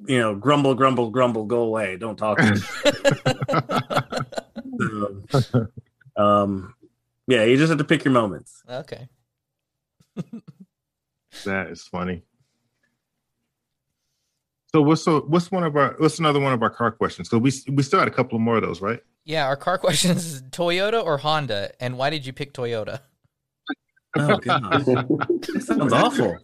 you 0.06 0.18
know, 0.18 0.34
grumble, 0.34 0.74
grumble, 0.74 1.10
grumble, 1.10 1.44
go 1.44 1.62
away. 1.62 1.96
Don't 1.96 2.16
talk 2.16 2.38
to 2.38 2.54
me. 2.54 2.60
So, 4.80 5.68
um 6.16 6.74
yeah, 7.26 7.44
you 7.44 7.56
just 7.56 7.68
have 7.68 7.78
to 7.78 7.84
pick 7.84 8.04
your 8.04 8.12
moments. 8.12 8.62
Okay. 8.68 9.08
That 11.44 11.68
is 11.68 11.82
funny. 11.82 12.22
So 14.74 14.80
what's 14.80 15.02
so 15.02 15.20
what's 15.22 15.50
one 15.50 15.64
of 15.64 15.76
our 15.76 15.94
what's 15.98 16.18
another 16.18 16.40
one 16.40 16.52
of 16.52 16.62
our 16.62 16.70
car 16.70 16.90
questions? 16.92 17.28
So 17.28 17.38
we 17.38 17.52
we 17.70 17.82
still 17.82 17.98
had 17.98 18.08
a 18.08 18.12
couple 18.12 18.38
more 18.38 18.56
of 18.56 18.62
those, 18.62 18.80
right? 18.80 19.00
Yeah, 19.24 19.46
our 19.46 19.56
car 19.56 19.78
questions 19.86 20.24
is 20.24 20.42
Toyota 20.42 21.04
or 21.04 21.18
Honda, 21.18 21.72
and 21.80 21.98
why 21.98 22.10
did 22.10 22.24
you 22.26 22.32
pick 22.32 22.54
Toyota? 22.54 23.00
Oh 24.18 24.36
god, 24.38 24.84
sounds 25.62 25.92
awful. 25.92 26.38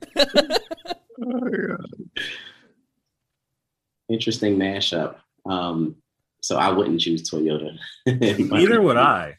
Oh, 1.21 1.77
Interesting 4.09 4.57
mashup. 4.57 5.17
Um, 5.45 5.97
so 6.41 6.57
I 6.57 6.71
wouldn't 6.71 7.01
choose 7.01 7.29
Toyota. 7.29 7.77
Neither 8.07 8.81
would 8.81 8.97
I. 8.97 9.37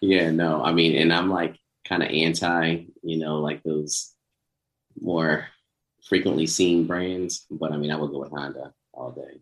Yeah, 0.00 0.30
no. 0.30 0.62
I 0.62 0.72
mean, 0.72 0.96
and 0.96 1.12
I'm 1.12 1.30
like 1.30 1.56
kind 1.86 2.02
of 2.02 2.10
anti, 2.10 2.84
you 3.02 3.18
know, 3.18 3.40
like 3.40 3.62
those 3.62 4.12
more 5.00 5.46
frequently 6.04 6.46
seen 6.46 6.86
brands. 6.86 7.46
But 7.50 7.72
I 7.72 7.76
mean, 7.76 7.90
I 7.90 7.96
would 7.96 8.10
go 8.10 8.20
with 8.20 8.30
Honda 8.30 8.72
all 8.92 9.12
day. 9.12 9.40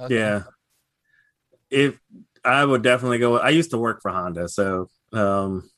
Okay. 0.00 0.14
Yeah. 0.14 0.42
If 1.70 1.98
I 2.44 2.64
would 2.64 2.82
definitely 2.82 3.18
go, 3.18 3.38
I 3.38 3.50
used 3.50 3.70
to 3.70 3.78
work 3.78 4.00
for 4.00 4.10
Honda, 4.10 4.48
so 4.48 4.88
um, 5.12 5.68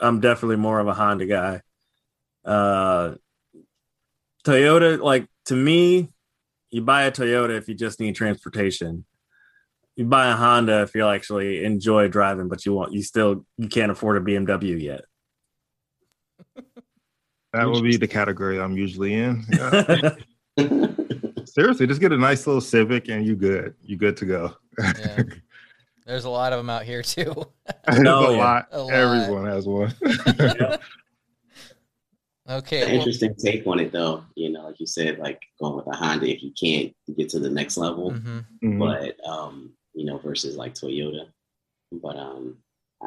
I'm 0.00 0.20
definitely 0.20 0.56
more 0.56 0.78
of 0.78 0.86
a 0.86 0.92
Honda 0.92 1.26
guy. 1.26 1.62
Uh, 2.44 3.14
Toyota, 4.44 5.00
like 5.00 5.26
to 5.46 5.56
me, 5.56 6.10
you 6.70 6.82
buy 6.82 7.02
a 7.04 7.10
Toyota 7.12 7.56
if 7.56 7.68
you 7.68 7.74
just 7.74 8.00
need 8.00 8.14
transportation. 8.14 9.04
You 9.96 10.04
buy 10.06 10.28
a 10.28 10.36
Honda 10.36 10.82
if 10.82 10.94
you 10.94 11.06
actually 11.06 11.64
enjoy 11.64 12.08
driving, 12.08 12.48
but 12.48 12.64
you 12.64 12.72
want 12.72 12.92
you 12.92 13.02
still 13.02 13.44
you 13.58 13.68
can't 13.68 13.90
afford 13.92 14.16
a 14.16 14.20
BMW 14.20 14.80
yet. 14.80 15.02
That 17.52 17.68
would 17.68 17.82
be 17.82 17.96
the 17.96 18.06
category 18.06 18.60
I'm 18.60 18.76
usually 18.76 19.12
in. 19.14 19.44
Yeah. 19.52 20.14
Seriously, 21.46 21.84
just 21.88 22.00
get 22.00 22.12
a 22.12 22.16
nice 22.16 22.46
little 22.46 22.60
Civic 22.60 23.08
and 23.08 23.26
you 23.26 23.34
good. 23.34 23.74
You 23.82 23.96
good 23.96 24.16
to 24.18 24.24
go. 24.24 24.54
Yeah. 24.78 25.22
There's 26.06 26.26
a 26.26 26.30
lot 26.30 26.52
of 26.52 26.60
them 26.60 26.70
out 26.70 26.84
here 26.84 27.02
too. 27.02 27.34
There's 27.88 28.06
Oh, 28.06 28.26
a, 28.28 28.32
yeah. 28.32 28.38
lot. 28.38 28.68
A 28.70 28.80
lot. 28.80 28.92
Everyone 28.92 29.46
has 29.46 29.66
one. 29.66 29.92
Okay. 32.50 32.82
Well- 32.84 32.94
interesting 32.96 33.34
take 33.36 33.66
on 33.66 33.78
it, 33.80 33.92
though. 33.92 34.24
You 34.34 34.50
know, 34.50 34.64
like 34.64 34.80
you 34.80 34.86
said, 34.86 35.18
like 35.18 35.40
going 35.60 35.76
with 35.76 35.86
a 35.86 35.96
Honda 35.96 36.28
if 36.28 36.42
you 36.42 36.52
can't 36.58 36.92
get 37.16 37.28
to 37.30 37.38
the 37.38 37.50
next 37.50 37.76
level. 37.76 38.10
Mhm. 38.12 38.44
Mhm. 38.62 38.78
but 38.78 39.28
um, 39.28 39.72
you 39.94 40.04
know, 40.04 40.18
versus 40.18 40.56
like 40.56 40.74
Toyota. 40.74 41.26
But 41.92 42.16
um, 42.16 42.58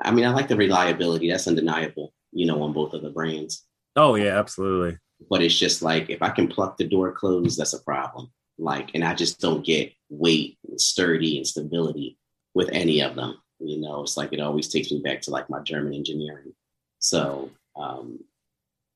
I 0.02 0.12
mean, 0.12 0.26
I 0.26 0.30
like 0.34 0.48
the 0.48 0.56
reliability. 0.56 1.30
That's 1.30 1.48
undeniable. 1.48 2.14
You 2.32 2.46
know, 2.48 2.62
on 2.64 2.74
both 2.74 2.94
of 2.94 3.02
the 3.02 3.10
brands. 3.10 3.64
Oh 3.96 4.16
yeah, 4.16 4.38
absolutely. 4.40 4.98
But 5.30 5.42
it's 5.42 5.58
just 5.58 5.82
like 5.82 6.10
if 6.10 6.22
I 6.22 6.30
can 6.30 6.48
pluck 6.48 6.78
the 6.78 6.88
door 6.88 7.12
closed, 7.12 7.58
that's 7.60 7.74
a 7.74 7.84
problem. 7.84 8.32
Like, 8.58 8.92
and 8.94 9.04
I 9.04 9.14
just 9.16 9.40
don't 9.40 9.66
get 9.66 9.92
weight, 10.10 10.58
and 10.68 10.80
sturdy, 10.80 11.38
and 11.38 11.48
stability 11.48 12.18
with 12.54 12.70
any 12.72 13.02
of 13.02 13.16
them. 13.16 13.38
You 13.60 13.78
know, 13.80 14.02
it's 14.04 14.18
like 14.18 14.34
it 14.34 14.40
always 14.40 14.68
takes 14.68 14.92
me 14.92 15.00
back 15.00 15.22
to 15.22 15.32
like 15.32 15.50
my 15.50 15.60
German 15.62 15.94
engineering. 15.94 16.54
So, 17.00 17.52
um, 17.76 18.20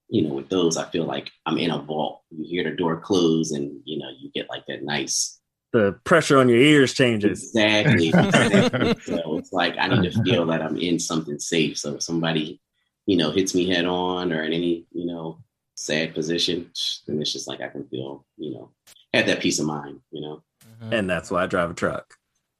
you 0.09 0.21
know, 0.27 0.33
with 0.35 0.49
those, 0.49 0.77
I 0.77 0.89
feel 0.89 1.05
like 1.05 1.31
I'm 1.45 1.57
in 1.57 1.71
a 1.71 1.79
vault. 1.79 2.21
You 2.31 2.45
hear 2.45 2.63
the 2.69 2.75
door 2.75 2.99
close, 2.99 3.51
and 3.51 3.81
you 3.85 3.99
know, 3.99 4.09
you 4.17 4.29
get 4.33 4.49
like 4.49 4.65
that 4.67 4.83
nice 4.83 5.39
The 5.73 5.99
pressure 6.03 6.37
on 6.39 6.47
your 6.49 6.59
ears 6.59 6.93
changes. 6.93 7.43
Exactly. 7.43 8.09
exactly. 8.13 8.95
so 9.03 9.37
it's 9.37 9.51
like 9.51 9.75
I 9.77 9.87
need 9.87 10.11
to 10.11 10.23
feel 10.25 10.45
that 10.47 10.61
I'm 10.61 10.77
in 10.77 10.99
something 10.99 11.39
safe. 11.39 11.77
So 11.77 11.95
if 11.95 12.03
somebody, 12.03 12.61
you 13.05 13.17
know, 13.17 13.31
hits 13.31 13.53
me 13.53 13.67
head 13.69 13.85
on 13.85 14.31
or 14.31 14.43
in 14.43 14.53
any, 14.53 14.85
you 14.91 15.05
know, 15.05 15.39
sad 15.75 16.13
position, 16.13 16.71
then 17.07 17.21
it's 17.21 17.33
just 17.33 17.47
like 17.47 17.61
I 17.61 17.67
can 17.67 17.87
feel, 17.87 18.25
you 18.37 18.51
know, 18.53 18.71
have 19.13 19.27
that 19.27 19.41
peace 19.41 19.59
of 19.59 19.65
mind, 19.65 19.99
you 20.11 20.21
know. 20.21 20.43
Mhm. 20.81 20.93
and 20.93 21.09
that's 21.09 21.31
why 21.31 21.43
I 21.43 21.47
drive 21.47 21.71
a 21.71 21.73
truck. 21.73 22.13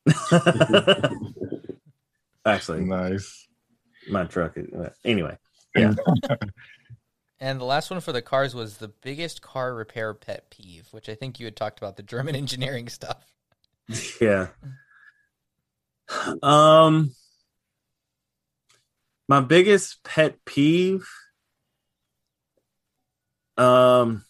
Actually, 2.46 2.86
nice. 2.86 3.48
my 4.10 4.24
truck 4.24 4.58
is 4.58 4.72
uh, 4.74 4.90
anyway. 5.04 5.38
And 7.40 7.60
the 7.60 7.66
last 7.66 7.92
one 7.92 8.00
for 8.00 8.12
the 8.12 8.22
cars 8.22 8.56
was 8.56 8.78
the 8.78 8.88
biggest 8.88 9.42
car 9.42 9.74
repair 9.74 10.14
pet 10.14 10.50
peeve, 10.50 10.88
which 10.92 11.08
I 11.08 11.16
think 11.16 11.40
you 11.40 11.46
had 11.46 11.56
talked 11.56 11.80
about 11.80 11.96
the 11.96 12.04
German 12.04 12.36
engineering 12.36 12.90
stuff. 12.90 13.26
Yeah. 14.20 14.48
Um 16.42 17.12
my 19.30 19.42
biggest 19.42 20.04
pet 20.04 20.38
peeve 20.46 21.08
um 23.58 24.24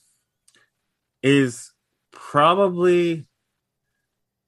is 1.21 1.71
probably 2.11 3.27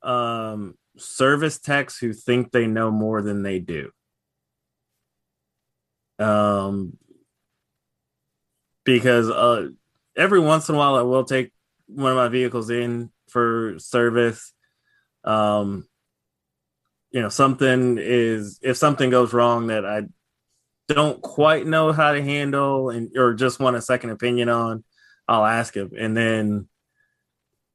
um 0.01 0.76
service 0.97 1.60
techs 1.60 1.97
who 1.97 2.14
think 2.14 2.51
they 2.51 2.68
know 2.68 2.91
more 2.91 3.22
than 3.22 3.43
they 3.43 3.60
do. 3.60 3.91
Um 6.18 6.97
because 8.94 9.30
uh 9.30 9.68
every 10.16 10.40
once 10.40 10.68
in 10.68 10.76
a 10.76 10.78
while 10.78 10.96
I 10.96 11.04
will 11.04 11.24
take 11.24 11.52
one 11.88 12.12
of 12.12 12.18
my 12.18 12.28
vehicles 12.28 12.70
in 12.70 13.12
for 13.30 13.76
service. 13.78 14.54
Um 15.24 15.88
you 17.12 17.22
know 17.22 17.30
something 17.30 17.98
is 18.00 18.60
if 18.62 18.78
something 18.78 19.10
goes 19.10 19.34
wrong 19.34 19.66
that 19.68 19.84
i 19.84 20.04
don't 20.88 21.24
quite 21.24 21.66
know 21.66 21.92
how 21.92 22.14
to 22.14 22.22
handle 22.22 22.92
and 22.92 23.18
or 23.18 23.34
just 23.34 23.60
want 23.60 23.76
a 23.76 23.82
second 23.82 24.12
opinion 24.12 24.48
on 24.48 24.84
i'll 25.28 25.44
ask 25.44 25.76
him 25.76 25.90
and 25.98 26.16
then 26.16 26.68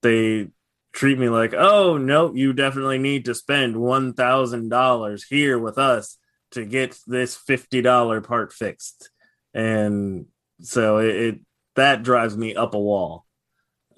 they 0.03 0.47
treat 0.93 1.19
me 1.19 1.29
like 1.29 1.53
oh 1.53 1.99
no 1.99 2.33
you 2.33 2.53
definitely 2.53 2.99
need 2.99 3.25
to 3.25 3.35
spend 3.35 3.75
$1000 3.75 5.25
here 5.29 5.59
with 5.59 5.79
us 5.79 6.17
to 6.55 6.65
get 6.65 6.97
this 7.07 7.37
$50 7.37 8.25
part 8.25 8.53
fixed. 8.53 9.11
And 9.53 10.27
so 10.65 10.99
it, 10.99 11.17
it 11.17 11.41
that 11.77 12.03
drives 12.03 12.37
me 12.37 12.55
up 12.55 12.75
a 12.75 12.79
wall 12.79 13.27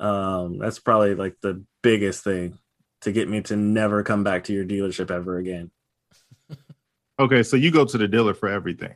um 0.00 0.58
that's 0.58 0.78
probably 0.78 1.14
like 1.14 1.36
the 1.40 1.64
biggest 1.82 2.24
thing 2.24 2.58
to 3.02 3.12
get 3.12 3.28
me 3.28 3.40
to 3.40 3.56
never 3.56 4.02
come 4.02 4.24
back 4.24 4.44
to 4.44 4.52
your 4.52 4.64
dealership 4.64 5.10
ever 5.10 5.38
again. 5.38 5.70
Okay, 7.18 7.42
so 7.42 7.56
you 7.56 7.70
go 7.70 7.86
to 7.86 7.96
the 7.96 8.06
dealer 8.06 8.34
for 8.34 8.46
everything. 8.46 8.92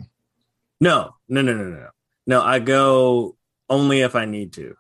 No, 0.79 1.15
no, 1.27 1.41
no, 1.41 1.55
no, 1.55 1.71
no, 1.71 1.89
no. 2.27 2.43
I 2.43 2.59
go 2.59 3.39
only 3.71 4.03
if 4.03 4.15
I 4.15 4.27
need 4.27 4.53
to. 4.55 4.77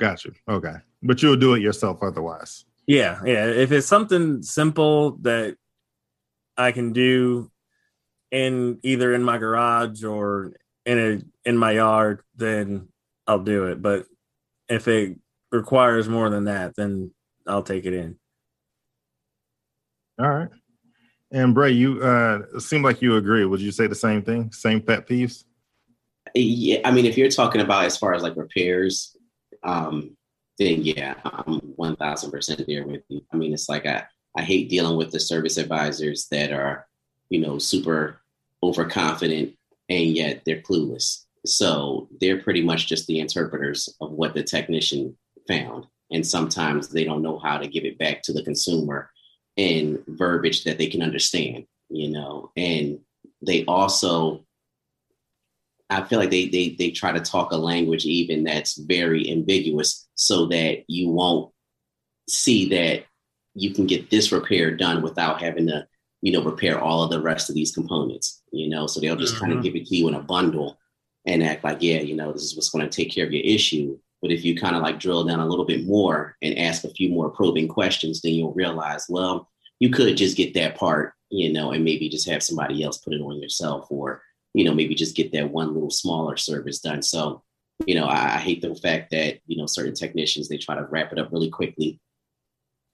Gotcha. 0.00 0.30
Okay. 0.48 0.74
But 1.00 1.22
you'll 1.22 1.36
do 1.36 1.54
it 1.54 1.62
yourself 1.62 2.02
otherwise. 2.02 2.64
Yeah, 2.88 3.20
yeah. 3.24 3.46
If 3.46 3.70
it's 3.70 3.86
something 3.86 4.42
simple 4.42 5.18
that 5.18 5.54
I 6.56 6.72
can 6.72 6.92
do 6.92 7.52
in 8.32 8.80
either 8.82 9.14
in 9.14 9.22
my 9.22 9.38
garage 9.38 10.02
or 10.02 10.54
in 10.84 10.98
a 10.98 11.48
in 11.48 11.56
my 11.56 11.70
yard, 11.70 12.22
then 12.40 12.88
I'll 13.26 13.38
do 13.38 13.66
it. 13.66 13.80
But 13.80 14.06
if 14.68 14.88
it 14.88 15.16
requires 15.52 16.08
more 16.08 16.28
than 16.30 16.44
that, 16.44 16.74
then 16.76 17.12
I'll 17.46 17.62
take 17.62 17.84
it 17.84 17.92
in. 17.94 18.18
All 20.20 20.28
right. 20.28 20.48
And 21.30 21.54
Bray, 21.54 21.70
you 21.70 22.02
uh 22.02 22.42
it 22.56 22.60
seemed 22.62 22.84
like 22.84 23.00
you 23.00 23.16
agree. 23.16 23.44
Would 23.44 23.60
you 23.60 23.70
say 23.70 23.86
the 23.86 23.94
same 23.94 24.22
thing? 24.22 24.50
Same 24.52 24.80
pet 24.80 25.06
peeves? 25.06 25.44
Yeah, 26.34 26.80
I 26.84 26.90
mean, 26.90 27.06
if 27.06 27.16
you're 27.16 27.30
talking 27.30 27.60
about 27.60 27.84
as 27.84 27.96
far 27.96 28.14
as 28.14 28.22
like 28.22 28.36
repairs, 28.36 29.16
um, 29.62 30.16
then 30.58 30.82
yeah, 30.82 31.14
I'm 31.24 31.58
one 31.76 31.96
thousand 31.96 32.30
percent 32.30 32.64
there 32.66 32.86
with 32.86 33.02
you. 33.08 33.22
I 33.32 33.36
mean, 33.36 33.52
it's 33.52 33.68
like 33.68 33.86
I 33.86 34.04
I 34.36 34.42
hate 34.42 34.68
dealing 34.68 34.96
with 34.96 35.10
the 35.10 35.20
service 35.20 35.56
advisors 35.56 36.28
that 36.30 36.52
are, 36.52 36.86
you 37.30 37.40
know, 37.40 37.58
super 37.58 38.20
overconfident 38.62 39.54
and 39.88 40.16
yet 40.16 40.42
they're 40.44 40.62
clueless. 40.62 41.24
So 41.46 42.08
they're 42.20 42.42
pretty 42.42 42.62
much 42.62 42.86
just 42.86 43.06
the 43.06 43.20
interpreters 43.20 43.88
of 44.00 44.12
what 44.12 44.34
the 44.34 44.42
technician 44.42 45.16
found, 45.48 45.86
and 46.10 46.26
sometimes 46.26 46.88
they 46.88 47.04
don't 47.04 47.22
know 47.22 47.38
how 47.38 47.58
to 47.58 47.68
give 47.68 47.84
it 47.84 47.98
back 47.98 48.22
to 48.22 48.32
the 48.32 48.42
consumer 48.42 49.10
in 49.56 50.02
verbiage 50.06 50.64
that 50.64 50.78
they 50.78 50.86
can 50.86 51.02
understand. 51.02 51.66
You 51.88 52.10
know, 52.10 52.52
and 52.56 53.00
they 53.42 53.64
also 53.64 54.44
I 55.88 56.04
feel 56.04 56.20
like 56.20 56.30
they 56.30 56.48
they 56.48 56.70
they 56.78 56.90
try 56.90 57.10
to 57.12 57.20
talk 57.20 57.52
a 57.52 57.56
language 57.56 58.04
even 58.04 58.44
that's 58.44 58.76
very 58.78 59.28
ambiguous 59.30 60.08
so 60.14 60.46
that 60.46 60.84
you 60.86 61.08
won't 61.08 61.52
see 62.28 62.68
that 62.68 63.04
you 63.54 63.74
can 63.74 63.86
get 63.86 64.08
this 64.10 64.30
repair 64.30 64.70
done 64.76 65.02
without 65.02 65.42
having 65.42 65.66
to, 65.66 65.84
you 66.22 66.30
know, 66.32 66.44
repair 66.44 66.80
all 66.80 67.02
of 67.02 67.10
the 67.10 67.20
rest 67.20 67.48
of 67.48 67.56
these 67.56 67.72
components, 67.74 68.42
you 68.52 68.68
know. 68.68 68.86
So 68.86 69.00
they'll 69.00 69.16
just 69.16 69.40
kind 69.40 69.52
Mhm. 69.52 69.56
of 69.58 69.64
give 69.64 69.74
it 69.74 69.86
to 69.86 69.96
you 69.96 70.06
in 70.06 70.14
a 70.14 70.22
bundle 70.22 70.78
and 71.30 71.42
act 71.42 71.64
like, 71.64 71.78
yeah, 71.80 72.00
you 72.00 72.16
know, 72.16 72.32
this 72.32 72.42
is 72.42 72.56
what's 72.56 72.70
going 72.70 72.88
to 72.88 72.90
take 72.90 73.12
care 73.12 73.26
of 73.26 73.32
your 73.32 73.44
issue. 73.44 73.98
But 74.22 74.32
if 74.32 74.44
you 74.44 74.54
kind 74.54 74.76
of 74.76 74.82
like 74.82 75.00
drill 75.00 75.24
down 75.24 75.40
a 75.40 75.46
little 75.46 75.64
bit 75.64 75.86
more 75.86 76.36
and 76.42 76.58
ask 76.58 76.84
a 76.84 76.90
few 76.90 77.08
more 77.08 77.30
probing 77.30 77.68
questions, 77.68 78.20
then 78.20 78.34
you'll 78.34 78.52
realize, 78.52 79.06
well, 79.08 79.48
you 79.78 79.90
could 79.90 80.16
just 80.16 80.36
get 80.36 80.52
that 80.54 80.76
part, 80.76 81.14
you 81.30 81.52
know, 81.52 81.72
and 81.72 81.84
maybe 81.84 82.08
just 82.08 82.28
have 82.28 82.42
somebody 82.42 82.82
else 82.82 82.98
put 82.98 83.14
it 83.14 83.22
on 83.22 83.40
yourself 83.40 83.86
or 83.90 84.22
you 84.54 84.64
know, 84.64 84.74
maybe 84.74 84.94
just 84.94 85.16
get 85.16 85.32
that 85.32 85.50
one 85.50 85.74
little 85.74 85.90
smaller 85.90 86.36
service 86.36 86.80
done. 86.80 87.02
So, 87.02 87.42
you 87.86 87.94
know, 87.94 88.06
I, 88.06 88.34
I 88.34 88.38
hate 88.38 88.62
the 88.62 88.74
fact 88.74 89.10
that, 89.10 89.38
you 89.46 89.56
know, 89.56 89.66
certain 89.66 89.94
technicians, 89.94 90.48
they 90.48 90.58
try 90.58 90.74
to 90.74 90.86
wrap 90.90 91.12
it 91.12 91.18
up 91.18 91.32
really 91.32 91.50
quickly 91.50 92.00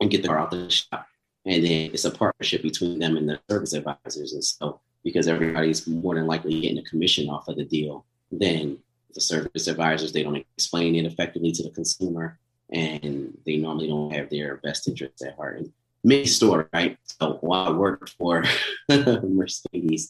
and 0.01 0.11
get 0.11 0.22
the 0.22 0.28
car 0.28 0.39
out 0.39 0.51
the 0.51 0.70
shop. 0.70 1.07
And 1.45 1.64
then 1.64 1.91
it's 1.93 2.05
a 2.05 2.11
partnership 2.11 2.62
between 2.62 2.99
them 2.99 3.16
and 3.16 3.28
the 3.28 3.41
service 3.49 3.72
advisors. 3.72 4.32
And 4.32 4.45
so, 4.45 4.80
because 5.05 5.28
everybody's 5.28 5.87
more 5.87 6.16
than 6.16 6.26
likely 6.26 6.61
getting 6.61 6.78
a 6.78 6.82
commission 6.82 7.28
off 7.28 7.49
of 7.49 7.57
the 7.57 7.64
deal, 7.64 8.05
then 8.31 8.79
the 9.14 9.20
service 9.20 9.66
advisors 9.66 10.12
they 10.12 10.22
don't 10.22 10.45
explain 10.57 10.95
it 10.95 11.07
effectively 11.07 11.53
to 11.53 11.62
the 11.62 11.70
consumer, 11.70 12.39
and 12.70 13.37
they 13.47 13.57
normally 13.57 13.89
don't 13.89 14.12
have 14.12 14.31
their 14.31 14.57
best 14.57 14.89
interests 14.89 15.22
at 15.24 15.37
heart. 15.37 15.59
And 15.59 15.72
mini 16.07 16.27
store, 16.27 16.68
right? 16.72 16.97
So 17.05 17.39
while 17.41 17.66
I 17.66 17.70
worked 17.70 18.11
for 18.11 18.45
Mercedes, 18.89 20.09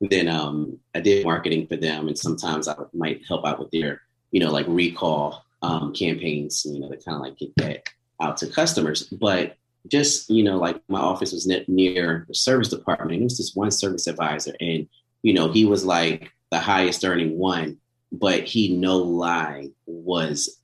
then 0.00 0.28
um, 0.28 0.78
I 0.94 1.00
did 1.00 1.24
marketing 1.24 1.66
for 1.66 1.76
them, 1.76 2.08
and 2.08 2.18
sometimes 2.18 2.68
I 2.68 2.74
might 2.92 3.22
help 3.26 3.46
out 3.46 3.58
with 3.58 3.70
their, 3.70 4.02
you 4.30 4.40
know, 4.40 4.50
like 4.50 4.66
recall 4.68 5.44
um, 5.62 5.92
campaigns, 5.94 6.64
you 6.64 6.80
know, 6.80 6.88
to 6.88 6.96
kind 6.96 7.16
of 7.16 7.22
like 7.22 7.38
get 7.38 7.54
that 7.56 7.88
out 8.20 8.36
to 8.38 8.48
customers. 8.48 9.04
But 9.04 9.56
just 9.86 10.28
you 10.28 10.42
know, 10.42 10.58
like 10.58 10.80
my 10.88 11.00
office 11.00 11.32
was 11.32 11.46
near 11.68 12.24
the 12.28 12.34
service 12.34 12.68
department, 12.68 13.12
and 13.12 13.20
it 13.22 13.24
was 13.24 13.38
this 13.38 13.54
one 13.54 13.70
service 13.70 14.06
advisor, 14.06 14.54
and 14.60 14.88
you 15.22 15.32
know, 15.32 15.50
he 15.50 15.64
was 15.64 15.84
like 15.84 16.32
the 16.50 16.58
highest 16.58 17.04
earning 17.04 17.38
one, 17.38 17.78
but 18.12 18.44
he 18.44 18.76
no 18.76 18.96
lie 18.98 19.68
was 19.86 20.58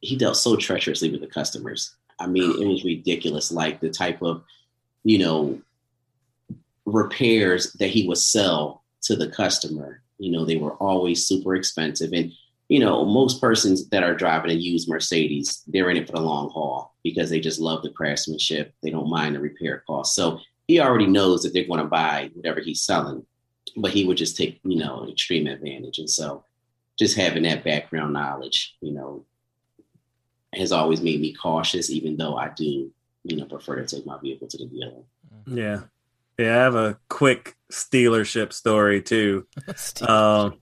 he 0.00 0.16
dealt 0.16 0.36
so 0.36 0.56
treacherously 0.56 1.10
with 1.10 1.20
the 1.20 1.26
customers. 1.26 1.96
I 2.18 2.26
mean, 2.26 2.62
it 2.62 2.66
was 2.66 2.84
ridiculous. 2.84 3.52
Like 3.52 3.80
the 3.80 3.90
type 3.90 4.22
of, 4.22 4.42
you 5.04 5.18
know, 5.18 5.60
repairs 6.84 7.72
that 7.74 7.90
he 7.90 8.06
would 8.06 8.18
sell 8.18 8.82
to 9.02 9.16
the 9.16 9.28
customer. 9.28 10.02
You 10.18 10.32
know, 10.32 10.44
they 10.44 10.56
were 10.56 10.74
always 10.74 11.26
super 11.26 11.54
expensive. 11.54 12.12
And, 12.12 12.32
you 12.68 12.80
know, 12.80 13.04
most 13.04 13.40
persons 13.40 13.88
that 13.90 14.02
are 14.02 14.14
driving 14.14 14.50
a 14.50 14.54
used 14.54 14.88
Mercedes, 14.88 15.62
they're 15.66 15.90
in 15.90 15.96
it 15.96 16.06
for 16.06 16.12
the 16.12 16.20
long 16.20 16.50
haul 16.50 16.94
because 17.02 17.30
they 17.30 17.40
just 17.40 17.60
love 17.60 17.82
the 17.82 17.90
craftsmanship. 17.90 18.74
They 18.82 18.90
don't 18.90 19.10
mind 19.10 19.34
the 19.34 19.40
repair 19.40 19.84
cost. 19.86 20.14
So 20.14 20.40
he 20.66 20.80
already 20.80 21.06
knows 21.06 21.42
that 21.42 21.54
they're 21.54 21.66
going 21.66 21.80
to 21.80 21.86
buy 21.86 22.30
whatever 22.34 22.60
he's 22.60 22.82
selling, 22.82 23.24
but 23.76 23.90
he 23.90 24.04
would 24.04 24.16
just 24.16 24.36
take, 24.36 24.60
you 24.64 24.76
know, 24.76 25.06
extreme 25.10 25.46
advantage. 25.46 25.98
And 25.98 26.10
so 26.10 26.44
just 26.98 27.16
having 27.16 27.44
that 27.44 27.64
background 27.64 28.12
knowledge, 28.12 28.76
you 28.80 28.92
know, 28.92 29.24
has 30.54 30.72
always 30.72 31.00
made 31.00 31.20
me 31.20 31.34
cautious, 31.34 31.90
even 31.90 32.16
though 32.16 32.36
I 32.36 32.48
do, 32.48 32.90
you 33.24 33.36
know, 33.36 33.44
prefer 33.44 33.76
to 33.76 33.86
take 33.86 34.06
my 34.06 34.18
vehicle 34.18 34.48
to 34.48 34.58
the 34.58 34.66
dealer. 34.66 35.02
Yeah. 35.46 35.82
Yeah, 36.38 36.54
I 36.54 36.62
have 36.62 36.74
a 36.76 36.98
quick 37.08 37.56
stealership 37.72 38.52
story 38.52 39.02
too. 39.02 39.46
um, 40.08 40.60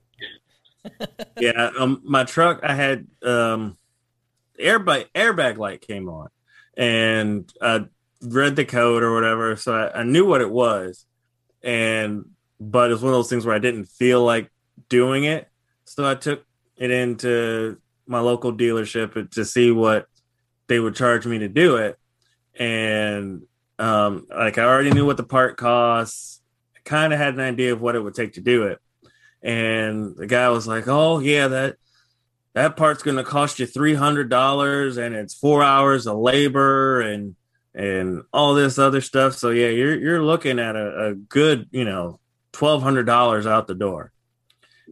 yeah, 1.39 1.69
um, 1.77 2.01
my 2.03 2.23
truck, 2.23 2.61
I 2.63 2.73
had 2.73 3.07
um, 3.21 3.77
airbag 4.59 5.05
airbag 5.13 5.57
light 5.57 5.81
came 5.81 6.09
on, 6.09 6.29
and 6.75 7.51
I 7.61 7.85
read 8.21 8.55
the 8.55 8.65
code 8.65 9.03
or 9.03 9.13
whatever, 9.13 9.55
so 9.55 9.75
I, 9.75 9.99
I 9.99 10.03
knew 10.03 10.25
what 10.25 10.41
it 10.41 10.49
was, 10.49 11.05
and 11.61 12.25
but 12.59 12.91
it's 12.91 13.01
one 13.01 13.13
of 13.13 13.17
those 13.17 13.29
things 13.29 13.45
where 13.45 13.55
I 13.55 13.59
didn't 13.59 13.85
feel 13.85 14.23
like 14.23 14.51
doing 14.89 15.23
it, 15.23 15.47
so 15.85 16.09
I 16.09 16.15
took 16.15 16.45
it 16.75 16.91
into 16.91 17.77
my 18.05 18.19
local 18.19 18.53
dealership 18.53 19.31
to 19.31 19.45
see 19.45 19.71
what 19.71 20.07
they 20.67 20.79
would 20.79 20.95
charge 20.95 21.25
me 21.25 21.39
to 21.39 21.47
do 21.47 21.77
it. 21.77 21.97
And 22.55 23.43
um, 23.79 24.27
like 24.29 24.57
I 24.57 24.63
already 24.63 24.91
knew 24.91 25.05
what 25.05 25.17
the 25.17 25.23
part 25.23 25.57
costs, 25.57 26.41
kind 26.85 27.13
of 27.13 27.19
had 27.19 27.33
an 27.33 27.41
idea 27.41 27.73
of 27.73 27.81
what 27.81 27.95
it 27.95 27.99
would 27.99 28.15
take 28.15 28.33
to 28.33 28.41
do 28.41 28.63
it. 28.63 28.79
And 29.43 30.15
the 30.15 30.25
guy 30.25 30.49
was 30.49 30.67
like, 30.67 30.87
"Oh 30.87 31.19
yeah, 31.19 31.47
that 31.47 31.75
that 32.53 32.75
part's 32.75 33.03
going 33.03 33.17
to 33.17 33.23
cost 33.23 33.59
you 33.59 33.67
three 33.67 33.93
hundred 33.93 34.29
dollars, 34.29 34.97
and 34.97 35.13
it's 35.13 35.35
four 35.35 35.63
hours 35.63 36.07
of 36.07 36.17
labor 36.17 37.01
and 37.01 37.35
and 37.75 38.23
all 38.33 38.55
this 38.55 38.79
other 38.79 39.01
stuff. 39.01 39.35
So 39.35 39.51
yeah, 39.51 39.67
you're 39.67 39.95
you're 39.95 40.23
looking 40.23 40.57
at 40.57 40.75
a, 40.75 41.09
a 41.09 41.13
good, 41.13 41.67
you 41.71 41.85
know, 41.85 42.19
twelve 42.57 42.81
hundred 42.81 43.05
dollars 43.05 43.45
out 43.45 43.67
the 43.67 43.75
door." 43.75 44.11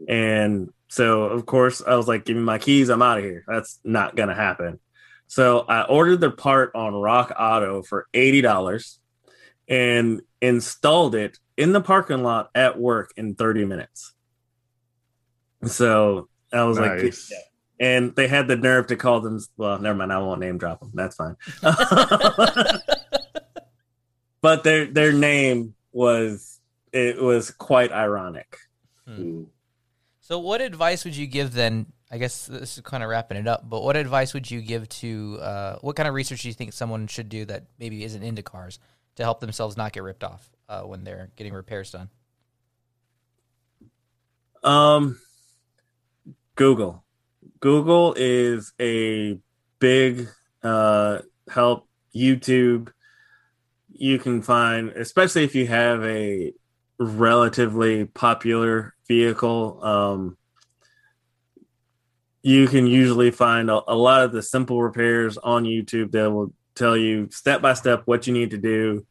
And 0.07 0.69
so 0.87 1.23
of 1.23 1.45
course 1.45 1.81
I 1.85 1.95
was 1.95 2.07
like, 2.07 2.25
give 2.25 2.37
me 2.37 2.43
my 2.43 2.57
keys, 2.57 2.89
I'm 2.89 3.01
out 3.01 3.17
of 3.17 3.23
here. 3.23 3.43
That's 3.47 3.79
not 3.83 4.15
gonna 4.15 4.35
happen. 4.35 4.79
So 5.27 5.61
I 5.61 5.83
ordered 5.83 6.21
the 6.21 6.31
part 6.31 6.71
on 6.75 6.93
RockAuto 6.93 7.85
for 7.85 8.07
eighty 8.13 8.41
dollars 8.41 8.99
and 9.67 10.21
installed 10.41 11.15
it 11.15 11.39
in 11.57 11.73
the 11.73 11.81
parking 11.81 12.23
lot 12.23 12.49
at 12.53 12.79
work 12.79 13.11
in 13.17 13.35
30 13.35 13.65
minutes. 13.65 14.13
So 15.65 16.29
I 16.53 16.63
was 16.63 16.77
nice. 16.77 17.31
like, 17.31 17.39
and 17.79 18.15
they 18.15 18.27
had 18.27 18.47
the 18.47 18.55
nerve 18.55 18.87
to 18.87 18.95
call 18.95 19.21
them. 19.21 19.39
Well, 19.57 19.79
never 19.79 19.97
mind. 19.97 20.13
I 20.13 20.19
won't 20.19 20.39
name 20.39 20.57
drop 20.57 20.79
them. 20.79 20.91
That's 20.93 21.15
fine. 21.15 21.35
but 24.41 24.63
their 24.63 24.85
their 24.85 25.11
name 25.11 25.73
was 25.91 26.54
it 26.95 27.21
was 27.21 27.51
quite 27.51 27.91
ironic. 27.91 28.57
Hmm. 29.05 29.43
So, 30.21 30.39
what 30.39 30.61
advice 30.61 31.03
would 31.03 31.15
you 31.15 31.27
give 31.27 31.53
then? 31.53 31.87
I 32.09 32.17
guess 32.17 32.45
this 32.45 32.77
is 32.77 32.81
kind 32.83 33.03
of 33.03 33.09
wrapping 33.09 33.37
it 33.37 33.47
up, 33.47 33.69
but 33.69 33.83
what 33.83 33.97
advice 33.97 34.33
would 34.33 34.49
you 34.49 34.61
give 34.61 34.87
to 34.89 35.37
uh, 35.41 35.75
what 35.81 35.95
kind 35.95 36.07
of 36.07 36.13
research 36.13 36.43
do 36.43 36.47
you 36.47 36.53
think 36.53 36.71
someone 36.71 37.07
should 37.07 37.29
do 37.29 37.45
that 37.45 37.65
maybe 37.79 38.03
isn't 38.03 38.23
into 38.23 38.41
cars 38.41 38.79
to 39.15 39.23
help 39.23 39.39
themselves 39.39 39.75
not 39.75 39.91
get 39.91 40.03
ripped 40.03 40.23
off 40.23 40.49
uh, 40.69 40.83
when 40.83 41.03
they're 41.03 41.31
getting 41.35 41.53
repairs 41.53 41.91
done? 41.91 42.09
Um, 44.63 45.19
Google. 46.55 47.03
Google 47.59 48.13
is 48.17 48.71
a 48.79 49.37
big 49.79 50.29
uh, 50.63 51.19
help. 51.49 51.87
YouTube, 52.15 52.91
you 53.91 54.17
can 54.17 54.41
find, 54.41 54.89
especially 54.91 55.43
if 55.43 55.53
you 55.53 55.67
have 55.67 56.01
a 56.05 56.53
relatively 56.99 58.05
popular 58.05 58.93
vehicle. 59.07 59.83
Um, 59.83 60.37
you 62.41 62.67
can 62.67 62.87
usually 62.87 63.31
find 63.31 63.69
a, 63.69 63.81
a, 63.87 63.95
lot 63.95 64.23
of 64.23 64.31
the 64.31 64.41
simple 64.41 64.81
repairs 64.81 65.37
on 65.37 65.63
YouTube 65.63 66.11
that 66.11 66.31
will 66.31 66.53
tell 66.75 66.95
you 66.95 67.27
step 67.31 67.61
by 67.61 67.73
step 67.73 68.03
what 68.05 68.27
you 68.27 68.33
need 68.33 68.51
to 68.51 68.57
do 68.57 69.05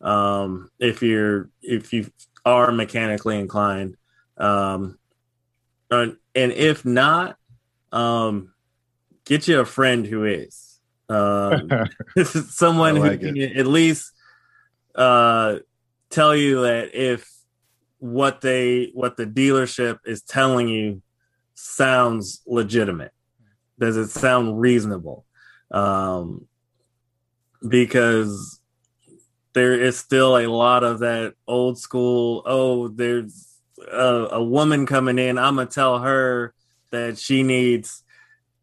um, 0.00 0.70
if 0.78 1.02
you're 1.02 1.50
if 1.62 1.92
you 1.92 2.10
are 2.44 2.70
mechanically 2.70 3.38
inclined. 3.38 3.96
Um, 4.36 4.98
and, 5.90 6.16
and 6.34 6.52
if 6.52 6.84
not, 6.84 7.36
um, 7.90 8.52
get 9.24 9.48
you 9.48 9.60
a 9.60 9.64
friend 9.64 10.06
who 10.06 10.24
is 10.24 10.66
um, 11.08 11.70
someone 12.24 12.96
like 12.96 13.20
who 13.20 13.26
can 13.26 13.36
it. 13.36 13.56
at 13.56 13.66
least 13.66 14.12
uh, 14.94 15.56
tell 16.10 16.34
you 16.34 16.62
that 16.62 16.94
if 16.94 17.28
what 17.98 18.40
they 18.40 18.90
what 18.94 19.16
the 19.16 19.26
dealership 19.26 19.98
is 20.04 20.22
telling 20.22 20.68
you 20.68 21.02
sounds 21.54 22.42
legitimate 22.46 23.12
does 23.78 23.96
it 23.96 24.08
sound 24.08 24.60
reasonable? 24.60 25.24
Um 25.70 26.46
because 27.66 28.60
there 29.54 29.72
is 29.72 29.98
still 29.98 30.36
a 30.36 30.46
lot 30.46 30.84
of 30.84 30.98
that 30.98 31.32
old 31.46 31.78
school 31.78 32.42
oh 32.44 32.88
there's 32.88 33.56
a, 33.90 34.28
a 34.32 34.44
woman 34.44 34.84
coming 34.84 35.18
in 35.18 35.38
i'm 35.38 35.56
gonna 35.56 35.66
tell 35.66 35.98
her 35.98 36.52
that 36.92 37.18
she 37.18 37.42
needs 37.42 38.04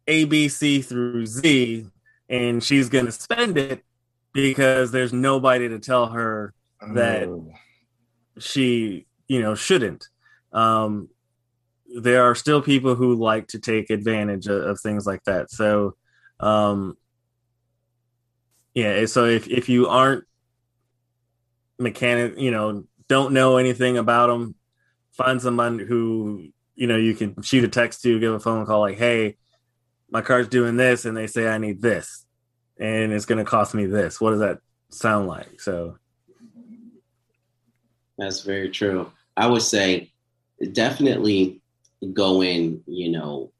a 0.06 0.24
b 0.24 0.48
c 0.48 0.80
through 0.80 1.26
z 1.26 1.84
and 2.28 2.62
she's 2.62 2.88
gonna 2.88 3.10
spend 3.10 3.58
it 3.58 3.82
because 4.32 4.92
there's 4.92 5.12
nobody 5.12 5.68
to 5.68 5.80
tell 5.80 6.06
her 6.06 6.54
that 6.94 7.28
oh. 7.28 7.52
she 8.38 9.06
you 9.28 9.40
know 9.42 9.54
shouldn't. 9.54 10.08
Um 10.52 11.08
there 11.96 12.24
are 12.24 12.34
still 12.34 12.60
people 12.60 12.94
who 12.94 13.14
like 13.14 13.46
to 13.48 13.58
take 13.58 13.90
advantage 13.90 14.46
of, 14.46 14.62
of 14.62 14.80
things 14.80 15.06
like 15.06 15.22
that. 15.24 15.50
So 15.50 15.96
um 16.40 16.96
yeah 18.74 19.06
so 19.06 19.24
if 19.24 19.48
if 19.48 19.68
you 19.68 19.88
aren't 19.88 20.24
mechanic 21.78 22.38
you 22.38 22.50
know 22.50 22.84
don't 23.08 23.32
know 23.32 23.56
anything 23.56 23.98
about 23.98 24.26
them 24.26 24.54
find 25.12 25.40
someone 25.40 25.78
who 25.78 26.48
you 26.74 26.86
know 26.86 26.96
you 26.96 27.14
can 27.14 27.40
shoot 27.42 27.62
a 27.62 27.68
text 27.68 28.02
to 28.02 28.18
give 28.18 28.32
a 28.32 28.40
phone 28.40 28.66
call 28.66 28.80
like 28.80 28.98
hey 28.98 29.36
my 30.10 30.20
car's 30.20 30.48
doing 30.48 30.76
this 30.76 31.04
and 31.04 31.16
they 31.16 31.26
say 31.28 31.46
i 31.46 31.58
need 31.58 31.80
this 31.80 32.24
and 32.78 33.12
it's 33.12 33.26
going 33.26 33.38
to 33.38 33.44
cost 33.44 33.74
me 33.74 33.86
this. 33.86 34.20
What 34.20 34.30
does 34.30 34.40
that 34.40 34.58
sound 34.90 35.28
like? 35.28 35.60
So 35.60 35.96
that's 38.18 38.42
very 38.42 38.70
true. 38.70 39.10
I 39.36 39.46
would 39.46 39.62
say 39.62 40.12
definitely 40.72 41.60
go 42.12 42.42
in, 42.42 42.82
you 42.86 43.10
know, 43.10 43.50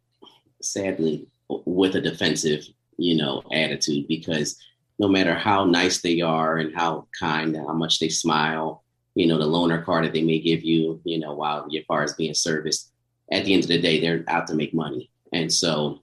sadly, 0.62 1.26
with 1.48 1.96
a 1.96 2.00
defensive, 2.00 2.66
you 2.96 3.16
know, 3.16 3.42
attitude 3.52 4.06
because 4.08 4.58
no 4.98 5.08
matter 5.08 5.34
how 5.34 5.64
nice 5.64 6.00
they 6.00 6.20
are 6.20 6.58
and 6.58 6.74
how 6.74 7.06
kind 7.18 7.54
and 7.56 7.66
how 7.66 7.72
much 7.72 7.98
they 7.98 8.08
smile, 8.08 8.84
you 9.14 9.26
know, 9.26 9.38
the 9.38 9.44
loaner 9.44 9.84
car 9.84 10.02
that 10.02 10.12
they 10.12 10.22
may 10.22 10.38
give 10.38 10.62
you, 10.62 11.00
you 11.04 11.18
know, 11.18 11.34
while 11.34 11.66
your 11.68 11.82
car 11.84 12.04
is 12.04 12.14
being 12.14 12.34
serviced, 12.34 12.92
at 13.32 13.44
the 13.44 13.54
end 13.54 13.64
of 13.64 13.68
the 13.68 13.80
day, 13.80 14.00
they're 14.00 14.24
out 14.28 14.46
to 14.46 14.54
make 14.54 14.74
money. 14.74 15.10
And 15.32 15.52
so, 15.52 16.02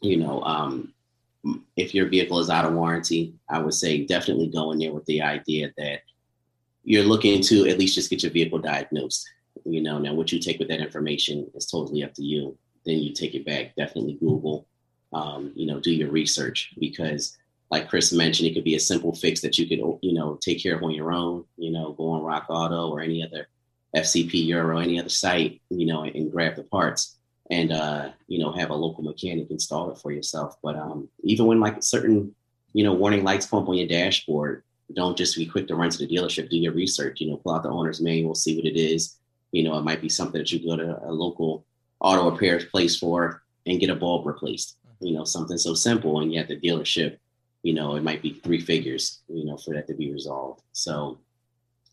you 0.00 0.16
know, 0.18 0.42
um, 0.42 0.92
if 1.76 1.94
your 1.94 2.08
vehicle 2.08 2.40
is 2.40 2.50
out 2.50 2.64
of 2.64 2.74
warranty, 2.74 3.34
I 3.48 3.58
would 3.58 3.74
say 3.74 4.04
definitely 4.04 4.48
go 4.48 4.72
in 4.72 4.78
there 4.78 4.92
with 4.92 5.06
the 5.06 5.22
idea 5.22 5.72
that 5.78 6.00
you're 6.86 7.04
looking 7.04 7.42
to 7.42 7.68
at 7.68 7.78
least 7.78 7.96
just 7.96 8.08
get 8.08 8.22
your 8.22 8.32
vehicle 8.32 8.58
diagnosed. 8.58 9.28
You 9.64 9.82
know, 9.82 9.98
now 9.98 10.14
what 10.14 10.32
you 10.32 10.38
take 10.38 10.58
with 10.58 10.68
that 10.68 10.80
information 10.80 11.50
is 11.54 11.66
totally 11.66 12.04
up 12.04 12.14
to 12.14 12.22
you. 12.22 12.56
Then 12.84 12.98
you 12.98 13.12
take 13.12 13.34
it 13.34 13.44
back. 13.44 13.74
Definitely 13.76 14.14
Google. 14.14 14.66
Um, 15.12 15.52
you 15.56 15.66
know, 15.66 15.80
do 15.80 15.92
your 15.92 16.10
research 16.10 16.72
because, 16.78 17.36
like 17.70 17.88
Chris 17.88 18.12
mentioned, 18.12 18.48
it 18.48 18.54
could 18.54 18.64
be 18.64 18.76
a 18.76 18.80
simple 18.80 19.12
fix 19.12 19.40
that 19.40 19.58
you 19.58 19.66
could, 19.66 19.80
you 20.00 20.14
know, 20.14 20.38
take 20.40 20.62
care 20.62 20.76
of 20.76 20.82
on 20.84 20.92
your 20.92 21.12
own. 21.12 21.44
You 21.56 21.72
know, 21.72 21.92
go 21.92 22.10
on 22.10 22.22
RockAuto 22.22 22.90
or 22.90 23.00
any 23.00 23.24
other 23.24 23.48
FCP 23.96 24.46
Euro, 24.46 24.78
any 24.78 25.00
other 25.00 25.08
site, 25.08 25.60
you 25.70 25.86
know, 25.86 26.04
and, 26.04 26.14
and 26.14 26.30
grab 26.30 26.54
the 26.54 26.62
parts 26.62 27.16
and 27.50 27.72
uh, 27.72 28.10
you 28.26 28.38
know 28.38 28.52
have 28.52 28.70
a 28.70 28.74
local 28.74 29.02
mechanic 29.04 29.50
install 29.50 29.90
it 29.90 29.98
for 29.98 30.12
yourself. 30.12 30.56
But 30.62 30.76
um, 30.76 31.08
even 31.22 31.46
when 31.46 31.60
like 31.60 31.82
certain 31.82 32.34
you 32.72 32.84
know 32.84 32.94
warning 32.94 33.24
lights 33.24 33.46
come 33.46 33.62
up 33.62 33.68
on 33.68 33.76
your 33.76 33.88
dashboard, 33.88 34.62
don't 34.94 35.16
just 35.16 35.36
be 35.36 35.46
quick 35.46 35.66
to 35.68 35.74
run 35.74 35.90
to 35.90 35.98
the 35.98 36.06
dealership. 36.06 36.48
Do 36.48 36.56
your 36.56 36.72
research. 36.72 37.20
You 37.20 37.30
know, 37.30 37.36
pull 37.36 37.54
out 37.54 37.62
the 37.62 37.70
owner's 37.70 38.00
manual, 38.00 38.34
see 38.34 38.56
what 38.56 38.66
it 38.66 38.78
is. 38.78 39.16
You 39.52 39.62
know, 39.62 39.76
it 39.78 39.82
might 39.82 40.00
be 40.00 40.08
something 40.08 40.38
that 40.38 40.52
you 40.52 40.64
go 40.64 40.76
to 40.76 41.04
a 41.04 41.12
local 41.12 41.64
auto 42.00 42.30
repair 42.30 42.58
place 42.58 42.96
for 42.96 43.42
and 43.66 43.80
get 43.80 43.90
a 43.90 43.94
bulb 43.94 44.26
replaced. 44.26 44.76
You 45.00 45.14
know, 45.14 45.24
something 45.24 45.58
so 45.58 45.74
simple, 45.74 46.20
and 46.20 46.32
yet 46.32 46.48
the 46.48 46.56
dealership, 46.56 47.18
you 47.62 47.74
know, 47.74 47.96
it 47.96 48.02
might 48.02 48.22
be 48.22 48.30
three 48.30 48.60
figures. 48.60 49.20
You 49.28 49.44
know, 49.44 49.56
for 49.56 49.74
that 49.74 49.86
to 49.88 49.94
be 49.94 50.12
resolved. 50.12 50.62
So 50.72 51.18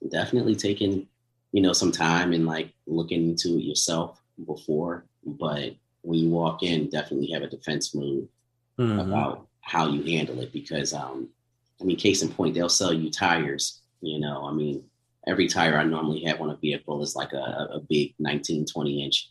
definitely 0.10 0.56
taking 0.56 1.08
you 1.54 1.62
know 1.62 1.74
some 1.74 1.92
time 1.92 2.34
and 2.34 2.46
like 2.46 2.74
looking 2.88 3.30
into 3.30 3.58
it 3.58 3.64
yourself 3.64 4.22
before 4.46 5.06
but 5.26 5.76
when 6.04 6.20
you 6.20 6.30
walk 6.30 6.64
in, 6.64 6.90
definitely 6.90 7.32
have 7.32 7.42
a 7.42 7.48
defense 7.48 7.96
move 7.96 8.28
mm-hmm. 8.78 9.00
about 9.00 9.48
how 9.62 9.88
you 9.88 10.04
handle 10.04 10.40
it 10.42 10.54
because 10.54 10.94
um, 10.94 11.30
I 11.82 11.84
mean, 11.84 11.98
case 11.98 12.22
in 12.22 12.30
point, 12.30 12.54
they'll 12.54 12.70
sell 12.70 12.94
you 12.94 13.10
tires. 13.10 13.82
You 14.02 14.20
know, 14.20 14.46
I 14.46 14.52
mean, 14.52 14.84
every 15.28 15.48
tire 15.48 15.78
I 15.78 15.84
normally 15.84 16.24
have 16.24 16.42
on 16.42 16.50
a 16.50 16.58
vehicle 16.58 17.02
is 17.02 17.16
like 17.16 17.34
a, 17.34 17.70
a 17.74 17.80
big 17.80 18.14
19, 18.20 18.66
20 18.66 19.06
inch, 19.06 19.30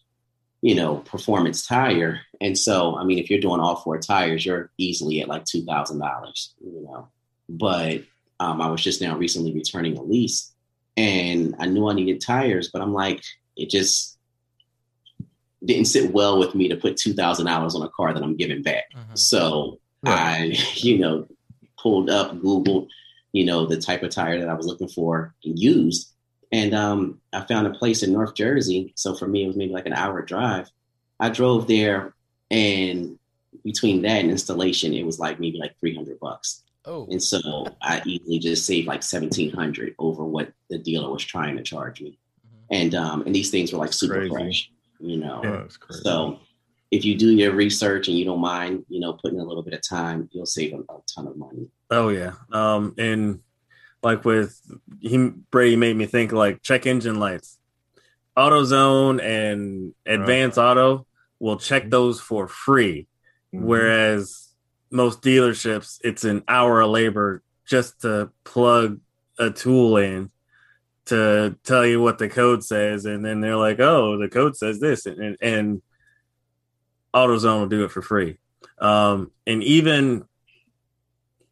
you 0.62 0.74
know, 0.74 0.96
performance 0.96 1.66
tire. 1.66 2.20
And 2.40 2.56
so, 2.56 2.96
I 2.96 3.04
mean, 3.04 3.18
if 3.18 3.28
you're 3.28 3.40
doing 3.40 3.60
all 3.60 3.76
four 3.76 3.98
tires, 3.98 4.46
you're 4.46 4.70
easily 4.78 5.20
at 5.20 5.28
like 5.28 5.44
two 5.44 5.64
thousand 5.64 5.98
dollars. 5.98 6.54
You 6.64 6.82
know, 6.82 7.08
but 7.48 8.02
um, 8.40 8.60
I 8.60 8.70
was 8.70 8.82
just 8.82 9.00
now 9.00 9.16
recently 9.16 9.52
returning 9.52 9.98
a 9.98 10.02
lease, 10.02 10.52
and 10.96 11.54
I 11.58 11.66
knew 11.66 11.88
I 11.88 11.94
needed 11.94 12.20
tires, 12.20 12.70
but 12.72 12.80
I'm 12.80 12.92
like, 12.92 13.22
it 13.56 13.70
just 13.70 14.18
didn't 15.64 15.84
sit 15.86 16.12
well 16.12 16.38
with 16.38 16.54
me 16.54 16.68
to 16.68 16.76
put 16.76 16.96
two 16.96 17.12
thousand 17.12 17.46
dollars 17.46 17.74
on 17.74 17.82
a 17.82 17.88
car 17.90 18.14
that 18.14 18.22
I'm 18.22 18.36
giving 18.36 18.62
back. 18.62 18.84
Mm-hmm. 18.96 19.16
So 19.16 19.80
right. 20.02 20.52
I, 20.52 20.58
you 20.74 20.98
know, 20.98 21.26
pulled 21.82 22.10
up, 22.10 22.32
Googled, 22.36 22.88
you 23.32 23.44
know, 23.44 23.66
the 23.66 23.80
type 23.80 24.02
of 24.02 24.10
tire 24.10 24.38
that 24.38 24.48
I 24.48 24.54
was 24.54 24.66
looking 24.66 24.88
for 24.88 25.34
and 25.44 25.58
used. 25.58 26.10
And 26.52 26.74
um, 26.74 27.20
I 27.32 27.40
found 27.42 27.66
a 27.66 27.70
place 27.70 28.02
in 28.02 28.12
North 28.12 28.34
Jersey. 28.34 28.92
So 28.94 29.14
for 29.14 29.26
me, 29.26 29.44
it 29.44 29.46
was 29.46 29.56
maybe 29.56 29.72
like 29.72 29.86
an 29.86 29.94
hour 29.94 30.22
drive. 30.22 30.70
I 31.18 31.30
drove 31.30 31.66
there, 31.66 32.14
and 32.50 33.18
between 33.64 34.02
that 34.02 34.20
and 34.20 34.30
installation, 34.30 34.92
it 34.92 35.06
was 35.06 35.18
like 35.18 35.40
maybe 35.40 35.58
like 35.58 35.78
three 35.78 35.94
hundred 35.94 36.20
bucks. 36.20 36.62
Oh. 36.84 37.06
And 37.10 37.22
so 37.22 37.66
I 37.80 38.02
easily 38.04 38.38
just 38.38 38.66
saved 38.66 38.86
like 38.86 39.02
seventeen 39.02 39.50
hundred 39.50 39.94
over 39.98 40.24
what 40.24 40.52
the 40.68 40.78
dealer 40.78 41.10
was 41.10 41.24
trying 41.24 41.56
to 41.56 41.62
charge 41.62 42.00
me. 42.02 42.18
Mm-hmm. 42.46 42.74
And 42.74 42.94
um, 42.94 43.22
and 43.22 43.34
these 43.34 43.50
things 43.50 43.72
were 43.72 43.78
like 43.78 43.92
super 43.92 44.14
Crazy. 44.14 44.30
fresh 44.30 44.70
you 45.02 45.18
know. 45.18 45.40
Yeah, 45.44 45.64
so 45.90 46.38
if 46.92 47.06
you 47.06 47.16
do 47.16 47.30
your 47.32 47.52
research 47.52 48.06
and 48.08 48.18
you 48.18 48.24
don't 48.26 48.40
mind, 48.40 48.84
you 48.88 49.00
know, 49.00 49.14
putting 49.14 49.40
a 49.40 49.44
little 49.44 49.62
bit 49.62 49.72
of 49.72 49.80
time, 49.80 50.28
you'll 50.30 50.46
save 50.46 50.74
a, 50.74 50.76
a 50.76 50.98
ton 51.12 51.26
of 51.26 51.36
money. 51.36 51.68
Oh 51.90 52.10
yeah. 52.10 52.34
Um 52.52 52.94
and 52.98 53.40
like 54.02 54.24
with 54.24 54.60
he 55.00 55.30
Brady 55.50 55.76
made 55.76 55.96
me 55.96 56.04
think 56.06 56.32
like 56.32 56.62
check 56.62 56.86
engine 56.86 57.18
lights. 57.18 57.58
AutoZone 58.36 59.22
and 59.22 59.94
Advance 60.06 60.58
right. 60.58 60.70
Auto 60.70 61.06
will 61.38 61.56
check 61.56 61.88
those 61.88 62.20
for 62.20 62.46
free. 62.46 63.08
Mm-hmm. 63.54 63.66
Whereas 63.66 64.50
most 64.90 65.22
dealerships 65.22 65.98
it's 66.04 66.24
an 66.24 66.44
hour 66.46 66.82
of 66.82 66.90
labor 66.90 67.42
just 67.66 68.02
to 68.02 68.30
plug 68.44 69.00
a 69.38 69.50
tool 69.50 69.96
in 69.96 70.30
to 71.06 71.56
tell 71.64 71.86
you 71.86 72.00
what 72.02 72.18
the 72.18 72.28
code 72.28 72.62
says, 72.62 73.06
and 73.06 73.24
then 73.24 73.40
they're 73.40 73.56
like, 73.56 73.80
"Oh, 73.80 74.18
the 74.18 74.28
code 74.28 74.56
says 74.56 74.78
this," 74.78 75.06
and 75.06 75.36
and 75.40 75.82
AutoZone 77.14 77.60
will 77.60 77.68
do 77.68 77.84
it 77.84 77.90
for 77.90 78.02
free. 78.02 78.38
Um, 78.78 79.30
and 79.46 79.62
even 79.62 80.24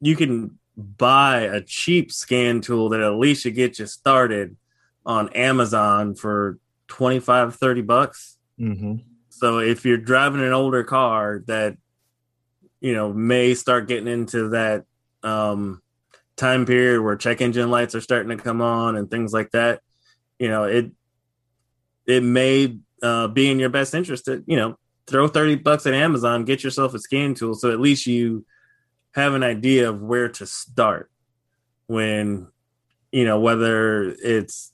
you 0.00 0.16
can 0.16 0.58
buy 0.76 1.40
a 1.40 1.60
cheap 1.60 2.10
scan 2.12 2.60
tool 2.60 2.88
that 2.90 3.00
at 3.00 3.14
least 3.14 3.42
should 3.42 3.54
get 3.54 3.78
you 3.78 3.86
started 3.86 4.56
on 5.04 5.28
Amazon 5.30 6.14
for 6.14 6.58
25, 6.88 7.56
30 7.56 7.82
bucks. 7.82 8.38
Mm-hmm. 8.58 8.96
So 9.28 9.58
if 9.58 9.84
you're 9.84 9.96
driving 9.96 10.42
an 10.42 10.52
older 10.52 10.84
car 10.84 11.42
that, 11.46 11.76
you 12.80 12.94
know, 12.94 13.12
may 13.12 13.54
start 13.54 13.88
getting 13.88 14.08
into 14.08 14.50
that 14.50 14.84
um, 15.22 15.82
time 16.36 16.66
period 16.66 17.02
where 17.02 17.16
check 17.16 17.40
engine 17.40 17.70
lights 17.70 17.94
are 17.94 18.00
starting 18.00 18.36
to 18.36 18.42
come 18.42 18.60
on 18.60 18.96
and 18.96 19.10
things 19.10 19.32
like 19.32 19.50
that, 19.50 19.80
you 20.38 20.48
know, 20.48 20.64
it 20.64 20.90
it 22.06 22.22
may 22.22 22.78
uh, 23.02 23.28
be 23.28 23.50
in 23.50 23.58
your 23.58 23.68
best 23.68 23.94
interest 23.94 24.24
to, 24.24 24.42
you 24.46 24.56
know, 24.56 24.78
throw 25.06 25.28
30 25.28 25.56
bucks 25.56 25.86
at 25.86 25.94
Amazon, 25.94 26.44
get 26.44 26.62
yourself 26.62 26.94
a 26.94 26.98
scan 26.98 27.34
tool 27.34 27.54
so 27.54 27.70
at 27.70 27.80
least 27.80 28.06
you 28.06 28.44
have 29.12 29.34
an 29.34 29.42
idea 29.42 29.88
of 29.88 30.00
where 30.00 30.28
to 30.28 30.46
start 30.46 31.10
when 31.86 32.46
you 33.10 33.24
know 33.24 33.40
whether 33.40 34.04
it's 34.22 34.72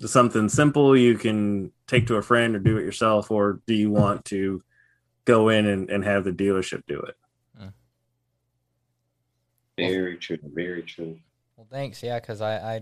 something 0.00 0.48
simple 0.48 0.96
you 0.96 1.16
can 1.16 1.70
take 1.86 2.06
to 2.06 2.16
a 2.16 2.22
friend 2.22 2.56
or 2.56 2.58
do 2.58 2.76
it 2.76 2.84
yourself 2.84 3.30
or 3.30 3.60
do 3.66 3.74
you 3.74 3.90
want 3.90 4.24
to 4.24 4.60
go 5.24 5.48
in 5.48 5.66
and, 5.66 5.88
and 5.90 6.04
have 6.04 6.24
the 6.24 6.32
dealership 6.32 6.82
do 6.88 6.98
it 7.00 7.16
hmm. 7.56 7.68
very 9.76 10.16
true. 10.16 10.38
Very 10.42 10.82
true. 10.82 11.18
Well, 11.56 11.66
thanks. 11.70 12.02
Yeah, 12.02 12.20
because 12.20 12.40
I, 12.40 12.56
I, 12.56 12.80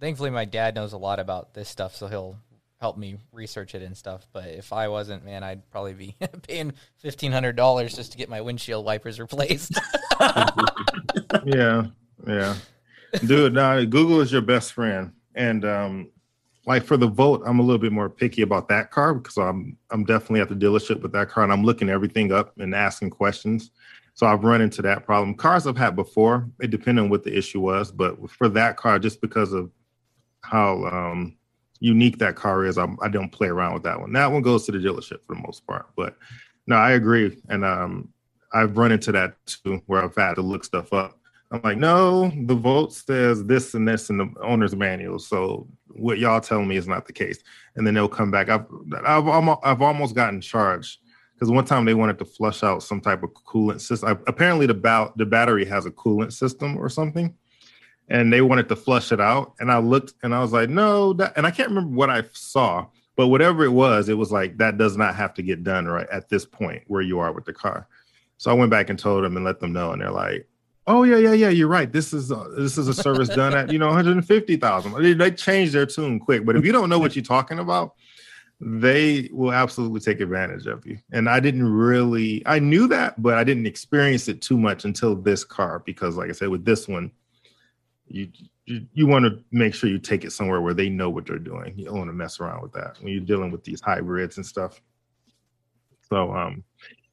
thankfully, 0.00 0.30
my 0.30 0.44
dad 0.44 0.74
knows 0.74 0.92
a 0.92 0.98
lot 0.98 1.20
about 1.20 1.54
this 1.54 1.68
stuff, 1.68 1.94
so 1.94 2.08
he'll 2.08 2.36
help 2.80 2.96
me 2.96 3.16
research 3.32 3.74
it 3.74 3.82
and 3.82 3.96
stuff. 3.96 4.26
But 4.32 4.48
if 4.48 4.72
I 4.72 4.88
wasn't, 4.88 5.24
man, 5.24 5.42
I'd 5.42 5.68
probably 5.70 5.94
be 5.94 6.16
paying 6.48 6.72
fifteen 6.96 7.32
hundred 7.32 7.56
dollars 7.56 7.94
just 7.94 8.12
to 8.12 8.18
get 8.18 8.28
my 8.28 8.40
windshield 8.40 8.84
wipers 8.84 9.18
replaced. 9.18 9.78
yeah, 11.44 11.86
yeah, 12.26 12.56
dude. 13.24 13.54
Now 13.54 13.82
Google 13.84 14.20
is 14.20 14.32
your 14.32 14.42
best 14.42 14.72
friend, 14.72 15.12
and 15.34 15.64
um, 15.64 16.10
like 16.66 16.84
for 16.84 16.96
the 16.96 17.06
Volt, 17.06 17.42
I'm 17.46 17.58
a 17.58 17.62
little 17.62 17.78
bit 17.78 17.92
more 17.92 18.10
picky 18.10 18.42
about 18.42 18.68
that 18.68 18.90
car 18.90 19.14
because 19.14 19.36
I'm 19.36 19.76
I'm 19.90 20.04
definitely 20.04 20.40
at 20.40 20.48
the 20.48 20.54
dealership 20.54 21.00
with 21.02 21.12
that 21.12 21.28
car, 21.30 21.44
and 21.44 21.52
I'm 21.52 21.64
looking 21.64 21.88
everything 21.88 22.32
up 22.32 22.52
and 22.58 22.74
asking 22.74 23.10
questions. 23.10 23.70
So 24.14 24.26
I've 24.26 24.44
run 24.44 24.62
into 24.62 24.80
that 24.80 25.04
problem. 25.04 25.34
Cars 25.34 25.66
I've 25.66 25.76
had 25.76 25.94
before, 25.94 26.48
it 26.58 26.70
depended 26.70 27.04
on 27.04 27.10
what 27.10 27.22
the 27.22 27.36
issue 27.36 27.60
was, 27.60 27.92
but 27.92 28.30
for 28.30 28.48
that 28.48 28.78
car, 28.78 28.98
just 28.98 29.20
because 29.20 29.52
of 29.52 29.70
how 30.40 30.84
um, 30.86 31.36
unique 31.80 32.18
that 32.18 32.36
car 32.36 32.64
is, 32.64 32.78
I'm, 32.78 32.98
I 33.02 33.08
do 33.08 33.20
not 33.20 33.32
play 33.32 33.48
around 33.48 33.74
with 33.74 33.82
that 33.84 34.00
one. 34.00 34.12
That 34.12 34.32
one 34.32 34.42
goes 34.42 34.66
to 34.66 34.72
the 34.72 34.78
dealership 34.78 35.24
for 35.24 35.34
the 35.34 35.42
most 35.42 35.66
part. 35.66 35.86
But 35.96 36.16
no, 36.66 36.76
I 36.76 36.92
agree, 36.92 37.38
and 37.48 37.64
um, 37.64 38.08
I've 38.52 38.76
run 38.76 38.92
into 38.92 39.12
that 39.12 39.34
too, 39.46 39.82
where 39.86 40.02
I've 40.02 40.14
had 40.16 40.34
to 40.34 40.42
look 40.42 40.64
stuff 40.64 40.92
up. 40.92 41.18
I'm 41.52 41.60
like, 41.62 41.78
no, 41.78 42.32
the 42.46 42.56
Volt 42.56 42.92
says 42.92 43.44
this 43.44 43.74
and 43.74 43.86
this 43.86 44.10
in 44.10 44.16
the 44.16 44.28
owner's 44.42 44.74
manual. 44.74 45.20
So 45.20 45.68
what 45.90 46.18
y'all 46.18 46.40
telling 46.40 46.66
me 46.66 46.76
is 46.76 46.88
not 46.88 47.06
the 47.06 47.12
case. 47.12 47.38
And 47.76 47.86
then 47.86 47.94
they'll 47.94 48.08
come 48.08 48.32
back. 48.32 48.48
I've 48.48 48.66
I've 49.04 49.28
almost, 49.28 49.60
I've 49.62 49.80
almost 49.80 50.16
gotten 50.16 50.40
charged 50.40 50.98
because 51.34 51.50
one 51.50 51.64
time 51.64 51.84
they 51.84 51.94
wanted 51.94 52.18
to 52.18 52.24
flush 52.24 52.64
out 52.64 52.82
some 52.82 53.00
type 53.00 53.22
of 53.22 53.32
coolant 53.34 53.80
system. 53.80 54.18
Apparently, 54.26 54.66
the 54.66 54.74
ba- 54.74 55.12
the 55.16 55.26
battery 55.26 55.64
has 55.66 55.86
a 55.86 55.90
coolant 55.92 56.32
system 56.32 56.76
or 56.78 56.88
something, 56.88 57.32
and 58.08 58.32
they 58.32 58.40
wanted 58.40 58.68
to 58.68 58.76
flush 58.76 59.12
it 59.12 59.20
out. 59.20 59.54
And 59.58 59.70
I 59.70 59.78
looked 59.78 60.14
and 60.22 60.34
I 60.34 60.40
was 60.40 60.52
like, 60.52 60.68
no, 60.68 61.12
that, 61.14 61.32
and 61.36 61.46
I 61.46 61.50
can't 61.50 61.68
remember 61.68 61.94
what 61.94 62.10
I 62.10 62.24
saw, 62.32 62.86
but 63.16 63.28
whatever 63.28 63.64
it 63.64 63.70
was, 63.70 64.08
it 64.08 64.14
was 64.14 64.30
like 64.30 64.58
that 64.58 64.78
does 64.78 64.96
not 64.96 65.14
have 65.16 65.34
to 65.34 65.42
get 65.42 65.64
done 65.64 65.86
right 65.86 66.08
at 66.10 66.28
this 66.28 66.44
point 66.44 66.82
where 66.86 67.02
you 67.02 67.18
are 67.18 67.32
with 67.32 67.44
the 67.44 67.52
car. 67.52 67.88
So 68.38 68.50
I 68.50 68.54
went 68.54 68.70
back 68.70 68.90
and 68.90 68.98
told 68.98 69.24
them 69.24 69.36
and 69.36 69.44
let 69.44 69.60
them 69.60 69.72
know, 69.72 69.92
and 69.92 70.02
they're 70.02 70.10
like, 70.10 70.46
"Oh 70.86 71.04
yeah, 71.04 71.16
yeah, 71.16 71.32
yeah, 71.32 71.48
you're 71.48 71.68
right. 71.68 71.90
This 71.90 72.12
is 72.12 72.30
a, 72.30 72.46
this 72.56 72.76
is 72.76 72.86
a 72.86 72.94
service 72.94 73.28
done 73.28 73.54
at 73.54 73.72
you 73.72 73.78
know 73.78 73.86
150,000." 73.86 75.02
They, 75.02 75.14
they 75.14 75.30
changed 75.30 75.72
their 75.72 75.86
tune 75.86 76.20
quick, 76.20 76.44
but 76.44 76.54
if 76.54 76.64
you 76.64 76.72
don't 76.72 76.90
know 76.90 76.98
what 76.98 77.16
you're 77.16 77.24
talking 77.24 77.58
about, 77.58 77.94
they 78.60 79.28
will 79.32 79.52
absolutely 79.52 80.00
take 80.00 80.20
advantage 80.20 80.66
of 80.66 80.84
you. 80.86 80.98
And 81.12 81.28
I 81.28 81.40
didn't 81.40 81.64
really, 81.70 82.42
I 82.46 82.58
knew 82.58 82.88
that, 82.88 83.20
but 83.22 83.34
I 83.34 83.44
didn't 83.44 83.66
experience 83.66 84.28
it 84.28 84.40
too 84.40 84.58
much 84.58 84.84
until 84.84 85.14
this 85.14 85.44
car 85.44 85.82
because, 85.84 86.16
like 86.16 86.30
I 86.30 86.32
said, 86.32 86.48
with 86.48 86.64
this 86.64 86.88
one, 86.88 87.10
you 88.08 88.28
you, 88.64 88.86
you 88.92 89.06
want 89.06 89.24
to 89.24 89.42
make 89.52 89.74
sure 89.74 89.88
you 89.88 89.98
take 89.98 90.24
it 90.24 90.32
somewhere 90.32 90.60
where 90.60 90.74
they 90.74 90.88
know 90.88 91.08
what 91.08 91.26
they're 91.26 91.38
doing. 91.38 91.78
You 91.78 91.86
don't 91.86 91.98
want 91.98 92.08
to 92.08 92.14
mess 92.14 92.40
around 92.40 92.62
with 92.62 92.72
that 92.72 92.98
when 93.00 93.12
you're 93.12 93.22
dealing 93.22 93.50
with 93.50 93.64
these 93.64 93.80
hybrids 93.80 94.36
and 94.36 94.46
stuff. 94.46 94.80
So, 96.08 96.32
um, 96.32 96.64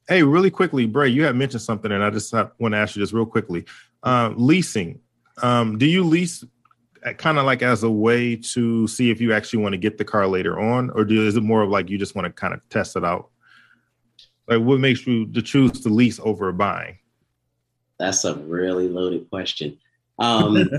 hey, 0.08 0.22
really 0.22 0.50
quickly, 0.50 0.86
Bray, 0.86 1.08
you 1.08 1.24
had 1.24 1.36
mentioned 1.36 1.62
something, 1.62 1.92
and 1.92 2.02
I 2.02 2.10
just 2.10 2.32
want 2.32 2.72
to 2.72 2.76
ask 2.76 2.96
you 2.96 3.00
this 3.00 3.12
real 3.12 3.26
quickly. 3.26 3.64
Uh, 4.02 4.32
leasing. 4.36 5.00
Um, 5.42 5.78
do 5.78 5.86
you 5.86 6.04
lease 6.04 6.44
kind 7.18 7.38
of 7.38 7.44
like 7.44 7.62
as 7.62 7.82
a 7.82 7.90
way 7.90 8.36
to 8.36 8.88
see 8.88 9.10
if 9.10 9.20
you 9.20 9.32
actually 9.32 9.62
want 9.62 9.74
to 9.74 9.78
get 9.78 9.98
the 9.98 10.04
car 10.04 10.26
later 10.26 10.58
on, 10.58 10.90
or 10.90 11.04
do 11.04 11.26
is 11.26 11.36
it 11.36 11.42
more 11.42 11.62
of 11.62 11.70
like 11.70 11.88
you 11.88 11.98
just 11.98 12.14
want 12.14 12.26
to 12.26 12.32
kind 12.32 12.54
of 12.54 12.60
test 12.68 12.96
it 12.96 13.04
out? 13.04 13.30
Like, 14.48 14.60
what 14.60 14.80
makes 14.80 15.06
you 15.06 15.26
to 15.32 15.42
choose 15.42 15.80
to 15.82 15.88
lease 15.88 16.20
over 16.22 16.52
buying? 16.52 16.98
That's 17.98 18.24
a 18.24 18.34
really 18.34 18.88
loaded 18.88 19.28
question. 19.30 19.78
Um, 20.18 20.70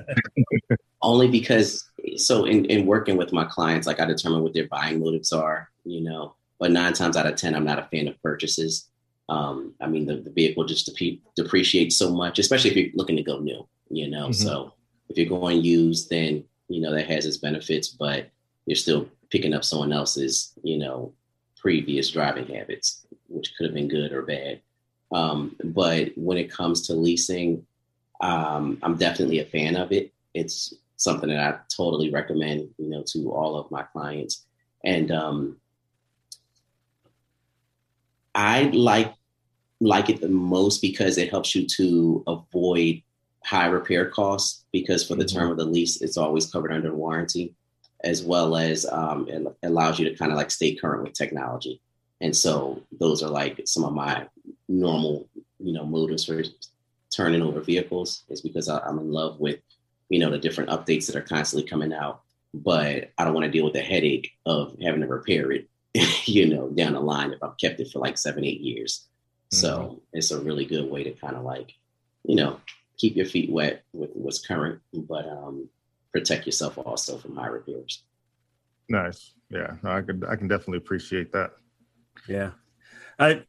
only 1.01 1.27
because, 1.27 1.89
so 2.17 2.45
in, 2.45 2.65
in 2.65 2.85
working 2.85 3.17
with 3.17 3.33
my 3.33 3.45
clients, 3.45 3.87
like 3.87 3.99
I 3.99 4.05
determine 4.05 4.43
what 4.43 4.53
their 4.53 4.67
buying 4.67 4.99
motives 4.99 5.31
are, 5.31 5.69
you 5.83 6.01
know, 6.01 6.35
but 6.59 6.71
nine 6.71 6.93
times 6.93 7.17
out 7.17 7.27
of 7.27 7.35
10, 7.35 7.55
I'm 7.55 7.65
not 7.65 7.79
a 7.79 7.83
fan 7.83 8.07
of 8.07 8.21
purchases. 8.21 8.89
Um, 9.27 9.73
I 9.81 9.87
mean, 9.87 10.05
the, 10.05 10.17
the 10.17 10.29
vehicle 10.29 10.65
just 10.65 10.85
dep- 10.85 11.19
depreciates 11.35 11.97
so 11.97 12.13
much, 12.13 12.39
especially 12.39 12.71
if 12.71 12.77
you're 12.77 12.95
looking 12.95 13.17
to 13.17 13.23
go 13.23 13.39
new, 13.39 13.67
you 13.89 14.09
know. 14.09 14.29
Mm-hmm. 14.29 14.33
So 14.33 14.73
if 15.09 15.17
you're 15.17 15.27
going 15.27 15.63
used, 15.63 16.09
then, 16.09 16.43
you 16.67 16.81
know, 16.81 16.93
that 16.93 17.07
has 17.07 17.25
its 17.25 17.37
benefits, 17.37 17.89
but 17.89 18.29
you're 18.65 18.75
still 18.75 19.09
picking 19.29 19.53
up 19.53 19.63
someone 19.63 19.91
else's, 19.91 20.53
you 20.63 20.77
know, 20.77 21.13
previous 21.57 22.11
driving 22.11 22.47
habits, 22.47 23.05
which 23.27 23.53
could 23.57 23.65
have 23.65 23.73
been 23.73 23.87
good 23.87 24.11
or 24.11 24.21
bad. 24.21 24.61
Um, 25.11 25.55
but 25.63 26.11
when 26.15 26.37
it 26.37 26.51
comes 26.51 26.87
to 26.87 26.93
leasing, 26.93 27.65
um, 28.21 28.77
I'm 28.81 28.97
definitely 28.97 29.39
a 29.39 29.45
fan 29.45 29.75
of 29.75 29.91
it. 29.91 30.13
It's 30.33 30.73
something 30.97 31.29
that 31.29 31.39
I 31.39 31.59
totally 31.75 32.09
recommend, 32.09 32.69
you 32.77 32.89
know, 32.89 33.03
to 33.07 33.31
all 33.31 33.57
of 33.57 33.71
my 33.71 33.83
clients. 33.83 34.45
And 34.83 35.11
um, 35.11 35.57
I 38.33 38.63
like 38.73 39.13
like 39.81 40.09
it 40.09 40.21
the 40.21 40.29
most 40.29 40.81
because 40.81 41.17
it 41.17 41.29
helps 41.29 41.53
you 41.53 41.67
to 41.67 42.23
avoid 42.27 43.01
high 43.43 43.67
repair 43.67 44.09
costs 44.09 44.65
because 44.71 45.05
for 45.05 45.15
the 45.15 45.25
mm-hmm. 45.25 45.37
term 45.37 45.51
of 45.51 45.57
the 45.57 45.65
lease, 45.65 46.01
it's 46.01 46.17
always 46.17 46.49
covered 46.49 46.71
under 46.71 46.93
warranty, 46.93 47.53
as 48.03 48.23
well 48.23 48.55
as 48.55 48.85
um, 48.85 49.27
it 49.27 49.45
allows 49.63 49.99
you 49.99 50.09
to 50.09 50.15
kind 50.15 50.31
of 50.31 50.37
like 50.37 50.49
stay 50.49 50.75
current 50.75 51.03
with 51.03 51.13
technology. 51.13 51.81
And 52.21 52.35
so 52.35 52.81
those 52.99 53.21
are 53.21 53.29
like 53.29 53.61
some 53.65 53.83
of 53.83 53.93
my 53.93 54.27
normal, 54.67 55.27
you 55.59 55.73
know, 55.73 55.85
motives 55.85 56.25
for 56.25 56.41
turning 57.15 57.41
over 57.41 57.61
vehicles 57.61 58.23
is 58.29 58.41
because 58.41 58.69
I, 58.69 58.79
I'm 58.79 58.99
in 58.99 59.11
love 59.11 59.39
with, 59.39 59.59
you 60.09 60.19
know, 60.19 60.29
the 60.29 60.37
different 60.37 60.69
updates 60.69 61.07
that 61.07 61.15
are 61.15 61.21
constantly 61.21 61.67
coming 61.67 61.93
out. 61.93 62.21
But 62.53 63.11
I 63.17 63.25
don't 63.25 63.33
want 63.33 63.45
to 63.45 63.51
deal 63.51 63.65
with 63.65 63.73
the 63.73 63.81
headache 63.81 64.31
of 64.45 64.75
having 64.81 65.01
to 65.01 65.07
repair 65.07 65.51
it, 65.51 65.67
you 66.25 66.47
know, 66.47 66.69
down 66.69 66.93
the 66.93 67.01
line 67.01 67.33
if 67.33 67.43
I've 67.43 67.57
kept 67.57 67.79
it 67.79 67.91
for 67.91 67.99
like 67.99 68.17
seven, 68.17 68.45
eight 68.45 68.61
years. 68.61 69.07
Mm-hmm. 69.53 69.61
So 69.61 70.01
it's 70.13 70.31
a 70.31 70.39
really 70.39 70.65
good 70.65 70.89
way 70.89 71.03
to 71.03 71.11
kind 71.11 71.35
of 71.35 71.43
like, 71.43 71.73
you 72.23 72.35
know, 72.35 72.59
keep 72.97 73.15
your 73.15 73.25
feet 73.25 73.51
wet 73.51 73.83
with 73.93 74.11
what's 74.13 74.45
current, 74.45 74.79
but 74.93 75.27
um, 75.27 75.69
protect 76.13 76.45
yourself 76.45 76.77
also 76.77 77.17
from 77.17 77.35
high 77.35 77.47
repairs. 77.47 78.03
Nice. 78.87 79.33
Yeah, 79.49 79.75
I 79.83 80.01
could 80.01 80.25
I 80.27 80.35
can 80.35 80.47
definitely 80.47 80.77
appreciate 80.77 81.31
that. 81.33 81.51
Yeah. 82.27 82.51
I 83.19 83.43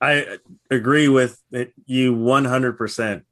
I 0.00 0.38
agree 0.70 1.08
with 1.08 1.40
you 1.86 2.14
100%, 2.14 3.22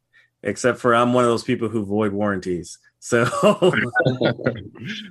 except 0.43 0.79
for 0.79 0.95
I'm 0.95 1.13
one 1.13 1.25
of 1.25 1.31
those 1.31 1.45
people 1.45 1.69
who 1.69 1.85
void 1.85 2.13
warranties. 2.13 2.79
So, 3.01 3.25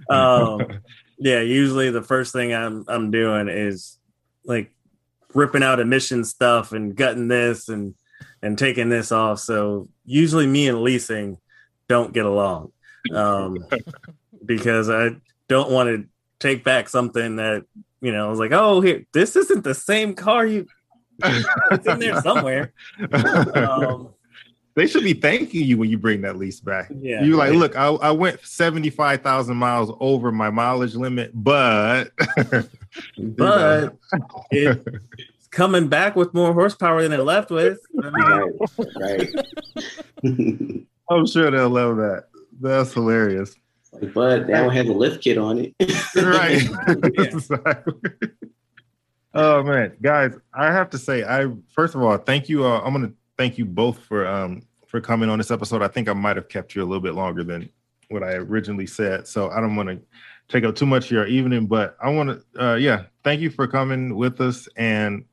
um, 0.10 0.80
yeah, 1.20 1.42
usually 1.42 1.92
the 1.92 2.02
first 2.02 2.34
thing 2.34 2.54
I'm 2.54 2.86
I'm 2.88 3.12
doing 3.12 3.50
is 3.50 4.00
like 4.46 4.72
ripping 5.34 5.64
out 5.64 5.80
emission 5.80 6.24
stuff 6.26 6.72
and 6.72 6.96
gutting 6.96 7.28
this 7.28 7.70
and 7.70 7.94
and 8.42 8.58
taking 8.58 8.90
this 8.90 9.12
off. 9.12 9.40
So 9.40 9.90
usually 10.06 10.48
me 10.48 10.68
and 10.68 10.82
leasing 10.82 11.38
don't 11.88 12.14
get 12.14 12.26
along 12.26 12.72
um, 13.14 13.58
because 14.46 14.90
I 14.90 15.12
don't 15.48 15.72
want 15.72 15.90
to 15.90 16.10
take 16.40 16.64
back 16.64 16.90
something 16.90 17.36
that 17.36 17.64
you 18.02 18.12
know, 18.12 18.26
I 18.26 18.30
was 18.30 18.40
like, 18.40 18.52
oh, 18.52 18.82
here, 18.82 19.06
this 19.14 19.38
isn't 19.38 19.64
the 19.64 19.74
same 19.74 20.14
car 20.14 20.46
you. 20.46 20.68
It's 21.20 21.88
in 21.88 22.00
there 22.00 22.22
somewhere. 22.22 22.74
Um, 23.56 24.14
they 24.76 24.88
should 24.88 25.04
be 25.04 25.14
thanking 25.14 25.66
you 25.66 25.78
when 25.78 25.90
you 25.90 25.98
bring 25.98 26.22
that 26.22 26.38
lease 26.38 26.60
back. 26.60 26.92
Yeah, 27.00 27.24
you 27.24 27.36
like, 27.36 27.52
right. 27.52 27.60
look, 27.60 27.76
I, 27.76 27.88
I 27.88 28.12
went 28.12 28.44
seventy 28.44 28.90
five 28.90 29.22
thousand 29.22 29.58
miles 29.58 29.96
over 30.00 30.32
my 30.32 30.50
mileage 30.50 30.96
limit, 30.96 31.32
but 31.34 32.12
but 33.18 33.96
it's 34.52 35.48
coming 35.52 35.88
back 35.88 36.16
with 36.16 36.34
more 36.34 36.54
horsepower 36.54 37.04
than 37.04 37.14
it 37.14 37.24
left 37.24 37.52
with. 37.52 37.80
right, 37.94 38.52
right. 39.00 39.30
I'm 41.10 41.28
sure 41.28 41.52
they'll 41.52 41.70
love 41.70 41.98
that. 41.98 42.26
That's 42.60 42.94
hilarious. 42.94 43.56
But 44.14 44.48
that 44.48 44.66
one 44.66 44.76
has 44.76 44.88
a 44.88 44.94
lift 44.94 45.24
kit 45.24 45.38
on 45.38 45.60
it. 45.60 45.76
right. 46.16 46.64
Oh 49.34 49.64
man, 49.64 49.96
guys, 50.02 50.36
I 50.54 50.72
have 50.72 50.90
to 50.92 50.98
say, 50.98 51.24
I 51.24 51.52
first 51.70 51.96
of 51.96 52.02
all, 52.04 52.18
thank 52.18 52.50
you. 52.50 52.66
Uh, 52.66 52.82
I'm 52.82 52.94
gonna 52.94 53.14
thank 53.38 53.58
you 53.58 53.66
both 53.66 54.00
for 54.00 54.28
um 54.28 54.62
for 54.88 55.02
coming 55.02 55.30
on 55.30 55.40
this 55.40 55.50
episode. 55.50 55.82
I 55.82 55.88
think 55.88 56.08
I 56.08 56.14
might 56.14 56.36
have 56.36 56.50
kept 56.50 56.76
you 56.76 56.84
a 56.84 56.86
little 56.86 57.02
bit 57.02 57.16
longer 57.16 57.44
than 57.44 57.70
what 58.10 58.24
I 58.24 58.34
originally 58.34 58.86
said, 58.86 59.28
so 59.28 59.50
I 59.50 59.60
don't 59.60 59.76
want 59.76 59.90
to 59.90 60.00
take 60.50 60.64
up 60.64 60.76
too 60.76 60.86
much 60.86 61.06
of 61.06 61.12
your 61.12 61.26
evening. 61.26 61.66
But 61.66 61.98
I 62.02 62.10
want 62.10 62.30
to, 62.30 62.64
uh, 62.64 62.76
yeah, 62.76 63.06
thank 63.24 63.42
you 63.42 63.50
for 63.50 63.68
coming 63.68 64.16
with 64.16 64.40
us, 64.40 64.68
and 64.76 65.26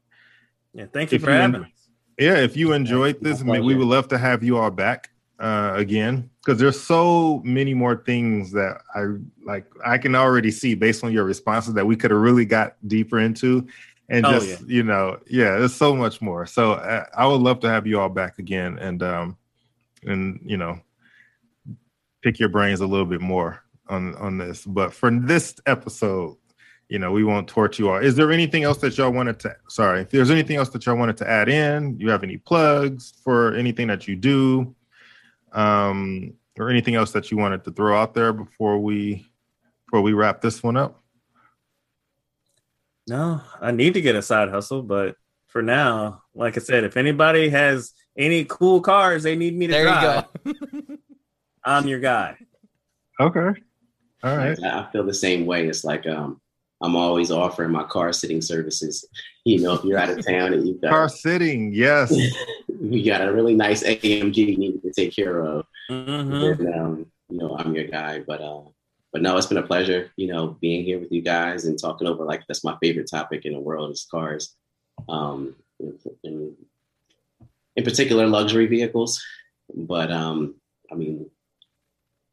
yeah, 0.72 0.86
thank 0.92 1.12
you 1.12 1.18
for 1.18 1.30
having 1.30 1.64
us. 1.64 1.70
Yeah, 2.18 2.36
if 2.36 2.56
you 2.56 2.72
enjoyed 2.72 3.20
this, 3.20 3.42
I 3.42 3.60
we 3.60 3.74
would 3.74 3.86
love 3.86 4.08
to 4.08 4.18
have 4.18 4.42
you 4.42 4.56
all 4.56 4.70
back 4.70 5.10
uh, 5.38 5.72
again 5.74 6.28
because 6.44 6.58
there's 6.58 6.78
so 6.78 7.40
many 7.44 7.74
more 7.74 7.96
things 7.96 8.52
that 8.52 8.82
I 8.94 9.16
like. 9.44 9.66
I 9.84 9.98
can 9.98 10.14
already 10.14 10.50
see 10.50 10.74
based 10.74 11.02
on 11.02 11.12
your 11.12 11.24
responses 11.24 11.74
that 11.74 11.86
we 11.86 11.96
could 11.96 12.10
have 12.10 12.20
really 12.20 12.44
got 12.44 12.76
deeper 12.86 13.18
into, 13.18 13.66
and 14.10 14.26
oh, 14.26 14.32
just 14.32 14.48
yeah. 14.48 14.66
you 14.66 14.82
know, 14.82 15.18
yeah, 15.26 15.58
there's 15.58 15.74
so 15.74 15.94
much 15.94 16.20
more. 16.20 16.44
So 16.44 16.74
I, 16.74 16.96
uh, 16.96 17.04
I 17.16 17.26
would 17.26 17.40
love 17.40 17.60
to 17.60 17.68
have 17.68 17.86
you 17.86 17.98
all 17.98 18.10
back 18.10 18.38
again, 18.38 18.78
and 18.78 19.02
um, 19.02 19.36
and 20.04 20.40
you 20.44 20.58
know, 20.58 20.78
pick 22.22 22.38
your 22.38 22.50
brains 22.50 22.80
a 22.80 22.86
little 22.86 23.06
bit 23.06 23.22
more 23.22 23.62
on 23.88 24.14
on 24.16 24.36
this. 24.36 24.66
But 24.66 24.92
for 24.92 25.10
this 25.10 25.54
episode, 25.64 26.36
you 26.90 26.98
know, 26.98 27.12
we 27.12 27.24
won't 27.24 27.48
torch 27.48 27.78
you 27.78 27.88
all. 27.88 27.96
Is 27.96 28.16
there 28.16 28.30
anything 28.30 28.64
else 28.64 28.78
that 28.78 28.98
y'all 28.98 29.12
wanted 29.12 29.40
to? 29.40 29.56
Sorry, 29.68 30.02
if 30.02 30.10
there's 30.10 30.30
anything 30.30 30.56
else 30.56 30.68
that 30.70 30.84
y'all 30.84 30.96
wanted 30.96 31.16
to 31.16 31.30
add 31.30 31.48
in, 31.48 31.98
you 31.98 32.10
have 32.10 32.22
any 32.22 32.36
plugs 32.36 33.14
for 33.24 33.54
anything 33.54 33.86
that 33.86 34.06
you 34.06 34.16
do? 34.16 34.74
um, 35.52 36.34
or 36.58 36.70
anything 36.70 36.94
else 36.94 37.12
that 37.12 37.30
you 37.30 37.36
wanted 37.36 37.64
to 37.64 37.70
throw 37.70 38.00
out 38.00 38.14
there 38.14 38.32
before 38.32 38.78
we 38.78 39.26
before 39.86 40.02
we 40.02 40.12
wrap 40.12 40.40
this 40.40 40.62
one 40.62 40.76
up? 40.76 40.99
No, 43.10 43.40
I 43.60 43.72
need 43.72 43.94
to 43.94 44.00
get 44.00 44.14
a 44.14 44.22
side 44.22 44.50
hustle, 44.50 44.84
but 44.84 45.16
for 45.48 45.62
now, 45.62 46.22
like 46.32 46.56
I 46.56 46.60
said, 46.60 46.84
if 46.84 46.96
anybody 46.96 47.48
has 47.48 47.92
any 48.16 48.44
cool 48.44 48.80
cars 48.80 49.24
they 49.24 49.34
need 49.34 49.56
me 49.56 49.66
to 49.66 49.72
there 49.72 49.84
drive, 49.84 50.26
you 50.44 50.54
go. 50.54 50.96
I'm 51.64 51.88
your 51.88 51.98
guy. 51.98 52.36
Okay. 53.18 53.60
All 54.22 54.36
right. 54.36 54.56
I 54.62 54.88
feel 54.92 55.04
the 55.04 55.12
same 55.12 55.44
way. 55.44 55.66
It's 55.66 55.82
like 55.82 56.06
um 56.06 56.40
I'm 56.80 56.94
always 56.94 57.32
offering 57.32 57.72
my 57.72 57.82
car 57.82 58.12
sitting 58.12 58.40
services. 58.40 59.04
You 59.44 59.60
know, 59.60 59.74
if 59.74 59.82
you're 59.82 59.98
out 59.98 60.10
of 60.10 60.24
town 60.26 60.52
and 60.52 60.68
you've 60.68 60.80
got 60.80 60.90
car 60.90 61.08
sitting, 61.08 61.72
yes, 61.74 62.14
you 62.68 63.04
got 63.04 63.26
a 63.26 63.32
really 63.32 63.54
nice 63.54 63.82
AMG 63.82 64.36
you 64.36 64.56
need 64.56 64.82
to 64.82 64.92
take 64.92 65.16
care 65.16 65.44
of. 65.44 65.66
Mm-hmm. 65.90 66.62
And, 66.62 66.74
um, 66.74 67.06
you 67.28 67.38
know, 67.38 67.56
I'm 67.58 67.74
your 67.74 67.88
guy. 67.88 68.20
But 68.20 68.40
uh, 68.40 68.62
but 69.12 69.22
no, 69.22 69.36
it's 69.36 69.46
been 69.46 69.58
a 69.58 69.62
pleasure. 69.62 70.10
You 70.16 70.28
know, 70.28 70.56
being 70.60 70.84
here 70.84 70.98
with 70.98 71.12
you 71.12 71.22
guys 71.22 71.64
and 71.64 71.78
talking 71.78 72.06
over 72.06 72.24
like 72.24 72.42
that's 72.46 72.64
my 72.64 72.76
favorite 72.82 73.10
topic 73.10 73.44
in 73.44 73.52
the 73.52 73.60
world 73.60 73.90
is 73.90 74.06
cars. 74.10 74.54
Um, 75.08 75.56
in, 76.24 76.56
in 77.76 77.84
particular, 77.84 78.26
luxury 78.26 78.66
vehicles. 78.66 79.22
But 79.74 80.10
um, 80.10 80.56
I 80.90 80.94
mean, 80.94 81.30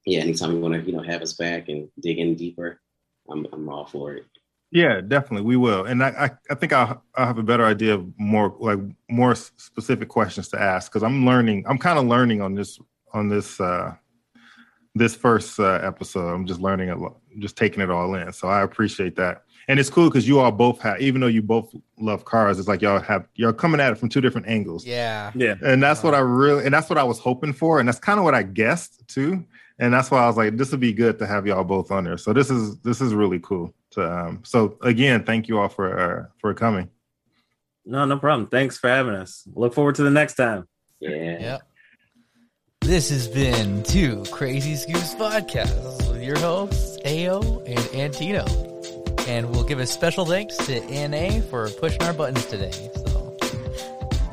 yeah, 0.06 0.22
anytime 0.22 0.54
you 0.54 0.60
want 0.60 0.74
to, 0.74 0.82
you 0.82 0.96
know, 0.96 1.04
have 1.04 1.22
us 1.22 1.34
back 1.34 1.70
and 1.70 1.90
dig 2.00 2.18
in 2.18 2.36
deeper, 2.36 2.82
I'm 3.30 3.48
I'm 3.52 3.70
all 3.70 3.86
for 3.86 4.14
it. 4.14 4.26
Yeah, 4.72 5.00
definitely, 5.00 5.46
we 5.46 5.56
will. 5.56 5.86
And 5.86 6.04
I, 6.04 6.10
I, 6.10 6.30
I 6.52 6.56
think 6.56 6.74
I'll, 6.74 7.02
I'll, 7.16 7.28
have 7.28 7.38
a 7.38 7.44
better 7.44 7.66
idea 7.66 7.94
of 7.94 8.06
more 8.20 8.54
like 8.60 8.80
more 9.10 9.34
specific 9.34 10.10
questions 10.10 10.50
to 10.50 10.62
ask 10.62 10.92
because 10.92 11.04
I'm 11.04 11.26
learning. 11.26 11.66
I'm 11.68 11.78
kind 11.78 11.98
of 11.98 12.06
learning 12.06 12.42
on 12.42 12.54
this 12.54 12.80
on 13.14 13.30
this 13.30 13.62
uh, 13.62 13.96
this 14.96 15.16
first 15.16 15.60
uh, 15.60 15.80
episode. 15.84 16.34
I'm 16.34 16.46
just 16.46 16.60
learning 16.60 16.90
a 16.90 16.98
lot, 16.98 17.18
just 17.40 17.56
taking 17.56 17.82
it 17.82 17.90
all 17.90 18.14
in. 18.16 18.32
So 18.34 18.48
I 18.48 18.62
appreciate 18.62 19.16
that, 19.18 19.44
and 19.68 19.80
it's 19.80 19.90
cool 19.90 20.10
because 20.10 20.28
you 20.28 20.40
all 20.40 20.52
both 20.52 20.82
have, 20.82 21.00
even 21.02 21.22
though 21.22 21.28
you 21.28 21.42
both 21.42 21.74
love 22.00 22.26
cars, 22.26 22.60
it's 22.60 22.68
like 22.68 22.82
y'all 22.82 23.00
have 23.00 23.28
y'all 23.36 23.54
coming 23.54 23.82
at 23.82 23.92
it 23.92 23.98
from 23.98 24.10
two 24.10 24.22
different 24.22 24.48
angles. 24.48 24.86
Yeah, 24.86 25.32
yeah, 25.36 25.56
and 25.64 25.82
that's 25.82 26.04
what 26.04 26.14
I 26.14 26.20
really, 26.20 26.66
and 26.66 26.74
that's 26.74 26.90
what 26.90 26.98
I 26.98 27.04
was 27.04 27.20
hoping 27.20 27.54
for, 27.54 27.80
and 27.80 27.88
that's 27.88 28.00
kind 28.00 28.20
of 28.20 28.26
what 28.26 28.36
I 28.36 28.44
guessed 28.44 29.08
too 29.08 29.46
and 29.80 29.94
that's 29.94 30.10
why 30.10 30.24
I 30.24 30.28
was 30.28 30.38
like, 30.38 30.58
this 30.58 30.72
would 30.72 30.80
be 30.80 30.94
good 30.94 31.20
to 31.20 31.28
have 31.28 31.46
y'all 31.46 31.64
both 31.64 31.92
on 31.92 32.04
there. 32.04 32.18
So 32.18 32.34
this 32.34 32.50
is 32.50 32.80
this 32.80 33.00
is 33.02 33.14
really 33.14 33.40
cool. 33.40 33.74
To, 33.92 34.12
um, 34.12 34.42
so 34.44 34.78
again, 34.82 35.24
thank 35.24 35.48
you 35.48 35.60
all 35.60 35.70
for 35.70 36.00
uh, 36.00 36.26
for 36.40 36.54
coming. 36.54 36.90
No, 37.86 38.06
no 38.06 38.18
problem. 38.18 38.50
Thanks 38.50 38.78
for 38.78 38.90
having 38.90 39.14
us. 39.14 39.48
Look 39.54 39.74
forward 39.74 39.96
to 39.96 40.04
the 40.04 40.10
next 40.10 40.36
time. 40.36 40.68
Yeah. 41.00 41.40
Yep. 41.40 41.62
This 42.88 43.10
has 43.10 43.28
been 43.28 43.84
two 43.84 44.24
Crazy 44.32 44.78
Scoops 44.78 45.14
podcasts 45.16 46.10
with 46.10 46.24
your 46.24 46.40
hosts 46.40 46.98
Ao 47.04 47.62
and 47.68 47.80
Antino, 47.94 48.46
and 49.28 49.50
we'll 49.50 49.66
give 49.66 49.80
a 49.80 49.86
special 49.86 50.26
thanks 50.26 50.56
to 50.56 50.80
Na 51.10 51.42
for 51.50 51.70
pushing 51.82 52.02
our 52.04 52.14
buttons 52.14 52.46
today. 52.46 52.72
So 52.72 53.36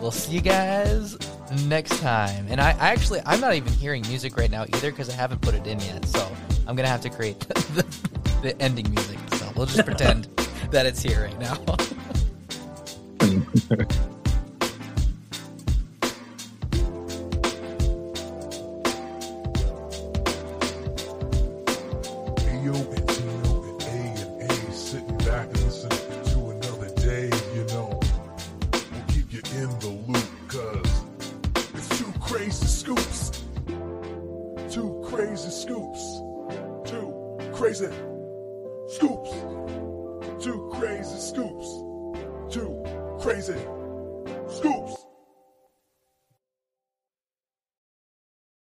we'll 0.01 0.13
see 0.13 0.35
you 0.37 0.41
guys 0.41 1.19
next 1.67 1.99
time. 2.01 2.47
And 2.49 2.61
I, 2.61 2.71
I 2.79 2.91
actually 2.91 3.23
I'm 3.27 3.41
not 3.41 3.57
even 3.57 3.73
hearing 3.73 4.03
music 4.07 4.37
right 4.37 4.53
now 4.53 4.67
either 4.73 4.93
because 4.93 5.11
I 5.11 5.15
haven't 5.15 5.41
put 5.41 5.57
it 5.57 5.67
in 5.67 5.81
yet. 5.81 6.05
So 6.07 6.25
I'm 6.69 6.77
gonna 6.77 6.87
have 6.87 7.01
to 7.01 7.11
create 7.11 7.41
the, 7.51 7.85
the 8.41 8.57
ending 8.63 8.89
music. 8.89 9.19
So 9.33 9.51
we'll 9.57 9.67
just 9.67 9.85
pretend 9.85 10.27
that 10.71 10.87
it's 10.87 11.03
here 11.03 11.25
right 11.25 11.41
now. 13.81 13.97